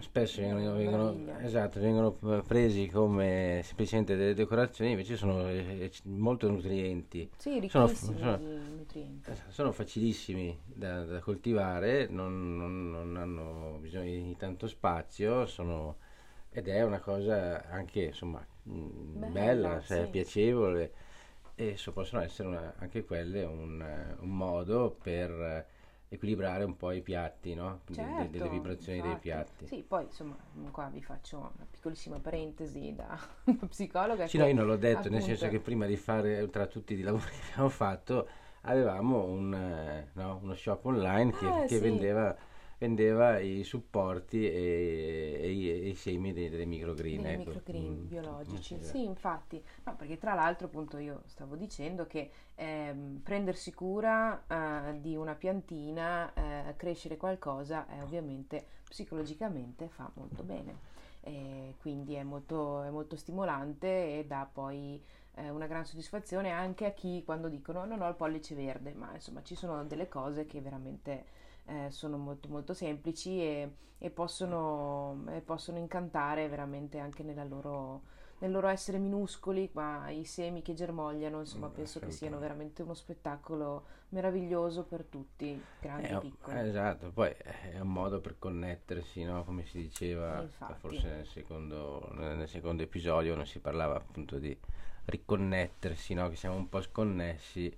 spesso 0.01 0.41
È 0.41 0.43
vengono, 0.43 0.73
vengono- 0.75 1.37
esatto, 1.39 1.79
vengono 1.79 2.11
presi 2.45 2.87
come 2.87 3.61
semplicemente 3.63 4.15
delle 4.15 4.33
decorazioni, 4.33 4.91
invece 4.91 5.15
sono 5.15 5.47
eh, 5.49 5.83
eh, 5.85 5.91
molto 6.03 6.49
nutrienti. 6.49 7.29
Sì, 7.37 7.65
Sono, 7.69 7.87
sono- 7.87 8.37
nutrienti. 8.37 9.31
sono 9.49 9.71
facilissimi 9.71 10.59
da, 10.65 11.03
da 11.05 11.19
coltivare, 11.19 12.07
non, 12.07 12.57
non- 12.57 12.89
non 12.91 13.15
hanno 13.17 13.77
bisogno 13.79 14.11
di 14.11 14.35
tanto 14.37 14.67
spazio, 14.67 15.45
sono- 15.45 15.97
ed 16.49 16.67
è 16.67 16.83
una 16.83 16.99
cosa 16.99 17.65
anche 17.69 18.03
insomma 18.03 18.45
mh, 18.63 18.71
Bella, 18.71 19.29
bella, 19.31 19.81
cioè, 19.81 20.03
sì. 20.05 20.09
piacevole 20.09 20.93
e 21.55 21.77
so- 21.77 21.91
possono 21.91 22.21
essere 22.21 22.47
una- 22.49 22.73
anche 22.77 23.03
quelle 23.05 23.43
un, 23.43 24.15
un 24.19 24.29
modo 24.29 24.95
per 25.01 25.65
equilibrare 26.09 26.63
un 26.63 26.75
po' 26.77 26.91
i 26.91 27.01
piatti, 27.01 27.53
no? 27.55 27.81
De- 27.85 27.95
de- 27.95 28.03
Certo, 28.03 28.31
delle 28.31 28.49
vibrazioni 28.49 29.01
dei 29.01 29.11
infatti. 29.11 29.29
piatti. 29.29 29.65
Sì, 29.67 29.83
poi 29.87 30.03
insomma, 30.05 30.35
qua 30.71 30.89
vi 30.89 31.01
faccio 31.01 31.37
una 31.37 31.65
piccolissima 31.69 32.19
parentesi 32.19 32.93
da 32.95 33.17
psicologa. 33.69 34.27
Sì, 34.27 34.37
no, 34.37 34.45
io 34.45 34.53
non 34.53 34.65
l'ho 34.65 34.77
detto, 34.77 35.09
nel 35.09 35.19
appunto- 35.19 35.25
senso 35.25 35.47
che 35.49 35.59
prima 35.59 35.85
di 35.85 35.97
fare 35.97 36.49
tra 36.49 36.67
tutti 36.67 36.93
i 36.93 37.01
lavori 37.01 37.25
che 37.25 37.51
abbiamo 37.51 37.69
fatto 37.69 38.27
avevamo 38.61 39.23
un, 39.25 39.53
eh, 39.53 40.09
no, 40.13 40.39
uno 40.41 40.53
shop 40.55 40.85
online 40.85 41.31
che, 41.31 41.45
Ah, 41.45 41.67
che 41.67 41.67
sì. 41.67 41.79
vendeva, 41.79 42.35
vendeva 42.77 43.39
i 43.39 43.63
supporti 43.63 44.45
e, 44.49 45.37
e 45.41 45.51
i, 45.51 45.69
e 45.69 45.87
i 45.89 45.95
semi 45.95 46.33
dei- 46.33 46.49
delle 46.49 46.65
microgreen. 46.65 47.21
dei 47.21 47.31
ecco. 47.31 47.49
microgreen 47.49 47.77
Mm, 47.77 48.07
biologici. 48.07 48.75
mm, 48.75 48.81
Sì, 48.81 49.03
infatti, 49.03 49.63
no, 49.83 49.95
perché 49.95 50.17
tra 50.17 50.33
l'altro 50.33 50.67
appunto 50.67 50.97
io 50.97 51.21
stavo 51.27 51.55
dicendo 51.55 52.05
che 52.07 52.29
ehm, 52.55 53.21
prendersi 53.23 53.73
cura 53.73 54.43
eh, 54.47 54.99
di 54.99 55.15
una 55.15 55.35
piantina, 55.35 56.33
eh, 56.33 56.75
crescere 56.75 57.17
qualcosa, 57.17 57.87
eh, 57.89 58.01
ovviamente 58.01 58.65
psicologicamente 58.87 59.87
fa 59.89 60.09
molto 60.15 60.43
bene. 60.43 60.93
E 61.21 61.75
quindi 61.79 62.13
è 62.15 62.23
molto, 62.23 62.83
è 62.83 62.89
molto 62.89 63.15
stimolante 63.15 64.19
e 64.19 64.25
dà 64.27 64.47
poi 64.51 65.01
eh, 65.35 65.49
una 65.49 65.65
gran 65.67 65.83
soddisfazione 65.85 66.51
anche 66.51 66.85
a 66.85 66.91
chi 66.91 67.23
quando 67.25 67.47
dicono 67.49 67.83
non 67.85 68.01
ho 68.01 68.07
il 68.09 68.15
pollice 68.15 68.53
verde, 68.55 68.93
ma 68.93 69.11
insomma 69.13 69.41
ci 69.41 69.55
sono 69.55 69.83
delle 69.85 70.07
cose 70.07 70.45
che 70.45 70.61
veramente 70.61 71.25
eh, 71.65 71.89
sono 71.91 72.17
molto 72.17 72.47
molto 72.49 72.73
semplici 72.73 73.39
e, 73.41 73.75
e 73.97 74.09
possono, 74.11 75.23
e 75.29 75.41
possono 75.41 75.77
incantare 75.77 76.47
veramente 76.49 76.99
anche 76.99 77.23
nella 77.23 77.43
loro, 77.43 78.03
nel 78.39 78.51
loro 78.51 78.67
essere 78.67 78.97
minuscoli, 78.99 79.69
ma 79.73 80.09
i 80.09 80.25
semi 80.25 80.61
che 80.61 80.73
germogliano, 80.73 81.39
insomma, 81.39 81.69
Mm, 81.69 81.71
penso 81.71 82.01
che 82.01 82.11
siano 82.11 82.37
veramente 82.39 82.81
uno 82.83 82.93
spettacolo 82.93 83.85
meraviglioso 84.09 84.85
per 84.85 85.05
tutti, 85.05 85.65
grandi 85.79 86.11
Eh, 86.11 86.13
e 86.13 86.17
oh, 86.17 86.19
piccoli. 86.19 86.63
esatto, 86.67 87.11
poi 87.11 87.29
è 87.31 87.79
un 87.79 87.91
modo 87.91 88.19
per 88.21 88.37
connettersi, 88.37 89.23
no? 89.23 89.43
Come 89.43 89.65
si 89.65 89.77
diceva, 89.79 90.45
Infatti. 90.45 90.73
forse 90.77 91.07
nel 91.09 91.25
secondo, 91.25 92.09
nel 92.13 92.47
secondo 92.49 92.83
episodio 92.83 93.35
non 93.35 93.45
si 93.45 93.59
parlava 93.59 93.95
appunto 93.95 94.37
di 94.37 94.57
riconnettersi, 95.05 96.13
no? 96.13 96.29
Che 96.29 96.35
siamo 96.35 96.55
un 96.57 96.69
po' 96.69 96.81
sconnessi. 96.81 97.75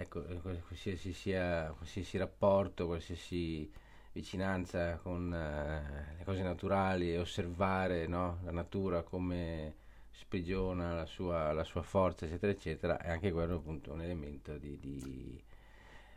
Ecco, 0.00 0.24
eh, 0.28 0.40
qual- 0.40 0.62
qualsiasi 0.66 1.12
sia, 1.12 1.72
qualsiasi 1.76 2.16
rapporto, 2.18 2.86
qualsiasi 2.86 3.70
vicinanza 4.12 4.96
con 4.98 5.32
eh, 5.34 6.14
le 6.18 6.24
cose 6.24 6.42
naturali 6.42 7.12
e 7.12 7.18
osservare, 7.18 8.06
no? 8.06 8.38
La 8.44 8.52
natura 8.52 9.02
come 9.02 9.74
sprigiona 10.10 10.94
la 10.94 11.06
sua, 11.06 11.52
la 11.52 11.64
sua 11.64 11.82
forza, 11.82 12.26
eccetera, 12.26 12.52
eccetera, 12.52 12.98
è 12.98 13.10
anche 13.10 13.32
quello 13.32 13.56
appunto 13.56 13.92
un 13.92 14.00
elemento 14.02 14.56
di, 14.58 14.78
di- 14.78 15.42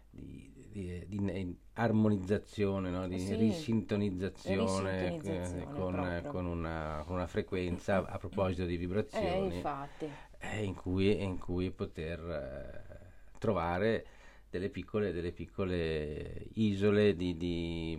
di, 0.10 0.70
di- 0.72 1.06
di 1.08 1.20
ne- 1.20 1.56
armonizzazione, 1.74 2.90
no? 2.90 3.08
di 3.08 3.18
Sì, 3.18 3.36
risintonizzazione, 3.36 5.18
risintonizzazione 5.24 5.64
eh, 5.64 5.68
con, 5.70 6.24
proprio. 6.24 6.30
con 6.30 6.46
una, 6.46 7.04
con 7.06 7.16
una 7.16 7.28
frequenza 7.28 8.06
a 8.06 8.18
proposito 8.18 8.66
di 8.66 8.78
Eh, 9.12 9.38
vibrazioni 9.38 9.66
infatti, 9.66 10.18
eh, 10.40 10.64
in 10.64 10.74
cui, 10.76 11.22
in 11.22 11.38
cui 11.38 11.72
poter 11.72 12.20
eh, 12.20 12.91
trovare 13.42 14.06
delle 14.50 14.70
piccole, 14.70 15.12
delle 15.12 15.32
piccole 15.32 16.48
isole 16.54 17.16
di, 17.16 17.36
di, 17.38 17.98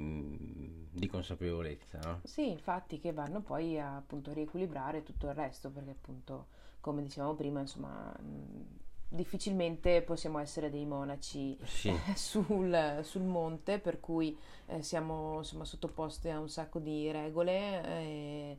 di 0.90 1.06
consapevolezza. 1.08 1.98
No? 2.04 2.22
sì, 2.22 2.50
infatti 2.50 2.98
che 3.00 3.12
vanno 3.12 3.40
poi 3.40 3.78
a 3.78 3.96
appunto 3.96 4.32
riequilibrare 4.32 5.02
tutto 5.02 5.26
il 5.28 5.34
resto, 5.34 5.70
perché 5.70 5.90
appunto, 5.90 6.46
come 6.80 7.02
dicevamo 7.02 7.34
prima, 7.34 7.60
insomma, 7.60 8.12
mh, 8.18 8.78
difficilmente 9.08 10.02
possiamo 10.02 10.38
essere 10.38 10.70
dei 10.70 10.86
monaci 10.86 11.58
Sì, 11.64 12.02
sul, 12.14 13.00
sul 13.02 13.22
monte, 13.22 13.78
per 13.80 13.98
cui 14.00 14.38
eh, 14.66 14.82
siamo 14.82 15.38
insomma, 15.38 15.64
sottoposti 15.64 16.28
a 16.28 16.38
un 16.38 16.48
sacco 16.48 16.78
di 16.78 17.10
regole 17.10 17.84
e, 17.84 18.58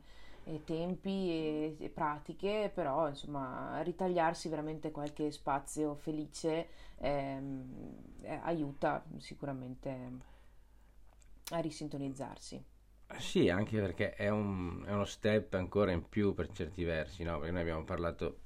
tempi 0.64 1.30
e, 1.30 1.76
e 1.78 1.88
pratiche, 1.90 2.70
però 2.74 3.08
insomma 3.08 3.80
ritagliarsi 3.82 4.48
veramente 4.48 4.90
qualche 4.90 5.30
spazio 5.30 5.94
felice 5.94 6.68
ehm, 6.98 7.64
eh, 8.22 8.40
aiuta 8.42 9.04
sicuramente 9.18 10.32
a 11.52 11.58
risintonizzarsi. 11.60 12.62
sì, 13.18 13.48
anche 13.48 13.80
perché 13.80 14.12
è, 14.14 14.28
un- 14.28 14.82
è 14.86 14.92
uno 14.92 15.04
step 15.04 15.54
ancora 15.54 15.92
in 15.92 16.08
più 16.08 16.34
per 16.34 16.50
certi 16.50 16.84
versi, 16.84 17.22
no? 17.22 17.38
perché 17.38 17.52
noi 17.52 17.60
abbiamo 17.62 17.84
parlato 17.84 18.43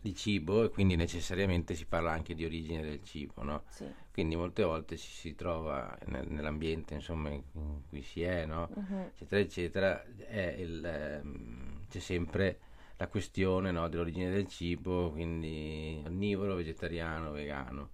di 0.00 0.14
cibo 0.14 0.64
e 0.64 0.68
quindi 0.70 0.96
necessariamente 0.96 1.74
si 1.74 1.84
parla 1.86 2.12
anche 2.12 2.34
di 2.34 2.44
origine 2.44 2.82
del 2.82 3.02
cibo, 3.02 3.42
no? 3.42 3.64
Sì. 3.68 3.86
Quindi 4.12 4.36
molte 4.36 4.62
volte 4.64 4.96
ci 4.96 5.10
si 5.10 5.34
trova 5.34 5.96
nel- 6.06 6.28
nell'ambiente 6.28 6.94
insomma, 6.94 7.30
in 7.30 7.42
cui 7.88 8.02
si 8.02 8.22
è, 8.22 8.44
no? 8.46 8.68
Mhm. 8.74 9.10
eccetera, 9.14 9.40
eccetera, 9.40 10.04
è 10.26 10.54
il, 10.58 10.84
ehm, 10.84 11.86
c'è 11.88 11.98
sempre 12.00 12.58
la 12.96 13.06
questione 13.08 13.70
no, 13.70 13.88
dell'origine 13.88 14.30
del 14.30 14.46
cibo, 14.46 15.10
quindi 15.10 16.02
onnivoro, 16.04 16.54
vegetariano, 16.54 17.30
vegano. 17.32 17.90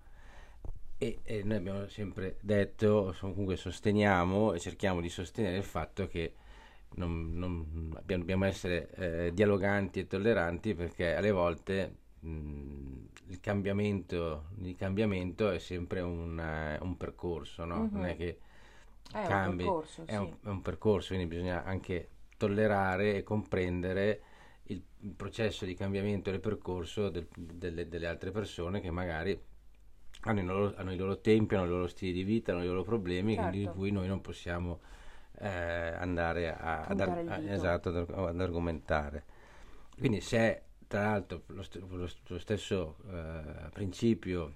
E, 0.98 1.20
e 1.24 1.42
noi 1.44 1.56
abbiamo 1.58 1.88
sempre 1.88 2.38
detto, 2.40 3.14
comunque 3.20 3.56
sosteniamo 3.56 4.54
e 4.54 4.58
cerchiamo 4.58 5.00
di 5.00 5.10
sostenere 5.10 5.58
il 5.58 5.62
fatto 5.64 6.06
che 6.08 6.34
non, 6.94 7.32
non- 7.34 7.92
abbiamo- 7.96 8.22
dobbiamo 8.22 8.44
essere 8.46 8.90
eh, 9.26 9.30
dialoganti 9.34 10.00
e 10.00 10.06
tolleranti 10.06 10.74
perché 10.74 11.14
alle 11.14 11.30
volte 11.30 11.94
mh, 12.20 13.04
il 13.28 13.40
cambiamento, 13.40 14.46
il 14.62 14.76
cambiamento 14.76 15.50
è 15.50 15.58
sempre 15.58 16.00
un, 16.00 16.38
eh, 16.40 16.78
un 16.80 16.96
percorso, 16.96 17.64
no? 17.64 17.88
Non 17.92 18.04
è 18.06 18.16
Mhm. 18.16 18.16
che 18.16 18.38
È 19.10 19.26
un 19.26 19.40
cambi, 19.40 19.42
percorso, 19.42 20.06
è 20.06 20.16
un, 20.16 20.28
sì. 20.28 20.36
è 20.42 20.48
un 20.48 20.62
percorso, 20.62 21.14
quindi 21.14 21.26
bisogna 21.34 21.64
anche 21.64 22.08
tollerare 22.36 23.16
e 23.16 23.22
comprendere 23.22 24.22
il, 24.64 24.82
il 25.00 25.12
processo 25.14 25.64
di 25.64 25.74
cambiamento 25.74 26.30
del 26.30 26.40
percorso 26.40 27.08
del- 27.10 27.26
delle, 27.36 27.88
delle 27.88 28.06
altre 28.06 28.30
persone 28.30 28.80
che 28.80 28.90
magari 28.90 29.38
hanno 30.22 30.40
i, 30.40 30.44
loro, 30.44 30.74
hanno 30.76 30.92
i 30.92 30.96
loro 30.96 31.20
tempi, 31.20 31.54
hanno 31.54 31.66
i 31.66 31.68
loro 31.68 31.86
stili 31.86 32.12
di 32.12 32.24
vita, 32.24 32.52
hanno 32.52 32.62
i 32.64 32.66
loro 32.66 32.82
problemi, 32.82 33.36
quindi 33.36 33.58
di 33.60 33.68
Certo. 33.68 33.70
cui 33.70 33.90
noi 33.92 34.08
non 34.08 34.20
possiamo 34.20 34.80
eh, 35.38 35.48
andare 35.48 36.54
a, 36.56 36.84
ad, 36.84 37.00
a- 37.00 37.42
esatto, 37.52 37.88
ad, 37.90 38.08
ad 38.10 38.40
argomentare. 38.40 39.24
Quindi 39.98 40.20
se 40.20 40.62
tra 40.86 41.02
l'altro 41.02 41.42
lo, 41.46 41.62
st- 41.62 41.82
lo 41.88 42.06
st- 42.06 42.36
stesso 42.36 42.96
eh, 43.10 43.70
principio 43.72 44.54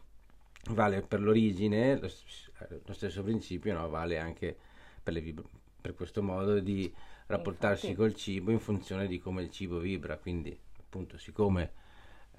vale 0.70 1.02
per 1.02 1.20
l'origine, 1.20 1.98
lo, 1.98 2.08
s- 2.08 2.50
eh, 2.60 2.80
lo 2.84 2.92
stesso 2.92 3.22
principio 3.22 3.72
no, 3.74 3.88
vale 3.88 4.18
anche 4.18 4.56
per, 5.02 5.12
le 5.14 5.20
vib- 5.20 5.44
per 5.80 5.94
questo 5.94 6.22
modo 6.22 6.60
di 6.60 6.92
rapportarsi 7.26 7.90
Infatti. 7.90 7.94
col 7.94 8.14
cibo 8.14 8.50
in 8.50 8.60
funzione 8.60 9.06
di 9.06 9.18
come 9.18 9.42
il 9.42 9.50
cibo 9.50 9.78
vibra, 9.78 10.16
quindi 10.18 10.56
appunto 10.78 11.16
siccome 11.18 11.72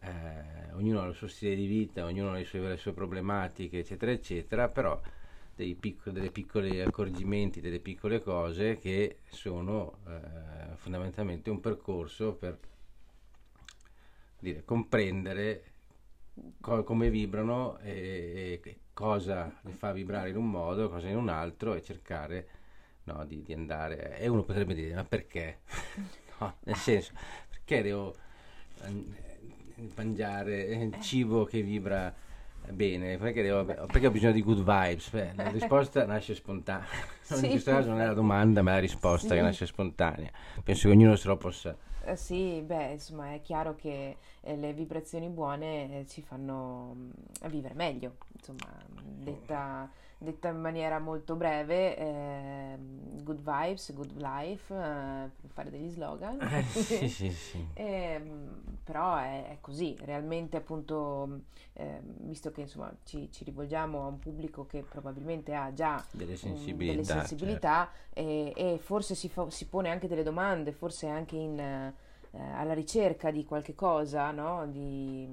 eh, 0.02 0.74
ognuno 0.74 1.02
ha 1.02 1.08
il 1.08 1.16
suo 1.16 1.28
stile 1.28 1.56
di 1.56 1.66
vita, 1.66 2.06
ognuno 2.06 2.32
ha 2.32 2.34
le 2.34 2.46
sue, 2.46 2.60
le 2.60 2.78
sue 2.78 2.94
problematiche, 2.94 3.80
eccetera, 3.80 4.12
eccetera, 4.12 4.68
però 4.68 5.00
dei 5.62 5.76
picco- 5.76 6.10
delle 6.10 6.32
piccoli 6.32 6.82
accorgimenti, 6.82 7.62
delle 7.62 7.80
piccole 7.80 8.20
cose 8.20 8.80
che 8.80 9.20
sono 9.30 10.00
eh, 10.08 10.76
fondamentalmente 10.76 11.52
un 11.52 11.60
percorso 11.60 12.34
per 12.34 12.58
dire, 14.40 14.66
comprendere 14.66 15.64
co- 16.60 16.84
come 16.84 17.12
vibrano 17.12 17.78
e, 17.78 18.60
e 18.64 18.80
cosa 18.92 19.56
le 19.62 19.74
fa 19.74 19.92
vibrare 19.92 20.30
in 20.30 20.38
un 20.38 20.50
modo, 20.50 20.90
cosa 20.90 21.08
in 21.08 21.16
un 21.18 21.30
altro 21.30 21.76
e 21.76 21.84
cercare 21.84 22.48
no, 23.04 23.24
di, 23.26 23.44
di, 23.44 23.54
andare. 23.54 24.18
E 24.18 24.28
uno 24.28 24.42
potrebbe 24.42 24.74
dire, 24.74 24.96
ma 24.96 25.04
perché? 25.04 25.60
no, 26.40 26.56
nel 26.64 26.76
senso, 26.76 27.14
perché 27.50 27.84
devo 27.84 28.16
mangiare 29.94 30.90
cibo 31.02 31.46
che 31.46 31.62
vibra 31.62 32.12
bene? 32.70 33.18
Perché, 33.18 33.42
devo, 33.42 33.66
perché 33.66 34.08
ho 34.08 34.12
bisogno 34.12 34.34
di 34.34 34.44
good 34.44 34.60
vibes? 34.60 35.10
Beh, 35.12 35.34
la 35.36 35.50
risposta 35.52 36.06
nasce 36.06 36.36
spontanea. 36.36 36.88
Sì. 37.32 37.46
In 37.46 37.52
questo 37.52 37.72
caso 37.72 37.88
non 37.88 38.02
è 38.02 38.06
la 38.06 38.14
domanda, 38.14 38.62
ma 38.62 38.72
è 38.72 38.74
la 38.74 38.80
risposta 38.82 39.30
sì. 39.30 39.36
che 39.36 39.42
nasce 39.42 39.66
spontanea. 39.66 40.30
Penso 40.66 40.90
che 40.90 40.94
ognuno 40.94 41.16
se 41.16 41.30
lo 41.30 41.38
possa 41.38 41.78
eh, 42.04 42.16
sì, 42.16 42.62
beh, 42.62 42.94
insomma, 42.94 43.34
è 43.34 43.42
chiaro 43.42 43.76
che 43.76 44.18
eh, 44.42 44.56
le 44.56 44.74
vibrazioni 44.74 45.30
buone 45.30 46.00
eh, 46.00 46.08
ci 46.08 46.22
fanno 46.22 46.94
mm, 46.96 47.10
vivere 47.50 47.76
meglio, 47.76 48.16
insomma, 48.36 48.76
detta, 49.00 49.90
detta 50.22 50.50
in 50.50 50.60
maniera 50.60 51.00
molto 51.00 51.36
breve, 51.36 51.98
eh, 51.98 52.78
good 53.24 53.40
vibes, 53.40 53.92
good 53.94 54.12
life, 54.18 54.72
eh, 54.72 55.30
per 55.42 55.50
fare 55.50 55.72
degli 55.72 55.90
slogan. 55.90 56.40
Eh, 56.40 56.64
sì, 56.64 57.10
sì, 57.10 57.30
sì. 57.34 57.68
Ehm, 57.74 58.62
però 58.84 59.16
è, 59.16 59.50
è, 59.50 59.58
così, 59.62 59.98
realmente 60.02 60.58
appunto, 60.58 61.42
ehm, 61.74 62.02
visto 62.20 62.52
che 62.52 62.62
insomma 62.62 62.94
ci, 63.04 63.30
ci, 63.32 63.44
rivolgiamo 63.44 64.04
a 64.04 64.08
un 64.08 64.20
pubblico 64.20 64.68
che 64.68 64.84
probabilmente 64.88 65.56
ha 65.56 65.74
già 65.74 66.04
delle 66.12 66.36
sensibilità, 66.36 66.92
delle 66.92 67.04
sensibilità 67.04 67.90
certo. 68.14 68.20
e, 68.30 68.54
e, 68.56 68.78
forse 68.78 69.16
si, 69.16 69.28
fa, 69.28 69.50
si, 69.50 69.66
pone 69.66 69.90
anche 69.90 70.08
delle 70.08 70.24
domande, 70.24 70.72
forse 70.72 71.08
anche 71.08 71.36
in 71.36 71.94
alla 72.38 72.74
ricerca 72.74 73.30
di 73.30 73.44
qualche 73.44 73.76
cosa, 73.76 74.32
no? 74.32 74.66
di, 74.68 75.28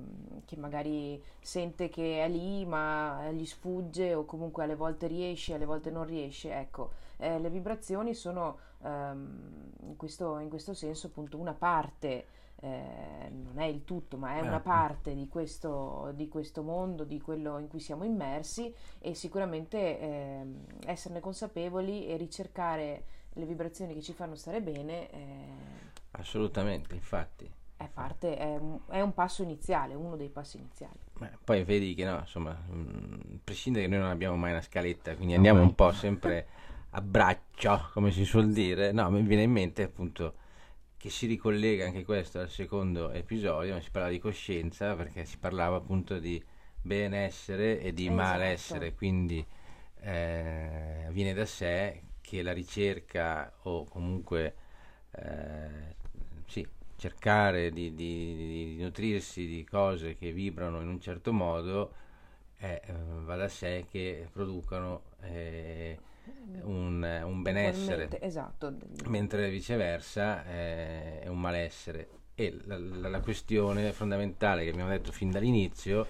che 0.44 0.56
magari 0.56 1.22
sente 1.40 1.88
che 1.88 2.24
è 2.24 2.28
lì 2.28 2.64
ma 2.66 3.30
gli 3.30 3.46
sfugge 3.46 4.14
o 4.14 4.24
comunque 4.24 4.64
alle 4.64 4.74
volte 4.74 5.06
riesce, 5.06 5.54
alle 5.54 5.64
volte 5.64 5.90
non 5.90 6.04
riesce. 6.04 6.52
Ecco, 6.52 6.90
eh, 7.18 7.38
le 7.38 7.50
vibrazioni 7.50 8.14
sono 8.14 8.58
ehm, 8.82 9.72
in, 9.86 9.96
questo, 9.96 10.38
in, 10.38 10.48
questo, 10.48 10.74
senso 10.74 11.08
appunto 11.08 11.38
una 11.38 11.54
parte. 11.54 12.26
Eh, 12.60 13.30
non 13.30 13.60
è 13.60 13.66
il 13.66 13.84
tutto, 13.84 14.16
ma 14.16 14.34
è 14.34 14.40
una 14.40 14.54
certo. 14.54 14.68
parte 14.68 15.14
di 15.14 15.28
questo, 15.28 16.10
di 16.16 16.26
questo, 16.26 16.64
mondo, 16.64 17.04
di 17.04 17.20
quello 17.20 17.58
in 17.58 17.68
cui 17.68 17.78
siamo 17.78 18.02
immersi 18.02 18.74
e 18.98 19.14
sicuramente 19.14 20.00
eh, 20.00 20.46
esserne 20.84 21.20
consapevoli 21.20 22.08
e 22.08 22.16
ricercare 22.16 23.04
le 23.34 23.44
vibrazioni 23.44 23.94
che 23.94 24.02
ci 24.02 24.12
fanno 24.12 24.34
stare 24.34 24.60
bene 24.60 25.08
eh, 25.10 25.87
Assolutamente, 26.12 26.94
infatti. 26.94 27.50
È, 27.76 27.88
parte, 27.92 28.36
è, 28.36 28.56
un, 28.56 28.80
è 28.88 29.00
un 29.00 29.14
passo 29.14 29.42
iniziale, 29.42 29.94
uno 29.94 30.16
dei 30.16 30.30
passi 30.30 30.56
iniziali. 30.56 30.98
Beh, 31.18 31.38
poi 31.44 31.62
vedi 31.62 31.94
che 31.94 32.04
no, 32.04 32.18
insomma, 32.18 32.52
mh, 32.52 32.74
mm, 32.74 33.36
prescindere 33.44 33.84
che 33.84 33.90
noi 33.90 34.00
non 34.00 34.10
abbiamo 34.10 34.36
mai 34.36 34.50
una 34.50 34.62
scaletta, 34.62 35.14
quindi 35.14 35.34
andiamo 35.34 35.62
un 35.62 35.74
po' 35.74 35.92
sempre 35.92 36.46
a 36.90 37.00
braccio, 37.00 37.90
come 37.92 38.10
si 38.10 38.24
suol 38.24 38.50
dire, 38.50 38.92
no, 38.92 39.10
mi 39.10 39.22
viene 39.22 39.42
in 39.42 39.52
mente 39.52 39.82
appunto 39.82 40.34
che 40.96 41.10
si 41.10 41.26
ricollega 41.26 41.84
anche 41.84 42.04
questo 42.04 42.40
al 42.40 42.50
secondo 42.50 43.10
episodio, 43.10 43.80
si 43.80 43.90
parla 43.90 44.08
di 44.08 44.18
coscienza 44.18 44.96
perché 44.96 45.24
si 45.24 45.38
parlava 45.38 45.76
appunto 45.76 46.18
di 46.18 46.42
benessere 46.80 47.80
e 47.80 47.92
di 47.92 48.06
esatto. 48.06 48.16
malessere, 48.16 48.94
quindi 48.94 49.46
eh, 50.00 51.06
viene 51.10 51.34
da 51.34 51.46
sé 51.46 52.02
che 52.20 52.42
la 52.42 52.52
ricerca 52.52 53.52
o 53.62 53.84
comunque 53.84 54.54
eh, 55.22 55.96
sì, 56.46 56.66
cercare 56.96 57.70
di, 57.70 57.94
di, 57.94 58.74
di, 58.76 58.82
nutrirsi 58.82 59.46
di 59.46 59.64
cose 59.64 60.16
che 60.16 60.32
vibrano 60.32 60.80
in 60.80 60.88
un 60.88 61.00
certo 61.00 61.32
modo 61.32 61.92
eh, 62.58 62.82
va 63.24 63.36
da 63.36 63.48
sé 63.48 63.86
che 63.90 64.28
producano 64.32 65.02
eh, 65.22 65.98
un, 66.62 67.22
un, 67.24 67.42
benessere, 67.42 68.08
esatto. 68.20 68.74
mentre 69.06 69.48
viceversa 69.48 70.44
eh, 70.44 71.20
è 71.20 71.28
un 71.28 71.40
malessere. 71.40 72.08
E 72.34 72.56
la, 72.64 72.78
la, 72.78 73.08
la, 73.08 73.20
questione 73.20 73.92
fondamentale 73.92 74.62
che 74.64 74.70
abbiamo 74.70 74.90
detto 74.90 75.10
fin 75.10 75.30
dall'inizio 75.30 76.06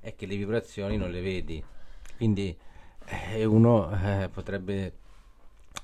è 0.00 0.14
che 0.16 0.26
le 0.26 0.36
vibrazioni 0.36 0.96
non 0.96 1.10
le 1.10 1.20
vedi, 1.20 1.62
quindi 2.16 2.56
eh, 3.06 3.44
uno 3.44 3.90
eh, 3.90 4.28
potrebbe... 4.28 5.06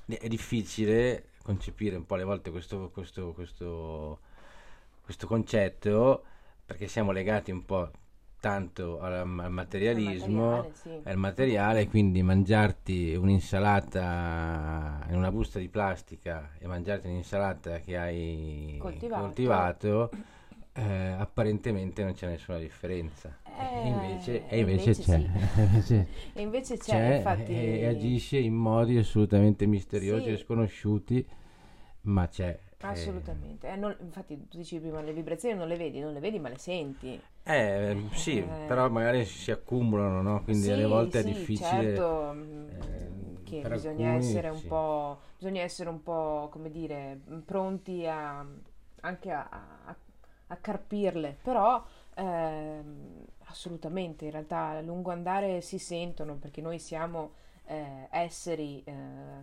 È 0.05 0.27
difficile 0.27 1.29
concepire 1.45 1.95
un 1.95 2.07
po' 2.07 2.15
alle 2.15 2.23
volte 2.23 2.49
questo, 2.49 2.89
questo, 2.91 3.31
questo, 3.33 4.19
questo 5.03 5.27
concetto 5.27 6.23
perché 6.65 6.87
siamo 6.87 7.11
legati 7.11 7.51
un 7.51 7.63
po' 7.63 7.91
tanto 8.39 8.99
al, 8.99 9.13
al 9.13 9.51
materialismo, 9.51 10.53
al 10.53 10.63
materiale, 10.63 10.73
sì. 10.73 11.09
al 11.09 11.17
materiale, 11.17 11.87
quindi 11.87 12.23
mangiarti 12.23 13.13
un'insalata 13.15 15.05
in 15.09 15.15
una 15.15 15.31
busta 15.31 15.59
di 15.59 15.67
plastica 15.69 16.51
e 16.57 16.65
mangiarti 16.65 17.07
un'insalata 17.07 17.79
che 17.79 17.95
hai 17.95 18.77
coltivato, 18.79 19.21
coltivato 19.21 20.09
eh, 20.77 21.15
apparentemente 21.17 22.03
non 22.03 22.13
c'è 22.13 22.27
nessuna 22.27 22.57
differenza. 22.57 23.37
Eh, 23.43 23.83
e 23.83 23.87
invece, 23.87 24.47
e 24.49 24.59
invece, 24.59 24.89
invece 24.89 25.03
c'è. 25.03 25.81
Sì. 25.81 25.93
e 26.33 26.41
invece 26.41 26.77
c'è, 26.77 26.83
c'è 26.83 27.15
infatti... 27.15 27.53
e 27.53 27.85
agisce 27.85 28.37
in 28.37 28.53
modi 28.53 28.97
assolutamente 28.97 29.65
misteriosi 29.65 30.25
sì. 30.25 30.31
e 30.31 30.37
sconosciuti, 30.37 31.25
ma 32.01 32.27
c'è. 32.27 32.59
Assolutamente, 32.81 33.69
eh, 33.69 33.75
non, 33.77 33.95
infatti 34.01 34.47
tu 34.47 34.57
dici 34.57 34.77
prima 34.79 35.01
le 35.01 35.13
vibrazioni 35.13 35.57
non 35.57 35.67
le 35.67 35.77
vedi, 35.77 35.99
non 36.01 36.13
le 36.13 36.19
vedi 36.19 36.39
ma 36.39 36.49
le 36.49 36.57
senti. 36.57 37.19
Eh, 37.43 37.97
sì, 38.11 38.39
eh. 38.39 38.65
però 38.67 38.89
magari 38.89 39.25
si 39.25 39.51
accumulano, 39.51 40.21
no? 40.21 40.43
Quindi 40.43 40.63
sì, 40.63 40.71
alle 40.71 40.85
volte 40.85 41.21
sì, 41.21 41.29
è 41.29 41.31
difficile. 41.31 41.95
Certo, 41.95 42.33
eh, 42.33 43.43
che 43.43 43.61
bisogna 43.67 44.11
alcuni, 44.11 44.27
essere 44.27 44.49
un 44.49 44.61
po', 44.67 45.19
bisogna 45.37 45.61
essere 45.61 45.89
un 45.89 46.03
po', 46.03 46.49
come 46.51 46.69
dire, 46.69 47.19
pronti 47.45 48.05
a, 48.05 48.45
anche 49.01 49.31
a, 49.31 49.47
a, 49.85 49.95
a 50.47 50.55
carpirle, 50.57 51.37
però 51.41 51.83
ehm, 52.15 53.25
assolutamente, 53.45 54.25
in 54.25 54.31
realtà 54.31 54.69
a 54.69 54.81
lungo 54.81 55.11
andare 55.11 55.61
si 55.61 55.77
sentono 55.77 56.35
perché 56.35 56.61
noi 56.61 56.79
siamo 56.79 57.31
eh, 57.65 58.07
esseri 58.11 58.83
eh, 58.83 58.93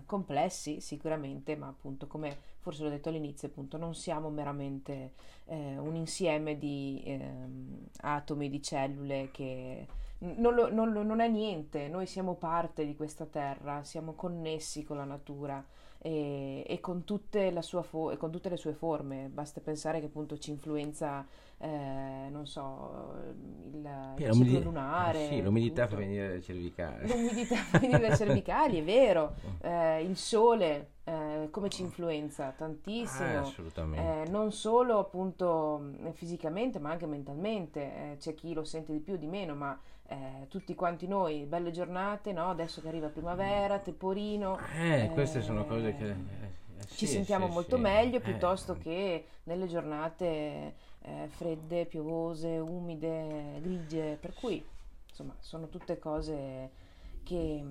complessi 0.07 0.80
sicuramente, 0.80 1.57
ma 1.57 1.68
appunto 1.68 2.07
come 2.07 2.50
forse 2.61 2.84
l'ho 2.84 2.90
detto 2.90 3.09
all'inizio, 3.09 3.48
appunto 3.48 3.76
non 3.76 3.94
siamo 3.94 4.30
meramente 4.30 5.12
eh, 5.46 5.76
un 5.78 5.96
insieme 5.96 6.57
di 6.59 7.03
ehm, 7.05 7.86
atomi, 8.03 8.48
di 8.48 8.62
cellule 8.62 9.30
che 9.32 9.86
non, 10.18 10.55
lo, 10.55 10.72
non, 10.72 10.92
non 10.92 11.20
è 11.20 11.28
niente, 11.28 11.88
noi 11.88 12.07
siamo 12.07 12.34
parte 12.34 12.86
di 12.86 12.94
questa 12.94 13.26
terra, 13.26 13.82
siamo 13.82 14.12
connessi 14.12 14.84
con 14.84 14.96
la 14.96 15.05
natura 15.05 15.64
e, 16.05 16.64
e, 16.66 16.80
con, 16.80 17.05
tutte 17.05 17.57
fo- 17.82 18.11
e 18.11 18.16
con, 18.16 18.32
tutte 18.32 18.48
le 18.48 18.57
sue 18.57 18.72
forme. 18.72 19.30
Basta 19.32 19.61
pensare 19.61 20.00
che 20.00 20.07
appunto 20.07 20.36
ci 20.36 20.50
influenza, 20.50 21.24
eh, 21.59 22.28
non 22.28 22.44
so, 22.44 23.14
il, 23.72 24.14
il 24.16 24.32
ciclo 24.32 24.59
lunare. 24.59 25.22
Eh 25.22 25.28
sì, 25.28 25.42
l'umidità 25.42 25.86
fa 25.86 25.94
venire 25.94 26.32
le 26.32 26.42
cervicali. 26.42 27.07
L'umidità 27.09 27.55
fa 27.55 27.78
venire 27.78 28.09
le 28.09 28.16
cervicali, 28.16 28.78
è 28.80 28.84
vero. 28.84 29.34
Eh, 29.62 30.03
il 30.03 30.16
sole. 30.16 30.90
Eh, 31.05 31.48
come 31.50 31.68
ci 31.68 31.82
influenza 31.82 32.53
tantissimo, 32.57 33.38
ah, 33.38 33.40
assolutamente. 33.40 34.22
Eh, 34.22 34.30
non 34.30 34.53
solo 34.53 34.98
appunto 34.98 35.90
fisicamente 36.12 36.78
ma 36.78 36.90
anche 36.90 37.07
mentalmente, 37.07 37.80
eh, 37.80 38.16
c'è 38.18 38.34
chi 38.34 38.53
lo 38.53 38.64
sente 38.64 38.92
di 38.92 39.00
più, 39.00 39.16
di 39.16 39.26
meno, 39.26 39.55
ma 39.55 39.78
eh, 40.09 40.46
tutti 40.48 40.74
quanti 40.74 41.07
noi, 41.07 41.44
belle 41.44 41.70
giornate, 41.70 42.32
no? 42.32 42.50
adesso 42.50 42.80
che 42.80 42.88
arriva 42.88 43.09
primavera, 43.09 43.78
temporino. 43.78 44.59
Eh, 44.76 45.11
queste 45.12 45.40
sono 45.40 45.64
cose 45.64 45.94
che... 45.94 46.05
Eh, 46.07 46.11
eh 46.11 46.61
ci 46.88 47.07
sì, 47.07 47.12
sentiamo 47.12 47.46
sì, 47.46 47.53
molto 47.53 47.76
sì. 47.76 47.82
meglio 47.82 48.16
eh. 48.18 48.20
piuttosto 48.20 48.76
che 48.76 49.26
nelle 49.44 49.66
giornate 49.66 50.74
eh, 51.00 51.28
fredde, 51.28 51.86
piovose, 51.86 52.59
umide, 52.59 53.61
grigie, 53.61 54.16
per 54.20 54.34
cui 54.34 54.64
insomma 55.09 55.34
sono 55.38 55.68
tutte 55.68 55.98
cose 55.98 56.70
che 57.22 57.64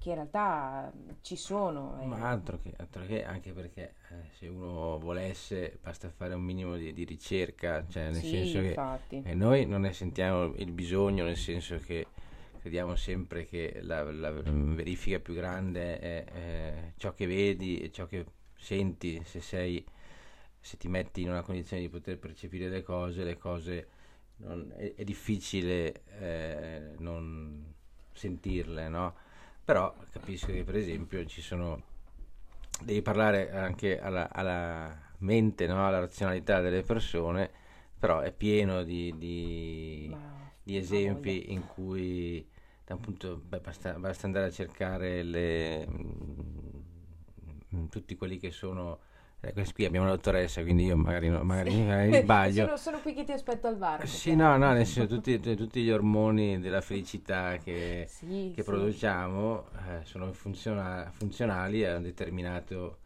che 0.00 0.08
in 0.08 0.14
realtà 0.14 0.90
ci 1.20 1.36
sono. 1.36 2.00
Eh. 2.00 2.06
Ma 2.06 2.28
altro 2.28 2.58
che, 2.60 2.72
altro 2.78 3.04
che 3.04 3.22
anche 3.22 3.52
perché 3.52 3.94
eh, 4.08 4.30
se 4.32 4.48
uno 4.48 4.98
volesse 4.98 5.78
basta 5.82 6.08
fare 6.08 6.32
un 6.32 6.42
minimo 6.42 6.76
di, 6.76 6.94
di 6.94 7.04
ricerca, 7.04 7.86
cioè 7.86 8.04
nel 8.04 8.14
sì, 8.14 8.30
senso 8.30 8.58
infatti. 8.58 9.22
che 9.22 9.30
eh, 9.30 9.34
noi 9.34 9.66
non 9.66 9.82
ne 9.82 9.92
sentiamo 9.92 10.54
il 10.56 10.72
bisogno, 10.72 11.24
nel 11.24 11.36
senso 11.36 11.76
che 11.76 12.06
crediamo 12.60 12.96
sempre 12.96 13.44
che 13.44 13.80
la, 13.82 14.10
la 14.10 14.30
verifica 14.30 15.18
più 15.20 15.34
grande 15.34 15.98
è, 15.98 16.24
è 16.24 16.92
ciò 16.96 17.12
che 17.12 17.26
vedi 17.26 17.78
e 17.78 17.92
ciò 17.92 18.06
che 18.06 18.24
senti, 18.56 19.22
se 19.24 19.40
sei 19.40 19.84
se 20.62 20.76
ti 20.76 20.88
metti 20.88 21.22
in 21.22 21.30
una 21.30 21.42
condizione 21.42 21.82
di 21.82 21.88
poter 21.88 22.18
percepire 22.18 22.68
le 22.68 22.82
cose, 22.82 23.24
le 23.24 23.38
cose 23.38 23.88
non, 24.36 24.72
è, 24.76 24.94
è, 24.94 25.04
difficile 25.04 26.02
eh, 26.18 26.94
non 26.98 27.72
sentirle, 28.12 28.88
no? 28.88 29.14
Però 29.64 29.94
capisco 30.10 30.46
che 30.46 30.64
per 30.64 30.76
esempio 30.76 31.24
ci 31.26 31.40
sono 31.40 31.82
devi 32.80 33.02
parlare 33.02 33.50
anche 33.52 34.00
alla, 34.00 34.30
alla 34.30 34.98
mente 35.18 35.66
no? 35.66 35.86
alla 35.86 36.00
razionalità 36.00 36.60
delle 36.60 36.82
persone 36.82 37.50
però 37.98 38.20
è 38.20 38.32
pieno 38.32 38.82
di, 38.82 39.14
di, 39.18 40.16
di 40.62 40.76
esempi 40.76 41.52
in 41.52 41.66
cui 41.66 42.48
appunto 42.86 43.40
beh, 43.46 43.60
basta, 43.60 43.92
basta, 43.98 44.26
andare 44.26 44.46
a 44.46 44.50
cercare 44.50 45.22
le, 45.22 45.86
mh, 45.86 46.84
mm, 47.74 47.86
tutti 47.86 48.16
quelli 48.16 48.38
che 48.38 48.50
sono 48.50 49.00
eh, 49.40 49.72
qui 49.72 49.86
abbiamo 49.86 50.06
una 50.06 50.14
dottoressa, 50.14 50.62
quindi 50.62 50.84
io 50.84 50.96
magari, 50.96 51.28
no, 51.28 51.42
magari, 51.42 51.70
sì. 51.70 51.82
magari 51.82 52.14
sbaglio. 52.16 52.64
sono, 52.66 52.76
sono, 52.76 52.98
qui 53.00 53.14
che 53.14 53.24
ti 53.24 53.32
aspetto 53.32 53.68
al 53.68 53.76
bar. 53.76 54.06
Sì, 54.06 54.34
no, 54.34 54.56
no, 54.56 54.72
nel 54.72 54.86
senso 54.86 55.14
tutti, 55.14 55.40
tutti, 55.40 55.82
gli 55.82 55.90
ormoni 55.90 56.60
della 56.60 56.82
felicità 56.82 57.56
che, 57.56 58.04
sì, 58.06 58.52
che 58.54 58.62
sì. 58.62 58.68
produciamo 58.68 59.64
eh, 59.88 60.04
sono 60.04 60.32
funziona- 60.32 61.10
funzionali 61.10 61.86
a 61.86 61.96
un 61.96 62.02
determinato 62.02 62.98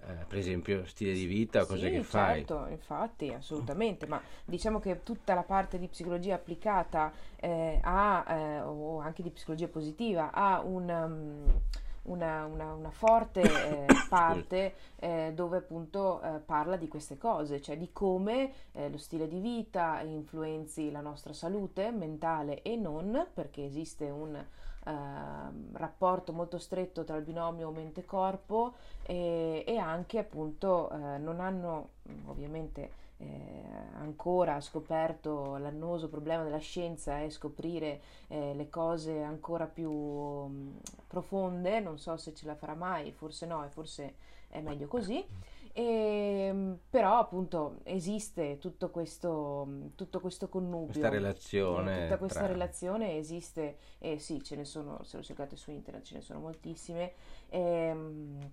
eh, 0.00 0.24
per 0.28 0.38
esempio 0.38 0.84
stile 0.86 1.12
di 1.12 1.24
vita 1.24 1.62
o 1.62 1.66
cose 1.66 1.90
che 1.90 2.02
fai. 2.02 2.44
Certo, 2.44 2.66
infatti, 2.68 3.32
assolutamente, 3.32 4.06
ma 4.06 4.20
diciamo 4.44 4.80
che 4.80 5.02
tutta 5.02 5.34
la 5.34 5.42
parte 5.42 5.78
di 5.78 5.88
psicologia 5.88 6.34
applicata 6.34 7.12
eh, 7.36 7.80
ha, 7.82 8.24
eh, 8.28 8.60
o 8.60 9.00
anche 9.00 9.22
di 9.22 9.30
psicologia 9.30 9.68
positiva 9.68 10.32
ha 10.32 10.60
un... 10.60 10.88
Um, 10.88 11.60
una, 12.08 12.44
una, 12.44 12.72
una, 12.72 12.90
forte 12.90 13.40
eh, 13.86 13.86
parte 14.08 14.74
eh, 14.96 15.32
dove 15.34 15.58
appunto 15.58 16.20
eh, 16.20 16.38
parla 16.38 16.76
di 16.76 16.88
queste 16.88 17.16
cose, 17.16 17.60
cioè 17.62 17.76
di 17.76 17.90
come 17.92 18.52
eh, 18.72 18.90
lo 18.90 18.98
stile 18.98 19.28
di 19.28 19.40
vita 19.40 20.00
influenzi 20.00 20.90
la 20.90 21.00
nostra 21.00 21.32
salute 21.32 21.90
mentale 21.90 22.62
e 22.62 22.76
non, 22.76 23.26
perché 23.32 23.64
esiste 23.64 24.10
un 24.10 24.44
Ehm, 24.88 25.76
rapporto 25.76 26.32
molto 26.32 26.56
stretto 26.56 27.04
tra 27.04 27.16
il 27.16 27.22
binomio 27.22 27.70
mente-corpo 27.70 28.72
e, 29.02 29.62
e 29.66 29.76
anche 29.76 30.18
appunto 30.18 30.90
eh, 30.90 31.18
non 31.18 31.40
hanno 31.40 31.90
ovviamente 32.24 32.90
eh, 33.18 33.64
ancora 33.94 34.60
scoperto 34.60 35.56
l'annoso 35.56 36.08
problema 36.08 36.44
della 36.44 36.58
scienza 36.58 37.20
è 37.20 37.28
scoprire 37.30 38.00
eh, 38.28 38.54
le 38.54 38.68
cose 38.68 39.22
ancora 39.22 39.66
più 39.66 39.90
mh, 39.90 40.50
mm, 40.50 40.76
profonde, 41.06 41.80
non 41.80 41.98
so 41.98 42.16
se 42.16 42.32
ce 42.34 42.46
la 42.46 42.54
farà 42.54 42.74
mai, 42.74 43.12
forse 43.12 43.46
no 43.46 43.64
e 43.64 43.68
forse 43.68 44.14
è 44.48 44.60
meglio 44.60 44.86
così. 44.86 45.24
E, 45.72 45.82
ehm, 45.82 46.78
però 46.88 47.18
appunto 47.18 47.80
esiste 47.84 48.58
tutto 48.58 48.90
questo, 48.90 49.90
tutto 49.94 50.20
questo 50.20 50.48
connubio. 50.48 50.86
Questa 50.86 51.08
relazione. 51.08 52.02
Tutta 52.02 52.18
questa 52.18 52.38
tra... 52.40 52.48
relazione 52.48 53.16
esiste 53.16 53.78
e 53.98 54.18
sì, 54.18 54.42
ce 54.42 54.56
ne 54.56 54.64
sono, 54.64 55.02
se 55.02 55.16
lo 55.16 55.22
cercate 55.22 55.56
su 55.56 55.70
internet 55.70 56.04
ce 56.04 56.14
ne 56.14 56.20
sono 56.20 56.40
moltissime, 56.40 57.12
ehm, 57.48 58.50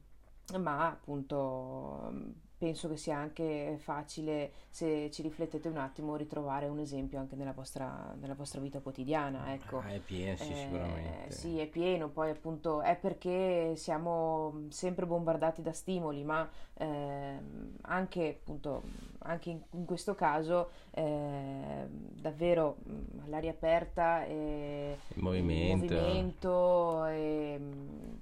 ma 0.57 0.87
appunto 0.87 2.43
penso 2.65 2.89
che 2.89 2.97
sia 2.97 3.15
anche 3.15 3.77
facile, 3.79 4.53
se 4.69 5.11
ci 5.11 5.21
riflettete 5.21 5.67
un 5.67 5.77
attimo, 5.77 6.15
ritrovare 6.15 6.67
un 6.67 6.79
esempio 6.79 7.19
anche 7.19 7.35
nella 7.35 7.51
vostra, 7.51 8.15
nella 8.19 8.33
vostra 8.33 8.59
vita 8.59 8.79
quotidiana. 8.79 9.53
Ecco. 9.53 9.77
Ah, 9.77 9.89
è 9.89 9.99
pieno, 9.99 10.35
sì, 10.35 10.51
eh, 10.51 10.55
sicuramente. 10.55 11.31
Sì, 11.31 11.59
è 11.59 11.67
pieno, 11.67 12.09
poi 12.09 12.31
appunto 12.31 12.81
è 12.81 12.95
perché 12.95 13.75
siamo 13.75 14.63
sempre 14.69 15.05
bombardati 15.05 15.61
da 15.61 15.73
stimoli, 15.73 16.23
ma 16.23 16.49
eh, 16.73 17.37
anche 17.81 18.39
appunto 18.41 18.81
anche 19.19 19.49
in, 19.49 19.61
in 19.71 19.85
questo 19.85 20.15
caso 20.15 20.69
eh, 20.91 21.87
davvero 21.87 22.77
mh, 22.83 23.25
all'aria 23.25 23.51
aperta 23.51 24.25
e 24.25 24.97
il 25.07 25.21
movimento, 25.21 25.85
il 25.85 25.99
movimento 25.99 27.05
e, 27.05 27.59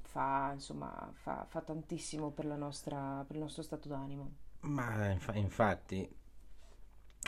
fa, 0.01 0.51
insomma, 0.53 1.09
fa, 1.13 1.45
fa 1.47 1.61
tantissimo 1.61 2.29
per, 2.29 2.45
nostra, 2.45 3.23
per 3.25 3.35
il 3.35 3.41
nostro 3.41 3.63
stato 3.63 3.87
d'animo. 3.87 4.32
Ma 4.63 5.11
inf- 5.11 5.35
infatti, 5.35 6.07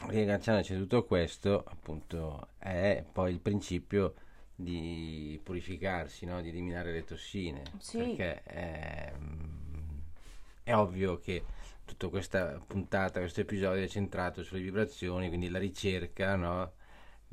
riagganciandoci 0.07 0.73
a 0.73 0.77
tutto 0.77 1.03
questo, 1.05 1.63
appunto, 1.65 2.49
è 2.57 3.03
poi 3.11 3.31
il 3.33 3.39
principio 3.39 4.13
di 4.55 5.39
purificarsi, 5.43 6.25
no? 6.25 6.41
di 6.41 6.49
eliminare 6.49 6.91
le 6.93 7.03
tossine. 7.03 7.63
Sì. 7.79 7.97
Perché 7.97 8.43
è, 8.43 9.13
è 10.63 10.73
ovvio 10.73 11.19
che 11.19 11.43
tutta 11.83 12.07
questa 12.07 12.61
puntata, 12.65 13.19
questo 13.19 13.41
episodio 13.41 13.83
è 13.83 13.87
centrato 13.87 14.43
sulle 14.43 14.61
vibrazioni, 14.61 15.27
quindi 15.27 15.49
la 15.49 15.59
ricerca 15.59 16.35
no? 16.35 16.73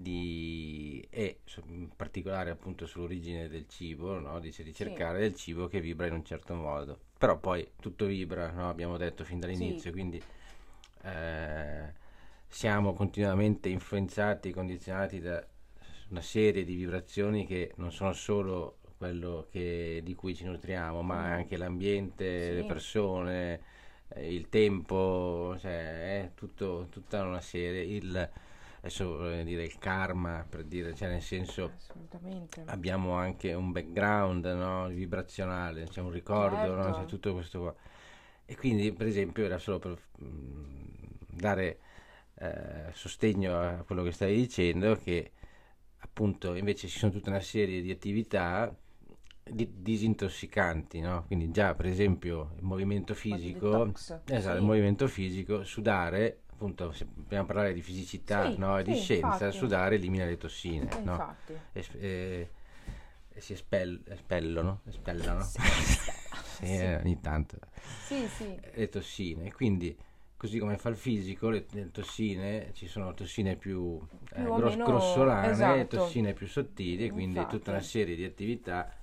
Di, 0.03 1.07
e 1.09 1.39
in 1.69 1.89
particolare 1.97 2.51
appunto 2.51 2.87
sull'origine 2.87 3.49
del 3.49 3.67
cibo, 3.69 4.19
no? 4.19 4.39
dice 4.41 4.63
di 4.63 4.75
cercare 4.75 5.19
sì. 5.19 5.23
del 5.23 5.35
cibo 5.35 5.69
che 5.69 5.81
vibra 5.81 6.07
in 6.07 6.15
un 6.15 6.25
certo 6.25 6.55
modo. 6.55 6.99
Però 7.17 7.39
poi 7.39 7.67
tutto 7.81 8.07
vibra, 8.07 8.51
no? 8.51 8.69
abbiamo 8.69 8.97
detto 8.97 9.25
fin 9.25 9.39
dall'inizio, 9.39 9.91
sì. 9.91 9.93
quindi 9.93 10.23
eh, 11.05 11.93
siamo 12.49 12.93
continuamente 12.93 13.69
influenzati, 13.69 14.53
condizionati 14.53 15.21
da 15.21 15.45
una 16.09 16.21
serie 16.21 16.65
di 16.65 16.75
vibrazioni 16.75 17.47
che 17.47 17.73
non 17.77 17.91
sono 17.91 18.13
solo 18.13 18.79
quello 18.99 19.47
che, 19.51 20.01
di 20.05 20.15
cui 20.15 20.35
ci 20.35 20.45
nutriamo, 20.45 21.03
ma 21.03 21.29
mm. 21.29 21.33
anche 21.33 21.57
l'ambiente, 21.57 22.51
sì. 22.51 22.55
le 22.55 22.65
persone, 22.65 23.61
eh, 24.09 24.33
il 24.33 24.49
tempo, 24.49 25.57
cioè 25.59 26.23
è 26.23 26.31
tutto, 26.35 26.87
tutta 26.91 27.23
una 27.25 27.41
serie. 27.41 27.83
Il, 27.83 28.31
adesso 28.85 29.17
vorrei 29.17 29.45
dire 29.45 29.63
il 29.63 29.79
karma, 29.79 30.45
per 30.49 30.65
dire, 30.65 30.93
cioè 30.95 31.09
nel 31.09 31.23
senso 31.23 31.71
abbiamo 32.67 33.13
anche 33.13 33.53
un 33.53 33.71
background 33.71 34.45
no, 34.45 34.89
vibrazionale, 34.89 35.85
c'è 35.85 35.91
cioè 35.93 36.05
un 36.05 36.11
ricordo, 36.11 36.57
certo. 36.57 36.75
no, 36.75 36.93
c'è 36.93 37.05
tutto 37.05 37.33
questo 37.33 37.61
qua. 37.61 37.75
E 38.45 38.57
quindi, 38.57 38.93
per 38.93 39.07
esempio, 39.07 39.45
era 39.45 39.59
solo 39.59 39.79
per 39.79 39.97
mm, 40.21 40.85
dare 41.29 41.79
eh, 42.35 42.91
sostegno 42.93 43.57
a 43.57 43.85
quello 43.87 44.03
che 44.03 44.11
stai 44.11 44.35
dicendo, 44.35 44.97
che 44.97 45.31
appunto 45.99 46.57
invece 46.57 46.89
ci 46.89 46.99
sono 46.99 47.13
tutta 47.13 47.31
una 47.31 47.41
serie 47.41 47.83
di 47.83 47.91
attività 47.93 48.77
di, 49.45 49.69
disintossicanti, 49.77 50.99
no? 50.99 51.23
Quindi 51.27 51.53
già 51.53 51.75
per 51.75 51.87
esempio 51.87 52.55
il 52.57 52.65
movimento 52.65 53.15
fisico, 53.15 53.93
esatto, 53.95 54.41
sì. 54.41 54.49
il 54.57 54.63
movimento 54.63 55.07
fisico, 55.07 55.63
sudare 55.63 56.42
appunto, 56.63 56.93
se 56.93 57.07
dobbiamo 57.13 57.45
parlare 57.45 57.75
di 57.75 57.83
fisicità 57.83 58.49
sì, 58.51 58.59
no, 58.59 58.79
e 58.79 58.85
di 58.85 58.95
scienza, 58.95 59.27
infatti. 59.27 59.57
sudare 59.57 59.97
elimina 59.97 60.25
le 60.25 60.37
tossine, 60.37 60.89
eh, 60.97 61.01
no? 61.03 61.37
e, 61.73 61.87
e, 61.99 62.51
e, 63.29 63.41
si 63.41 63.53
espel, 63.53 64.01
espellono, 64.07 64.81
espellano, 64.87 65.43
sì, 65.43 65.61
sì. 65.61 66.11
eh, 66.61 66.97
ogni 66.97 67.21
tanto, 67.21 67.59
le 68.75 68.89
tossine. 68.89 69.53
Quindi, 69.53 69.97
così 70.37 70.59
come 70.61 70.79
fa 70.79 70.89
il 70.89 70.97
fisico, 70.97 71.51
le, 71.51 71.67
le 71.71 71.91
tossine, 71.91 72.71
ci 72.75 72.87
sono 72.87 73.13
tossine 73.13 73.57
più, 73.57 73.99
più 74.33 74.37
eh, 74.37 74.45
gros, 74.45 74.77
grossolane 74.77 75.51
esatto. 75.51 75.97
tossine 75.97 76.33
più 76.33 76.47
sottili, 76.47 77.07
e 77.07 77.11
quindi 77.11 77.39
infatti. 77.39 77.57
tutta 77.57 77.71
una 77.73 77.81
serie 77.81 78.15
di 78.15 78.25
attività 78.25 78.95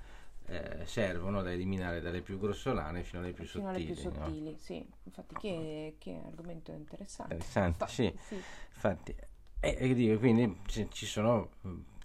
eh, 0.50 0.86
servono 0.86 1.42
da 1.44 1.52
eliminare 1.52 2.02
dalle 2.02 2.22
più 2.22 2.40
grossolane 2.40 3.04
fino 3.04 3.22
alle 3.22 3.34
più 3.34 3.46
fino 3.46 3.66
sottili. 3.68 3.86
Alle 3.86 3.94
più 3.94 4.12
sottili, 4.12 4.52
no? 4.52 4.58
sì. 4.58 4.88
Infatti, 5.04 5.36
che, 5.36 5.96
che 6.00 6.22
argomento 6.26 6.72
interessante. 6.72 7.34
Interessante, 7.34 7.88
sì. 7.88 8.14
sì. 8.20 8.36
Infatti, 8.74 9.16
e, 9.60 9.78
e 9.80 9.94
dico, 9.94 10.18
quindi 10.18 10.62
ci 10.66 11.06
sono 11.06 11.52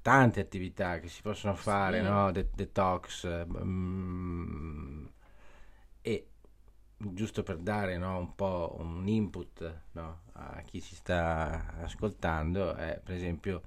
tante 0.03 0.41
attività 0.41 1.01
che 1.01 1.09
si 1.09 1.23
possono 1.23 1.55
fare, 1.55 2.03
sì. 2.03 2.07
no? 2.07 2.31
De- 2.31 2.51
detox, 2.55 3.47
mm, 3.47 5.07
e 6.03 6.29
giusto 6.97 7.43
per 7.43 7.57
dare 7.59 7.97
no, 7.97 8.19
un 8.19 8.35
po' 8.35 8.77
un 8.79 9.07
input 9.09 9.81
no, 9.93 10.21
a 10.33 10.61
chi 10.63 10.83
ci 10.83 10.95
sta 10.95 11.77
ascoltando, 11.83 12.75
è 12.75 13.01
per 13.03 13.15
esempio 13.15 13.63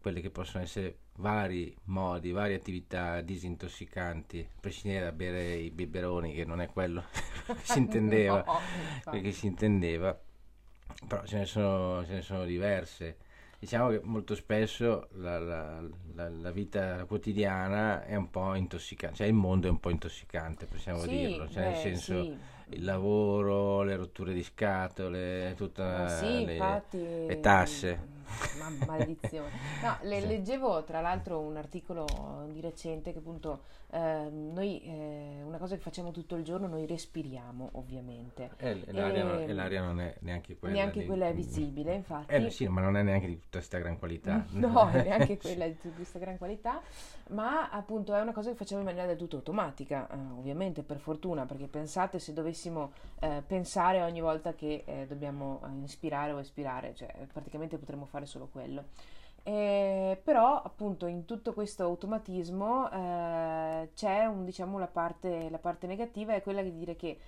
quelle 0.00 0.20
che 0.20 0.30
possono 0.30 0.62
essere 0.62 0.96
vari 1.16 1.74
modi, 1.84 2.32
varie 2.32 2.56
attività 2.56 3.20
disintossicanti, 3.20 4.46
a 4.48 4.58
prescindere 4.60 5.04
da 5.04 5.12
bere 5.12 5.54
i 5.54 5.70
biberoni, 5.70 6.32
che 6.32 6.44
non 6.44 6.60
è 6.60 6.68
quello 6.68 7.04
che 7.46 7.54
si 7.62 7.78
intendeva, 7.78 8.42
no, 8.44 9.10
perché 9.10 9.32
si 9.32 9.46
intendeva, 9.46 10.18
però 11.06 11.24
ce 11.24 11.38
ne 11.38 11.46
sono, 11.46 12.04
ce 12.06 12.14
ne 12.14 12.22
sono 12.22 12.44
diverse. 12.44 13.16
Diciamo 13.58 13.90
che 13.90 14.00
molto 14.02 14.34
spesso 14.34 15.08
la, 15.12 15.38
la, 15.38 15.80
la, 16.14 16.28
la, 16.28 16.50
vita 16.50 17.04
quotidiana 17.04 18.04
è 18.04 18.16
un 18.16 18.28
po' 18.28 18.56
intossicante, 18.56 19.18
cioè 19.18 19.28
il 19.28 19.34
mondo 19.34 19.68
è 19.68 19.70
un 19.70 19.78
po' 19.78 19.90
intossicante, 19.90 20.66
possiamo 20.66 21.02
sì, 21.02 21.10
dirlo, 21.10 21.48
cioè 21.48 21.62
beh, 21.62 21.68
nel 21.68 21.76
senso 21.76 22.22
sì. 22.24 22.36
il 22.70 22.82
lavoro, 22.82 23.82
le 23.84 23.94
rotture 23.94 24.32
di 24.32 24.42
scatole, 24.42 25.54
tutta 25.56 26.08
sì, 26.08 26.44
le, 26.44 26.82
le 26.90 27.38
tasse 27.40 28.12
Ma, 28.58 28.86
maledizione. 28.86 29.50
No, 29.82 29.96
le, 30.02 30.20
sì. 30.20 30.26
leggevo 30.26 30.84
tra 30.84 31.00
l'altro 31.00 31.40
un 31.40 31.56
articolo 31.56 32.46
di 32.50 32.60
recente 32.60 33.12
che 33.12 33.18
appunto 33.18 33.62
eh, 33.94 34.28
noi, 34.30 34.80
eh, 34.84 35.42
una 35.44 35.58
cosa 35.58 35.74
che 35.74 35.82
facciamo 35.82 36.12
tutto 36.12 36.36
il 36.36 36.44
giorno, 36.44 36.66
noi 36.66 36.86
respiriamo 36.86 37.70
ovviamente. 37.72 38.50
E 38.56 38.86
l'aria, 38.90 39.20
e, 39.20 39.22
non, 39.22 39.40
e 39.40 39.52
l'aria 39.52 39.82
non 39.82 40.00
è 40.00 40.16
neanche 40.20 40.56
quella. 40.56 40.74
Neanche 40.74 41.00
di, 41.00 41.06
quella 41.06 41.28
è 41.28 41.34
visibile, 41.34 41.92
infatti. 41.94 42.34
Eh 42.34 42.48
sì, 42.48 42.66
ma 42.68 42.80
non 42.80 42.96
è 42.96 43.02
neanche 43.02 43.26
di 43.26 43.34
tutta 43.34 43.58
questa 43.58 43.78
gran 43.78 43.98
qualità. 43.98 44.46
No, 44.62 44.88
neanche 44.92 45.36
quella 45.42 45.66
di 45.66 45.76
tutta 45.76 45.96
questa 45.96 46.18
gran 46.18 46.38
qualità, 46.38 46.80
ma 47.30 47.68
appunto 47.68 48.14
è 48.14 48.20
una 48.20 48.32
cosa 48.32 48.50
che 48.50 48.56
facciamo 48.56 48.80
in 48.80 48.86
maniera 48.86 49.06
del 49.06 49.16
tutto 49.16 49.36
automatica, 49.36 50.08
eh, 50.08 50.16
ovviamente 50.38 50.82
per 50.82 50.98
fortuna, 50.98 51.44
perché 51.44 51.66
pensate 51.66 52.18
se 52.18 52.32
dovessimo 52.32 52.92
eh, 53.20 53.42
pensare 53.46 54.02
ogni 54.02 54.20
volta 54.20 54.54
che 54.54 54.84
eh, 54.86 55.06
dobbiamo 55.06 55.60
inspirare 55.80 56.32
o 56.32 56.38
espirare, 56.38 56.94
cioè 56.94 57.12
praticamente 57.32 57.76
potremmo 57.76 58.06
fare 58.06 58.21
solo 58.26 58.48
quello. 58.50 58.84
Eh, 59.44 60.20
però 60.22 60.62
appunto 60.62 61.06
in 61.06 61.24
tutto 61.24 61.52
questo 61.52 61.82
automatismo 61.82 62.88
eh, 62.90 63.90
c'è 63.94 64.24
un, 64.26 64.44
diciamo, 64.44 64.78
la 64.78 64.86
parte, 64.86 65.50
la 65.50 65.58
parte 65.58 65.86
negativa 65.86 66.34
è 66.34 66.42
quella 66.42 66.62
di 66.62 66.72
dire 66.72 66.94
che 66.94 67.18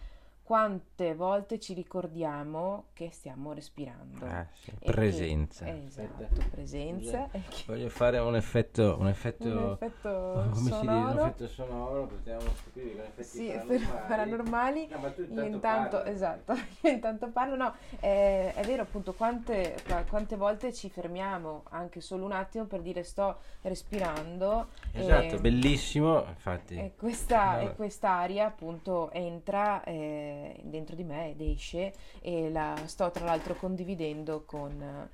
quante 0.44 1.14
volte 1.14 1.58
ci 1.58 1.72
ricordiamo 1.72 2.88
che 2.92 3.08
stiamo 3.10 3.54
respirando. 3.54 4.26
Ah, 4.26 4.46
sì. 4.52 4.72
Presenza. 4.78 5.64
Che, 5.64 5.84
esatto, 5.86 6.26
presenza. 6.50 7.28
Che... 7.30 7.42
Voglio 7.66 7.88
fare 7.88 8.18
un 8.18 8.36
effetto, 8.36 8.94
un 9.00 9.08
effetto, 9.08 9.48
un 9.48 9.72
effetto 9.72 10.48
come 10.52 10.68
sonoro. 10.68 10.74
si 10.74 10.84
dice, 10.84 10.86
un 10.86 11.18
effetto 11.18 11.48
sonoro, 11.48 12.06
potremmo 12.06 12.40
stupire 12.40 12.90
con 12.90 13.04
effetti 13.04 13.24
sì, 13.24 13.46
paranormali. 13.46 14.06
paranormali. 14.06 14.88
No, 14.90 14.98
ma 14.98 15.10
tu 15.12 15.22
intanto, 15.22 15.46
intanto 15.46 16.04
esatto, 16.04 16.52
io 16.82 16.90
intanto 16.90 17.28
parlo, 17.28 17.56
no, 17.56 17.74
è, 17.98 18.52
è 18.54 18.64
vero 18.66 18.82
appunto 18.82 19.14
quante, 19.14 19.76
quante, 20.10 20.36
volte 20.36 20.74
ci 20.74 20.90
fermiamo 20.90 21.62
anche 21.70 22.02
solo 22.02 22.26
un 22.26 22.32
attimo 22.32 22.66
per 22.66 22.82
dire 22.82 23.02
sto 23.02 23.38
respirando. 23.62 24.68
Esatto, 24.92 25.36
e, 25.36 25.38
bellissimo, 25.38 26.22
infatti. 26.28 26.76
E 26.76 26.92
questa, 26.98 27.56
no. 27.56 27.60
e 27.62 27.74
quest'aria 27.74 28.44
appunto 28.44 29.10
entra... 29.10 29.82
Eh, 29.84 30.32
dentro 30.62 30.96
di 30.96 31.04
me 31.04 31.30
ed 31.30 31.40
esce 31.40 31.92
e 32.20 32.50
la 32.50 32.74
sto 32.84 33.10
tra 33.10 33.24
l'altro 33.24 33.54
condividendo 33.54 34.44
con, 34.44 35.08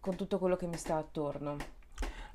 con 0.00 0.16
tutto 0.16 0.38
quello 0.38 0.56
che 0.56 0.66
mi 0.66 0.76
sta 0.76 0.96
attorno. 0.96 1.78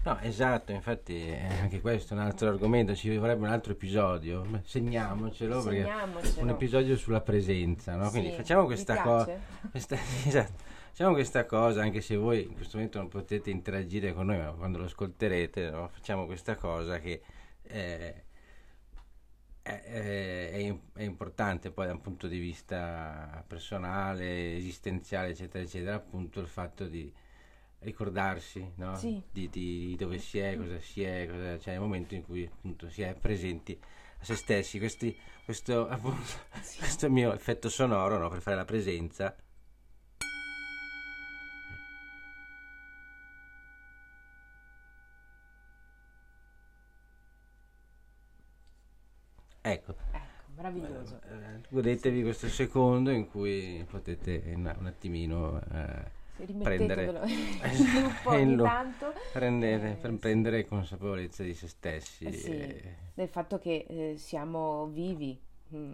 No, 0.05 0.19
esatto, 0.19 0.71
infatti 0.71 1.35
anche 1.59 1.81
questo 1.81 2.13
è 2.13 2.17
un 2.17 2.23
altro 2.23 2.47
argomento, 2.47 2.93
ci 2.93 3.17
vorrebbe 3.17 3.43
un 3.43 3.51
altro 3.51 3.71
episodio, 3.71 4.45
segniamocelo, 4.63 5.61
Segniamocelo. 5.61 6.19
perché 6.21 6.41
un 6.41 6.49
episodio 6.49 6.95
sulla 6.95 7.21
presenza, 7.21 7.95
no? 7.95 8.11
Quindi 8.11 8.29
sì, 8.29 8.35
facciamo 8.35 8.65
questa 8.65 9.01
cosa, 9.01 9.35
esatto, 9.73 10.61
facciamo 10.91 11.13
questa 11.13 11.45
cosa, 11.47 11.81
anche 11.81 12.01
se 12.01 12.17
voi 12.17 12.43
in 12.43 12.53
questo 12.53 12.77
momento 12.77 12.99
non 12.99 13.07
potete 13.07 13.49
interagire 13.49 14.13
con 14.13 14.27
noi, 14.27 14.37
ma 14.37 14.51
quando 14.51 14.77
lo 14.77 14.85
ascolterete, 14.85 15.71
no? 15.71 15.87
facciamo 15.87 16.27
questa 16.27 16.55
cosa 16.55 16.99
che 16.99 17.23
eh, 17.63 18.24
è, 19.65 20.77
è, 20.93 21.01
importante 21.01 21.71
poi 21.71 21.87
da 21.87 21.93
un 21.93 22.01
punto 22.01 22.27
di 22.27 22.37
vista 22.37 23.43
personale, 23.47 24.55
esistenziale, 24.57 25.29
eccetera, 25.29 25.63
eccetera, 25.63 25.95
appunto 25.95 26.39
il 26.39 26.47
fatto 26.47 26.85
di 26.85 27.11
ricordarsi 27.79 28.73
no? 28.75 28.95
sì. 28.95 29.19
di, 29.31 29.49
di, 29.49 29.95
dove 29.97 30.19
si 30.19 30.37
è, 30.37 30.55
cosa 30.55 30.79
si 30.79 31.01
è, 31.03 31.27
cosa, 31.27 31.57
cioè 31.57 31.73
il 31.73 31.79
momento 31.79 32.13
in 32.13 32.23
cui 32.23 32.45
appunto 32.45 32.89
si 32.89 33.01
è 33.01 33.15
presenti 33.15 33.79
a 34.19 34.23
se 34.23 34.35
stessi. 34.35 34.77
Questi, 34.77 35.17
questo, 35.43 35.87
appunto, 35.87 36.21
sì. 36.61 36.77
questo 36.77 37.09
mio 37.09 37.33
effetto 37.33 37.67
sonoro 37.67 38.19
no? 38.19 38.29
per 38.29 38.41
fare 38.41 38.55
la 38.55 38.65
presenza. 38.65 39.35
Ecco. 49.69 49.95
ecco 50.11 50.35
meraviglioso. 50.55 51.19
Eh, 51.29 51.61
godetevi 51.69 52.21
questo 52.23 52.47
secondo 52.47 53.11
in 53.11 53.27
cui 53.29 53.85
potete 53.89 54.41
un, 54.55 54.73
un 54.79 54.85
attimino 54.85 55.61
eh, 55.71 56.45
prendere, 56.61 57.09
ogni 58.23 58.57
tanto. 58.57 59.13
Prendere, 59.31 59.91
eh, 59.91 59.95
per 59.95 60.11
sì. 60.11 60.17
prendere 60.17 60.65
consapevolezza 60.65 61.43
di 61.43 61.53
se 61.53 61.67
stessi. 61.67 62.31
Sì, 62.31 62.49
e... 62.49 62.95
del 63.13 63.27
fatto 63.27 63.59
che 63.59 63.85
eh, 63.87 64.17
siamo 64.17 64.87
vivi 64.87 65.39
mh, 65.67 65.77
mm, 65.77 65.93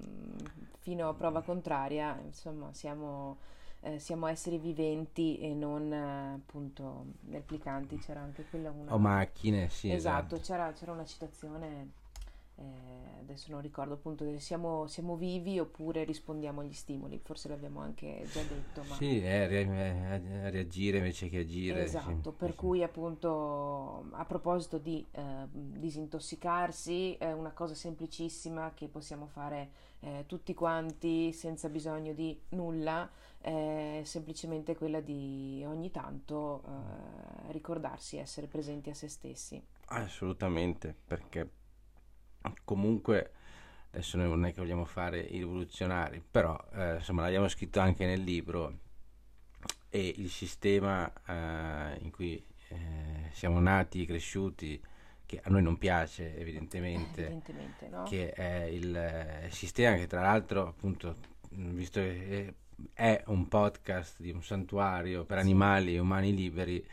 fino 0.79 1.09
a 1.09 1.13
prova 1.13 1.41
contraria, 1.41 2.19
insomma 2.23 2.73
siamo... 2.73 3.49
Eh, 3.83 3.97
siamo 3.97 4.27
esseri 4.27 4.59
viventi 4.59 5.39
e 5.39 5.55
non 5.55 5.91
eh, 5.91 6.33
appunto 6.35 7.05
replicanti 7.31 7.97
c'era 7.97 8.19
anche 8.19 8.45
quella 8.47 8.69
una... 8.69 8.93
o 8.93 8.99
macchine 8.99 9.69
sì 9.69 9.91
esatto, 9.91 10.35
esatto. 10.35 10.39
C'era, 10.45 10.71
c'era 10.71 10.91
una 10.91 11.03
citazione 11.03 11.89
eh, 12.61 13.19
adesso 13.19 13.51
non 13.51 13.61
ricordo 13.61 13.93
appunto 13.93 14.25
se 14.25 14.39
siamo, 14.39 14.87
siamo, 14.87 15.15
vivi 15.15 15.59
oppure 15.59 16.03
rispondiamo 16.03 16.61
agli 16.61 16.73
stimoli, 16.73 17.19
forse 17.23 17.47
l'abbiamo 17.47 17.79
anche 17.79 18.25
già 18.31 18.41
detto. 18.41 18.83
Ma... 18.87 18.95
Sì, 18.95 19.19
è 19.19 19.47
re- 19.47 20.49
reagire 20.49 20.97
invece 20.97 21.29
che 21.29 21.39
agire. 21.39 21.83
Esatto, 21.83 22.31
sì. 22.31 22.35
per 22.37 22.55
cui 22.55 22.83
appunto 22.83 24.05
a 24.11 24.25
proposito 24.25 24.77
di 24.77 25.05
eh, 25.11 25.47
disintossicarsi, 25.49 27.15
è 27.15 27.31
una 27.31 27.51
cosa 27.51 27.73
semplicissima 27.73 28.73
che 28.73 28.87
possiamo 28.87 29.27
fare 29.27 29.71
eh, 30.01 30.25
tutti 30.27 30.53
quanti 30.53 31.31
senza 31.31 31.69
bisogno 31.69 32.13
di 32.13 32.39
nulla, 32.49 33.09
è 33.39 34.01
semplicemente 34.03 34.75
quella 34.75 34.99
di 34.99 35.63
ogni 35.65 35.89
tanto 35.89 36.63
eh, 36.63 37.51
ricordarsi, 37.51 38.17
essere 38.17 38.47
presenti 38.47 38.89
a 38.89 38.93
se 38.93 39.07
stessi. 39.07 39.63
Assolutamente, 39.85 40.95
perché 41.05 41.49
comunque 42.63 43.31
adesso 43.91 44.17
noi 44.17 44.27
non 44.27 44.45
è 44.45 44.53
che 44.53 44.61
vogliamo 44.61 44.85
fare 44.85 45.19
i 45.19 45.39
rivoluzionari, 45.39 46.23
però 46.29 46.57
eh, 46.73 46.95
insomma 46.95 47.23
l'abbiamo 47.23 47.47
scritto 47.47 47.79
anche 47.79 48.05
nel 48.05 48.21
libro 48.21 48.79
e 49.89 50.13
il 50.17 50.29
sistema 50.29 51.11
eh, 51.27 51.97
in 52.01 52.11
cui 52.11 52.43
eh, 52.69 53.29
siamo 53.33 53.59
nati, 53.59 54.05
cresciuti, 54.05 54.81
che 55.25 55.41
a 55.43 55.49
noi 55.49 55.61
non 55.61 55.77
piace 55.77 56.37
evidentemente, 56.37 57.25
evidentemente 57.25 57.87
no? 57.89 58.03
che 58.03 58.31
è 58.31 58.63
il, 58.63 58.95
eh, 58.95 59.49
sistema 59.51 59.95
che 59.97 60.07
tra 60.07 60.21
l'altro 60.21 60.67
appunto, 60.67 61.15
visto 61.49 61.99
che 61.99 62.53
è 62.93 63.23
un 63.27 63.47
podcast 63.47 64.21
di 64.21 64.31
un 64.31 64.43
santuario 64.43 65.25
per 65.25 65.37
sì. 65.37 65.43
animali 65.43 65.95
e 65.95 65.99
umani 65.99 66.33
liberi, 66.33 66.85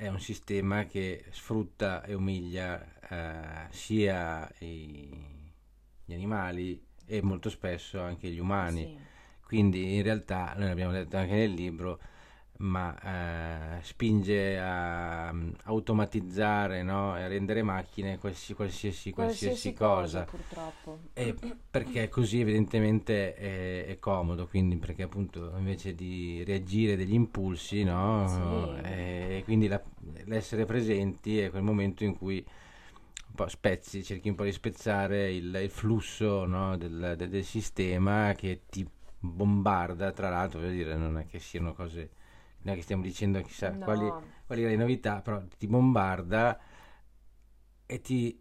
è 0.00 0.06
un 0.06 0.20
sistema 0.20 0.84
che 0.84 1.24
sfrutta 1.30 2.04
e 2.04 2.14
umilia 2.14 3.00
eh, 3.08 3.66
sia 3.70 4.48
i, 4.60 5.10
gli 6.04 6.14
animali 6.14 6.80
e 7.04 7.20
molto 7.20 7.50
spesso 7.50 8.00
anche 8.00 8.28
gli 8.28 8.38
umani. 8.38 8.82
Sì. 8.82 8.96
Quindi 9.44 9.96
in 9.96 10.04
realtà, 10.04 10.54
noi 10.56 10.68
l'abbiamo 10.68 10.92
detto 10.92 11.16
anche 11.16 11.34
nel 11.34 11.50
libro, 11.50 11.98
ma 12.58 13.78
eh, 13.78 13.82
spinge 13.82 14.58
a 14.58 15.30
um, 15.30 15.52
automatizzare 15.64 16.82
no? 16.82 17.16
e 17.16 17.22
a 17.22 17.28
rendere 17.28 17.62
macchine 17.62 18.18
qualsiasi, 18.18 18.54
qualsiasi, 18.54 19.10
qualsiasi, 19.12 19.72
cosa, 19.74 20.24
cosa. 20.24 20.24
purtroppo. 20.24 20.98
E 21.12 21.36
perché 21.70 22.08
così 22.08 22.40
evidentemente 22.40 23.34
è, 23.34 23.86
è, 23.86 23.98
comodo, 24.00 24.48
quindi 24.48 24.76
perché 24.76 25.04
appunto 25.04 25.52
invece 25.56 25.94
di 25.94 26.42
reagire 26.44 26.96
degli 26.96 27.14
impulsi, 27.14 27.84
no? 27.84 28.26
Sì. 28.26 28.88
E 28.88 29.42
quindi 29.44 29.68
la, 29.68 29.80
l'essere 30.24 30.64
presenti 30.64 31.38
è 31.38 31.50
quel 31.50 31.62
momento 31.62 32.02
in 32.02 32.16
cui 32.16 32.44
un 32.44 33.34
po' 33.34 33.46
spezzi, 33.46 34.02
cerchi 34.02 34.30
un 34.30 34.34
po' 34.34 34.44
di 34.44 34.52
spezzare 34.52 35.32
il, 35.32 35.54
il 35.62 35.70
flusso 35.70 36.44
no? 36.44 36.76
del, 36.76 37.14
del, 37.16 37.28
del 37.28 37.44
sistema 37.44 38.32
che 38.32 38.62
ti 38.68 38.84
bombarda, 39.20 40.10
tra 40.10 40.28
l'altro, 40.28 40.58
voglio 40.58 40.72
dire, 40.72 40.96
non 40.96 41.18
è 41.18 41.26
che 41.26 41.38
siano 41.38 41.72
cose 41.72 42.10
non 42.68 42.74
è 42.74 42.76
che 42.76 42.82
stiamo 42.82 43.02
dicendo 43.02 43.40
chissà 43.40 43.70
no. 43.70 43.84
quali, 43.84 44.12
quali 44.46 44.62
le 44.64 44.76
novità, 44.76 45.20
però 45.20 45.42
ti 45.56 45.66
bombarda 45.66 46.58
e 47.86 48.00
ti 48.00 48.38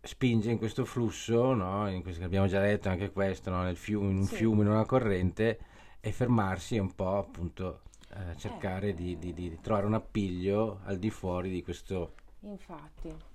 spinge 0.00 0.50
in 0.50 0.58
questo 0.58 0.84
flusso, 0.84 1.54
no? 1.54 1.88
in 1.88 2.02
questo, 2.02 2.22
abbiamo 2.24 2.46
già 2.46 2.60
detto 2.60 2.88
anche 2.88 3.10
questo, 3.10 3.50
no? 3.50 3.62
Nel 3.62 3.76
fiume, 3.76 4.10
in 4.10 4.16
un 4.18 4.24
sì. 4.24 4.36
fiume, 4.36 4.62
in 4.62 4.68
una 4.68 4.84
corrente, 4.84 5.58
e 6.00 6.12
fermarsi 6.12 6.78
un 6.78 6.92
po' 6.94 7.18
appunto 7.18 7.82
eh, 8.14 8.36
cercare 8.36 8.88
eh. 8.88 8.94
di, 8.94 9.16
di, 9.18 9.32
di, 9.32 9.58
trovare 9.60 9.86
un 9.86 9.94
appiglio 9.94 10.80
al 10.84 10.98
di 10.98 11.10
fuori 11.10 11.50
di 11.50 11.62
questo 11.62 12.14
Infatti. 12.40 13.31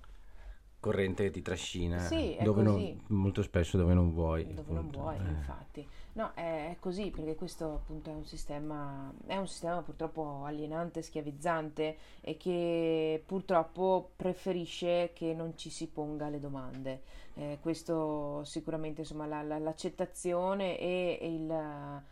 Corrente 0.80 1.24
che 1.24 1.30
ti 1.30 1.42
trascina, 1.42 1.98
sì, 1.98 2.36
dove 2.40 2.62
non, 2.62 3.00
molto 3.08 3.42
spesso 3.42 3.76
dove 3.76 3.94
non 3.94 4.12
vuoi. 4.12 4.54
Dove 4.54 4.72
non 4.72 4.90
vuoi, 4.90 5.16
eh. 5.16 5.28
infatti. 5.28 5.86
No, 6.12 6.32
è, 6.34 6.76
così 6.80 7.10
perché 7.10 7.34
questo 7.34 7.74
appunto 7.74 8.10
è 8.10 8.14
un 8.14 8.24
sistema, 8.24 9.12
è 9.26 9.36
un 9.36 9.46
sistema 9.46 9.82
purtroppo 9.82 10.42
alienante, 10.44 11.02
schiavizzante 11.02 11.96
e 12.20 12.36
che 12.36 13.22
purtroppo 13.24 14.10
preferisce 14.16 15.12
che 15.14 15.32
non 15.34 15.56
ci 15.56 15.70
si 15.70 15.88
ponga 15.88 16.28
le 16.28 16.40
domande. 16.40 17.02
Eh, 17.34 17.58
questo 17.60 18.42
sicuramente 18.44 19.02
insomma 19.02 19.26
la, 19.26 19.42
la, 19.42 19.58
l'accettazione 19.58 20.76
e 20.78 21.18
il, 21.22 22.02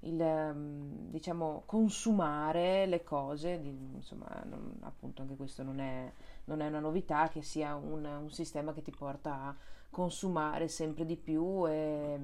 il 0.00 1.08
diciamo 1.10 1.62
consumare 1.66 2.86
le 2.86 3.02
cose, 3.02 3.50
insomma 3.94 4.42
non, 4.48 4.78
appunto 4.80 5.22
anche 5.22 5.36
questo 5.36 5.62
non 5.62 5.80
è, 5.80 6.10
non 6.44 6.60
è 6.60 6.66
una 6.68 6.80
novità 6.80 7.28
che 7.28 7.42
sia 7.42 7.74
un, 7.74 8.04
un 8.04 8.30
sistema 8.30 8.72
che 8.72 8.82
ti 8.82 8.92
porta 8.92 9.32
a 9.42 9.56
consumare 9.90 10.68
sempre 10.68 11.04
di 11.04 11.16
più 11.16 11.66
e 11.68 12.18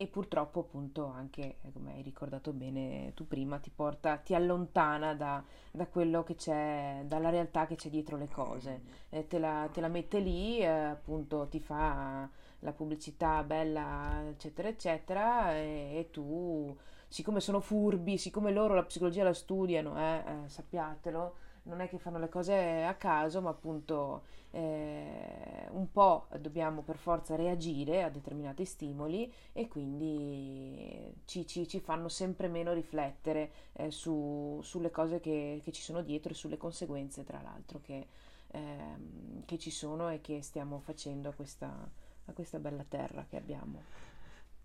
e 0.00 0.06
purtroppo 0.06 0.60
appunto 0.60 1.06
anche, 1.06 1.56
eh, 1.60 1.72
come 1.72 1.94
hai 1.94 2.02
ricordato 2.02 2.52
bene 2.52 3.10
tu 3.14 3.26
prima, 3.26 3.58
ti 3.58 3.72
porta, 3.74 4.16
ti 4.18 4.32
allontana 4.32 5.12
da, 5.14 5.42
da 5.72 5.88
quello 5.88 6.22
che 6.22 6.36
c'è, 6.36 7.02
dalla 7.04 7.30
realtà 7.30 7.66
che 7.66 7.74
c'è 7.74 7.90
dietro 7.90 8.16
le 8.16 8.28
cose, 8.28 8.82
eh, 9.08 9.26
te, 9.26 9.40
la, 9.40 9.68
te, 9.72 9.80
la, 9.80 9.88
mette 9.88 10.20
lì, 10.20 10.60
eh, 10.60 10.66
appunto 10.66 11.48
ti 11.48 11.58
fa 11.58 12.30
la 12.60 12.72
pubblicità 12.72 13.42
bella, 13.42 14.24
eccetera, 14.28 14.68
eccetera, 14.68 15.54
e, 15.54 15.92
e, 15.94 16.08
tu, 16.10 16.76
siccome 17.06 17.40
sono 17.40 17.60
furbi, 17.60 18.18
siccome 18.18 18.52
loro 18.52 18.74
la 18.74 18.84
psicologia 18.84 19.24
la 19.24 19.32
studiano, 19.32 19.98
eh, 19.98 20.22
eh 20.44 20.48
sappiatelo, 20.48 21.36
non 21.64 21.80
è 21.80 21.88
che 21.88 21.98
fanno 21.98 22.18
le 22.18 22.28
cose 22.28 22.84
a 22.84 22.94
caso, 22.94 23.40
ma 23.40 23.50
appunto 23.50 24.22
eh, 24.50 25.66
un 25.70 25.90
po' 25.92 26.26
dobbiamo 26.40 26.82
per 26.82 26.96
forza 26.96 27.36
reagire 27.36 28.02
a 28.02 28.08
determinati 28.08 28.64
stimoli 28.64 29.30
e 29.52 29.68
quindi 29.68 31.14
ci, 31.26 31.46
ci, 31.46 31.68
ci 31.68 31.80
fanno 31.80 32.08
sempre 32.08 32.48
meno 32.48 32.72
riflettere 32.72 33.50
eh, 33.74 33.90
su, 33.90 34.60
sulle 34.62 34.90
cose 34.90 35.20
che, 35.20 35.60
che, 35.62 35.72
ci 35.72 35.82
sono 35.82 36.02
dietro 36.02 36.32
e 36.32 36.34
sulle 36.34 36.56
conseguenze, 36.56 37.24
tra 37.24 37.40
l'altro, 37.42 37.80
che, 37.80 38.06
ehm, 38.48 39.44
che 39.44 39.58
ci 39.58 39.70
sono 39.70 40.08
e 40.08 40.20
che 40.20 40.42
stiamo 40.42 40.80
facendo 40.80 41.28
a 41.28 41.32
questa, 41.32 41.90
a 42.28 42.32
questa 42.32 42.58
bella 42.58 42.84
terra 42.86 43.26
che 43.28 43.36
abbiamo. 43.36 43.82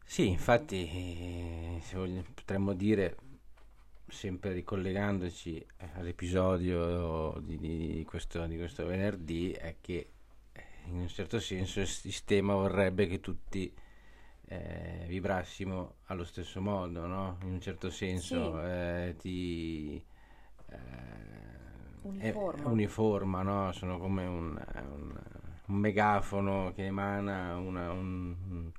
Sì, 0.05 0.27
infatti 0.27 1.79
eh, 1.89 2.23
potremmo 2.33 2.73
dire 2.73 3.15
sempre 4.07 4.53
ricollegandoci 4.53 5.65
all'episodio 5.95 7.39
di, 7.41 7.57
di, 7.57 8.05
questo, 8.07 8.45
di, 8.45 8.57
questo, 8.57 8.85
venerdì, 8.85 9.51
è 9.51 9.77
che 9.81 10.11
eh, 10.51 10.63
in 10.85 10.99
un 10.99 11.07
certo 11.07 11.39
senso 11.39 11.79
il 11.79 11.87
sistema 11.87 12.53
vorrebbe 12.53 13.07
che 13.07 13.19
tutti 13.19 13.73
eh, 14.45 15.05
vibrassimo 15.07 15.95
allo 16.05 16.25
stesso 16.25 16.61
modo, 16.61 17.07
no? 17.07 17.37
In 17.43 17.53
un 17.53 17.61
certo 17.61 17.89
senso 17.89 18.53
sì. 18.53 18.65
eh, 18.65 19.15
ti 19.17 20.05
eh, 20.67 20.77
uniforma, 22.01 22.69
uniforma 22.69 23.41
no? 23.41 23.71
Sono 23.71 23.97
come 23.97 24.25
un, 24.25 24.63
un, 24.91 25.21
un, 25.73 25.79
megafono 25.79 26.71
che 26.75 26.85
emana 26.85 27.57
una, 27.57 27.91
un 27.91 28.71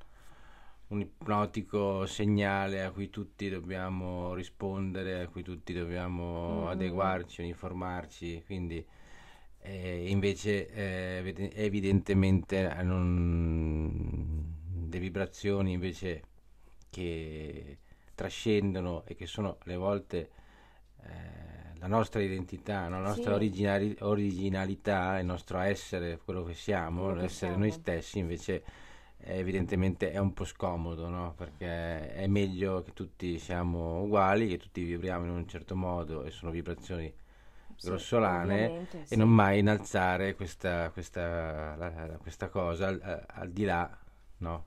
un 0.95 1.01
ipnotico 1.01 2.07
segnale 2.07 2.83
a 2.83 2.91
cui 2.91 3.11
tutti 3.11 3.49
dobbiamo 3.49 4.35
rispondere, 4.35 5.23
a 5.23 5.29
cui 5.29 5.43
tutti 5.43 5.73
dobbiamo 5.73 6.61
mm-hmm. 6.61 6.67
adeguarci, 6.69 7.41
uniformarci, 7.43 8.43
quindi 8.47 8.85
eh, 9.61 10.09
invece 10.09 10.69
eh, 10.71 11.51
evidentemente 11.55 12.71
eh, 12.71 12.83
non, 12.83 14.55
le 14.91 14.99
vibrazioni 14.99 15.73
invece 15.73 16.23
che 16.91 17.79
trascendono 18.15 19.05
e 19.07 19.15
che 19.15 19.27
sono 19.27 19.57
alle 19.65 19.77
volte 19.77 20.31
eh, 21.03 21.54
la 21.85 21.97
nostra 21.97 22.23
identità, 22.23 22.89
la 22.89 22.99
nostra 22.99 23.33
sì. 23.33 23.37
originali- 23.37 23.97
originalità, 24.01 25.19
il 25.19 25.27
nostro 25.27 25.59
essere, 25.59 26.19
quello 26.25 26.43
che 26.43 26.55
siamo, 26.55 27.03
quello 27.03 27.21
l'essere 27.21 27.51
siamo. 27.51 27.59
noi 27.59 27.71
stessi, 27.73 28.19
invece 28.21 28.65
evidentemente 29.19 30.11
è 30.11 30.17
un 30.17 30.33
po' 30.33 30.47
scomodo, 30.47 31.09
no? 31.09 31.35
perché 31.37 32.15
è 32.15 32.27
meglio 32.27 32.83
che 32.83 32.95
tutti 32.95 33.39
siamo 33.39 34.01
uguali, 34.01 34.49
che 34.49 34.57
tutti 34.57 34.83
vibriamo 34.83 35.27
in 35.27 35.31
un 35.33 35.47
certo 35.47 35.77
modo 35.77 36.25
e 36.25 36.31
sono 36.31 36.51
vibrazioni 36.51 37.13
sì, 37.77 37.87
grossolane 37.87 38.87
sì. 38.89 39.05
e 39.15 39.17
non 39.17 39.29
mai 39.29 39.59
innalzare 39.59 40.35
questa, 40.35 40.89
questa, 40.91 41.77
la, 41.77 42.17
questa 42.19 42.49
cosa 42.49 42.87
al, 42.87 43.27
al, 43.27 43.51
di 43.51 43.65
là, 43.65 43.99
no? 44.39 44.67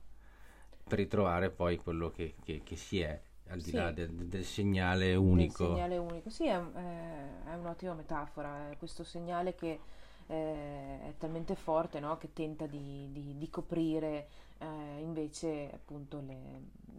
per 0.86 0.98
ritrovare 0.98 1.50
poi 1.50 1.78
quello 1.78 2.10
che, 2.10 2.36
che, 2.44 2.60
che 2.62 2.76
si 2.76 3.00
è 3.00 3.20
al 3.48 3.60
di 3.60 3.70
sì. 3.70 3.76
là 3.76 3.90
del, 3.92 4.10
del, 4.10 4.44
segnale 4.44 5.14
unico. 5.14 5.64
Del 5.64 5.72
segnale 5.74 5.96
unico, 5.96 6.30
sì, 6.30 6.46
è, 6.46 6.56
è 6.56 7.54
un'ottima 7.54 7.94
metafora, 7.94 8.70
è 8.70 8.76
questo 8.76 9.04
segnale 9.04 9.54
che 9.54 9.78
eh, 10.28 11.00
è 11.08 11.14
talmente 11.18 11.54
forte 11.54 12.00
no? 12.00 12.16
che 12.18 12.32
tenta 12.32 12.66
di, 12.66 13.08
di, 13.10 13.36
di 13.36 13.50
coprire 13.50 14.28
eh, 14.58 15.00
invece 15.00 15.70
appunto 15.72 16.20
le, 16.24 16.36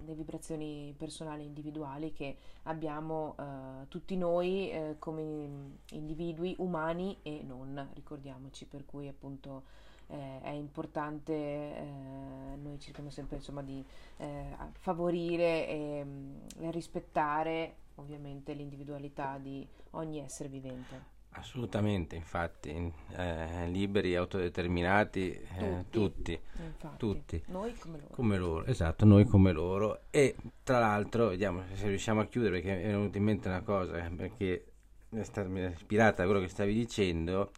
le, 0.06 0.14
vibrazioni 0.14 0.94
personali 0.98 1.46
individuali 1.46 2.12
che 2.12 2.38
abbiamo 2.64 3.36
eh, 3.38 3.88
tutti 3.88 4.18
noi 4.18 4.72
eh, 4.72 4.96
come 4.98 5.78
individui 5.92 6.56
umani 6.58 7.18
e 7.22 7.44
non, 7.46 7.90
ricordiamoci, 7.94 8.66
per 8.66 8.86
cui 8.86 9.08
appunto 9.08 9.64
eh, 10.10 10.42
è 10.42 10.50
importante, 10.50 11.34
eh, 11.34 12.56
noi 12.62 12.80
cerchiamo 12.80 13.10
sempre 13.10 13.38
insomma 13.38 13.62
di 13.62 13.84
eh, 14.18 14.56
favorire 14.74 15.68
e 15.68 16.04
mh, 16.04 16.10
mm, 16.10 16.70
rispettare 16.72 17.76
ovviamente 17.96 18.54
l'individualità 18.54 19.38
di 19.38 19.68
ogni 19.92 20.20
essere 20.20 20.50
vivente. 20.50 21.18
Assolutamente, 21.32 22.16
infatti, 22.16 22.92
eh, 23.16 23.68
liberi, 23.68 24.16
autodeterminati, 24.16 25.32
eh, 25.32 25.86
tutti, 25.90 26.40
tutti, 26.78 26.88
tutti, 26.98 27.44
Noi 27.48 27.78
come 27.78 28.00
loro. 28.00 28.14
come 28.16 28.38
loro. 28.38 28.66
Esatto, 28.66 29.06
noi 29.06 29.26
come 29.26 29.52
loro. 29.52 30.02
E 30.10 30.36
tra 30.64 30.80
l'altro, 30.80 31.28
vediamo 31.28 31.64
se 31.74 31.88
riusciamo 31.88 32.22
a 32.22 32.26
chiudere, 32.26 32.60
perché 32.60 32.76
mi 32.76 32.82
è 32.82 32.88
venuta 32.88 33.18
in 33.18 33.24
mente 33.24 33.48
una 33.48 33.62
cosa, 33.62 34.04
eh, 34.04 34.10
perché 34.10 34.66
mi 35.10 35.22
è 35.62 35.70
ispirata 35.70 36.24
a 36.24 36.26
quello 36.26 36.42
che 36.42 36.48
stavi 36.48 36.74
dicendo, 36.74 37.52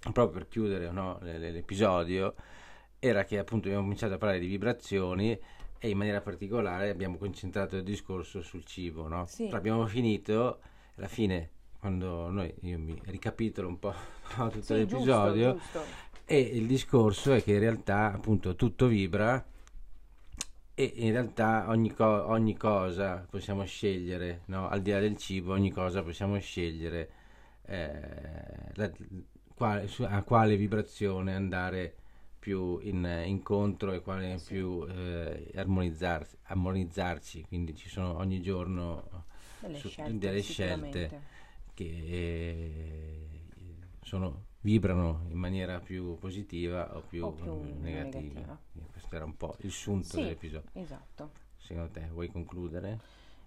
proprio 0.00 0.30
per 0.30 0.48
chiudere 0.48 0.90
no, 0.90 1.18
l'episodio, 1.22 2.34
era 2.98 3.24
che 3.24 3.38
appunto 3.38 3.66
abbiamo 3.66 3.84
cominciato 3.84 4.14
a 4.14 4.18
parlare 4.18 4.40
di 4.40 4.46
vibrazioni 4.46 5.38
e 5.80 5.88
in 5.88 5.96
maniera 5.96 6.20
particolare 6.20 6.90
abbiamo 6.90 7.16
concentrato 7.16 7.76
il 7.76 7.84
discorso 7.84 8.42
sul 8.42 8.64
cibo, 8.64 9.06
no? 9.06 9.26
Sì. 9.26 9.48
Abbiamo 9.52 9.86
finito, 9.86 10.60
alla 10.96 11.08
fine 11.08 11.50
quando 11.78 12.28
noi, 12.30 12.52
io 12.62 12.78
mi 12.78 13.00
ricapitolo 13.04 13.68
un 13.68 13.78
po' 13.78 13.94
tutto 14.50 14.62
sì, 14.62 14.74
l'episodio 14.74 15.52
giusto, 15.52 15.78
giusto. 15.78 15.92
e 16.24 16.40
il 16.40 16.66
discorso 16.66 17.32
è 17.32 17.42
che 17.42 17.52
in 17.52 17.60
realtà 17.60 18.12
appunto 18.12 18.56
tutto 18.56 18.86
vibra 18.86 19.44
e 20.74 20.92
in 20.96 21.12
realtà 21.12 21.66
ogni, 21.68 21.92
co- 21.92 22.26
ogni 22.28 22.56
cosa 22.56 23.26
possiamo 23.28 23.64
scegliere, 23.64 24.42
no? 24.46 24.68
al 24.68 24.80
di 24.80 24.90
là 24.90 25.00
del 25.00 25.16
cibo, 25.16 25.52
ogni 25.52 25.70
cosa 25.70 26.02
possiamo 26.02 26.38
scegliere 26.38 27.10
eh, 27.66 28.72
la, 28.74 28.90
quale, 29.58 29.90
a 30.06 30.22
quale 30.22 30.56
vibrazione 30.56 31.34
andare 31.34 31.96
più 32.38 32.78
in, 32.82 33.04
incontro 33.26 33.92
e 33.92 34.00
quale 34.00 34.38
sì. 34.38 34.54
più 34.54 34.86
eh, 34.88 35.50
armonizzarsi, 35.56 36.36
armonizzarci, 36.44 37.44
quindi 37.48 37.74
ci 37.74 37.88
sono 37.88 38.16
ogni 38.16 38.40
giorno 38.40 39.24
delle 39.60 39.76
su, 39.76 39.88
scelte, 39.88 40.18
delle 40.18 40.40
scelte 40.40 41.22
che 41.74 43.28
sono, 44.02 44.44
vibrano 44.60 45.24
in 45.28 45.38
maniera 45.38 45.80
più 45.80 46.16
positiva 46.18 46.96
o 46.96 47.00
più, 47.00 47.24
o 47.24 47.32
più 47.32 47.52
negativa. 47.80 48.20
negativa. 48.20 48.58
Questo 48.92 49.14
era 49.14 49.24
un 49.24 49.36
po' 49.36 49.56
il 49.60 49.72
sunto 49.72 50.06
sì, 50.06 50.22
dell'episodio. 50.22 50.70
Esatto. 50.72 51.30
Secondo 51.56 51.90
te 51.90 52.08
vuoi 52.12 52.28
concludere? 52.28 53.00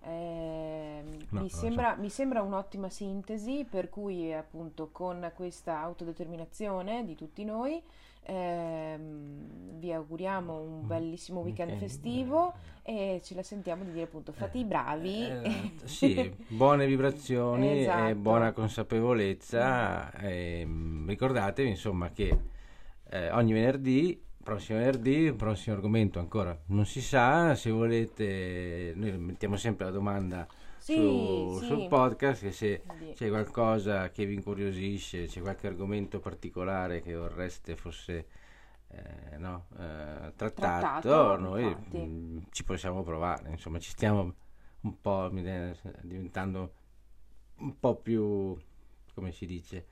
Eh, 0.04 1.04
no, 1.30 1.42
mi, 1.42 1.50
sembra, 1.50 1.94
so. 1.94 2.02
mi, 2.02 2.10
sembra, 2.10 2.42
un'ottima 2.42 2.90
sintesi 2.90 3.68
per 3.70 3.90
cui 3.90 4.34
appunto 4.34 4.90
con 4.92 5.32
questa 5.36 5.80
autodeterminazione 5.80 7.06
di 7.06 7.14
tutti 7.14 7.44
noi 7.44 7.80
ehm, 8.24 9.78
vi 9.78 9.94
auguriamo 9.94 10.60
un 10.60 10.82
mm. 10.84 10.88
bellissimo 10.88 11.42
weekend 11.42 11.74
okay. 11.74 11.82
festivo 11.82 12.54
e 12.82 13.22
ce 13.24 13.36
la 13.36 13.44
sentiamo 13.44 13.84
di 13.84 13.92
dire 13.92 14.06
appunto 14.06 14.32
fate 14.32 14.58
i 14.58 14.66
bravi 14.66 15.24
eh, 15.24 15.72
sì, 15.86 16.36
buone 16.48 16.88
vibrazioni 16.88 17.82
esatto. 17.82 18.08
e 18.08 18.16
buona 18.16 18.52
consapevolezza 18.54 20.12
e, 20.14 20.64
mm, 20.66 21.08
ricordatevi 21.08 21.70
insomma 21.70 22.10
che 22.10 22.40
eh, 23.08 23.30
ogni 23.30 23.54
venerdì 23.54 24.30
prossimo 24.44 24.80
venerdì, 24.80 25.34
prossimo 25.34 25.76
argomento 25.76 26.20
ancora. 26.20 26.58
Non 26.68 26.86
si 26.86 27.02
sa, 27.02 27.56
se 27.56 27.70
volete 27.70 28.94
noi 28.96 29.18
mettiamo 29.18 29.56
sempre 29.58 29.86
la 29.86 29.92
domanda 29.92 30.48
sì, 30.78 30.96
su, 30.96 31.58
sì. 31.60 31.66
sul 31.66 31.88
podcast 31.88 32.42
che 32.42 32.52
se 32.52 32.84
c'è 33.14 33.30
qualcosa 33.30 34.10
che 34.10 34.26
vi 34.26 34.34
incuriosisce, 34.34 35.26
c'è 35.26 35.42
qualche 35.42 35.68
argomento 35.68 36.20
particolare 36.20 37.02
che 37.02 37.16
vorreste 37.16 37.76
fosse 37.76 38.28
eh, 38.88 39.38
no, 39.38 39.68
eh, 39.74 40.34
trattato, 40.36 41.02
trattato, 41.02 41.38
noi 41.38 41.66
mh, 41.66 41.98
mm, 41.98 42.38
ci 42.52 42.64
possiamo 42.64 43.04
provare, 43.04 43.50
insomma 43.50 43.80
ci 43.80 43.92
stiamo 43.92 44.34
un 44.82 45.00
po' 45.00 45.30
diventando 45.30 46.74
un 47.58 47.80
po' 47.80 47.96
più, 47.96 48.58
come 49.14 49.32
si 49.32 49.46
dice, 49.46 49.86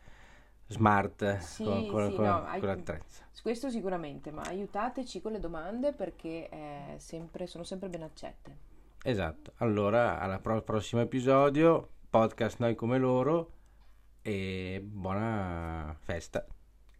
smart 0.70 1.38
sì, 1.39 1.63
con, 1.63 1.88
con, 1.88 2.09
sì, 2.09 2.15
con, 2.15 2.26
no, 2.26 2.45
con 2.59 2.67
l'attrezzo. 2.67 3.24
Questo 3.41 3.70
sicuramente, 3.70 4.32
ma 4.32 4.41
aiutateci 4.43 5.22
con 5.22 5.32
le 5.32 5.39
domande 5.39 5.93
perché 5.93 6.49
eh, 6.49 6.95
sempre, 6.97 7.47
sono 7.47 7.63
sempre 7.63 7.89
ben 7.89 8.03
accette. 8.03 8.57
Esatto, 9.03 9.53
allora 9.57 10.20
al 10.20 10.39
pro- 10.41 10.61
prossimo 10.61 11.01
episodio, 11.01 11.89
podcast 12.09 12.59
Noi 12.59 12.76
come 12.76 12.97
loro 12.97 13.51
e 14.22 14.82
buona 14.84 15.95
festa. 15.99 16.45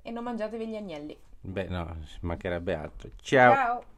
E 0.02 0.12
non 0.12 0.24
mangiatevi 0.24 0.68
gli 0.68 0.76
agnelli. 0.76 1.18
Beh 1.42 1.68
no, 1.68 1.98
mancherebbe 2.22 2.74
altro. 2.74 3.10
Ciao. 3.18 3.54
Ciao. 3.54 3.89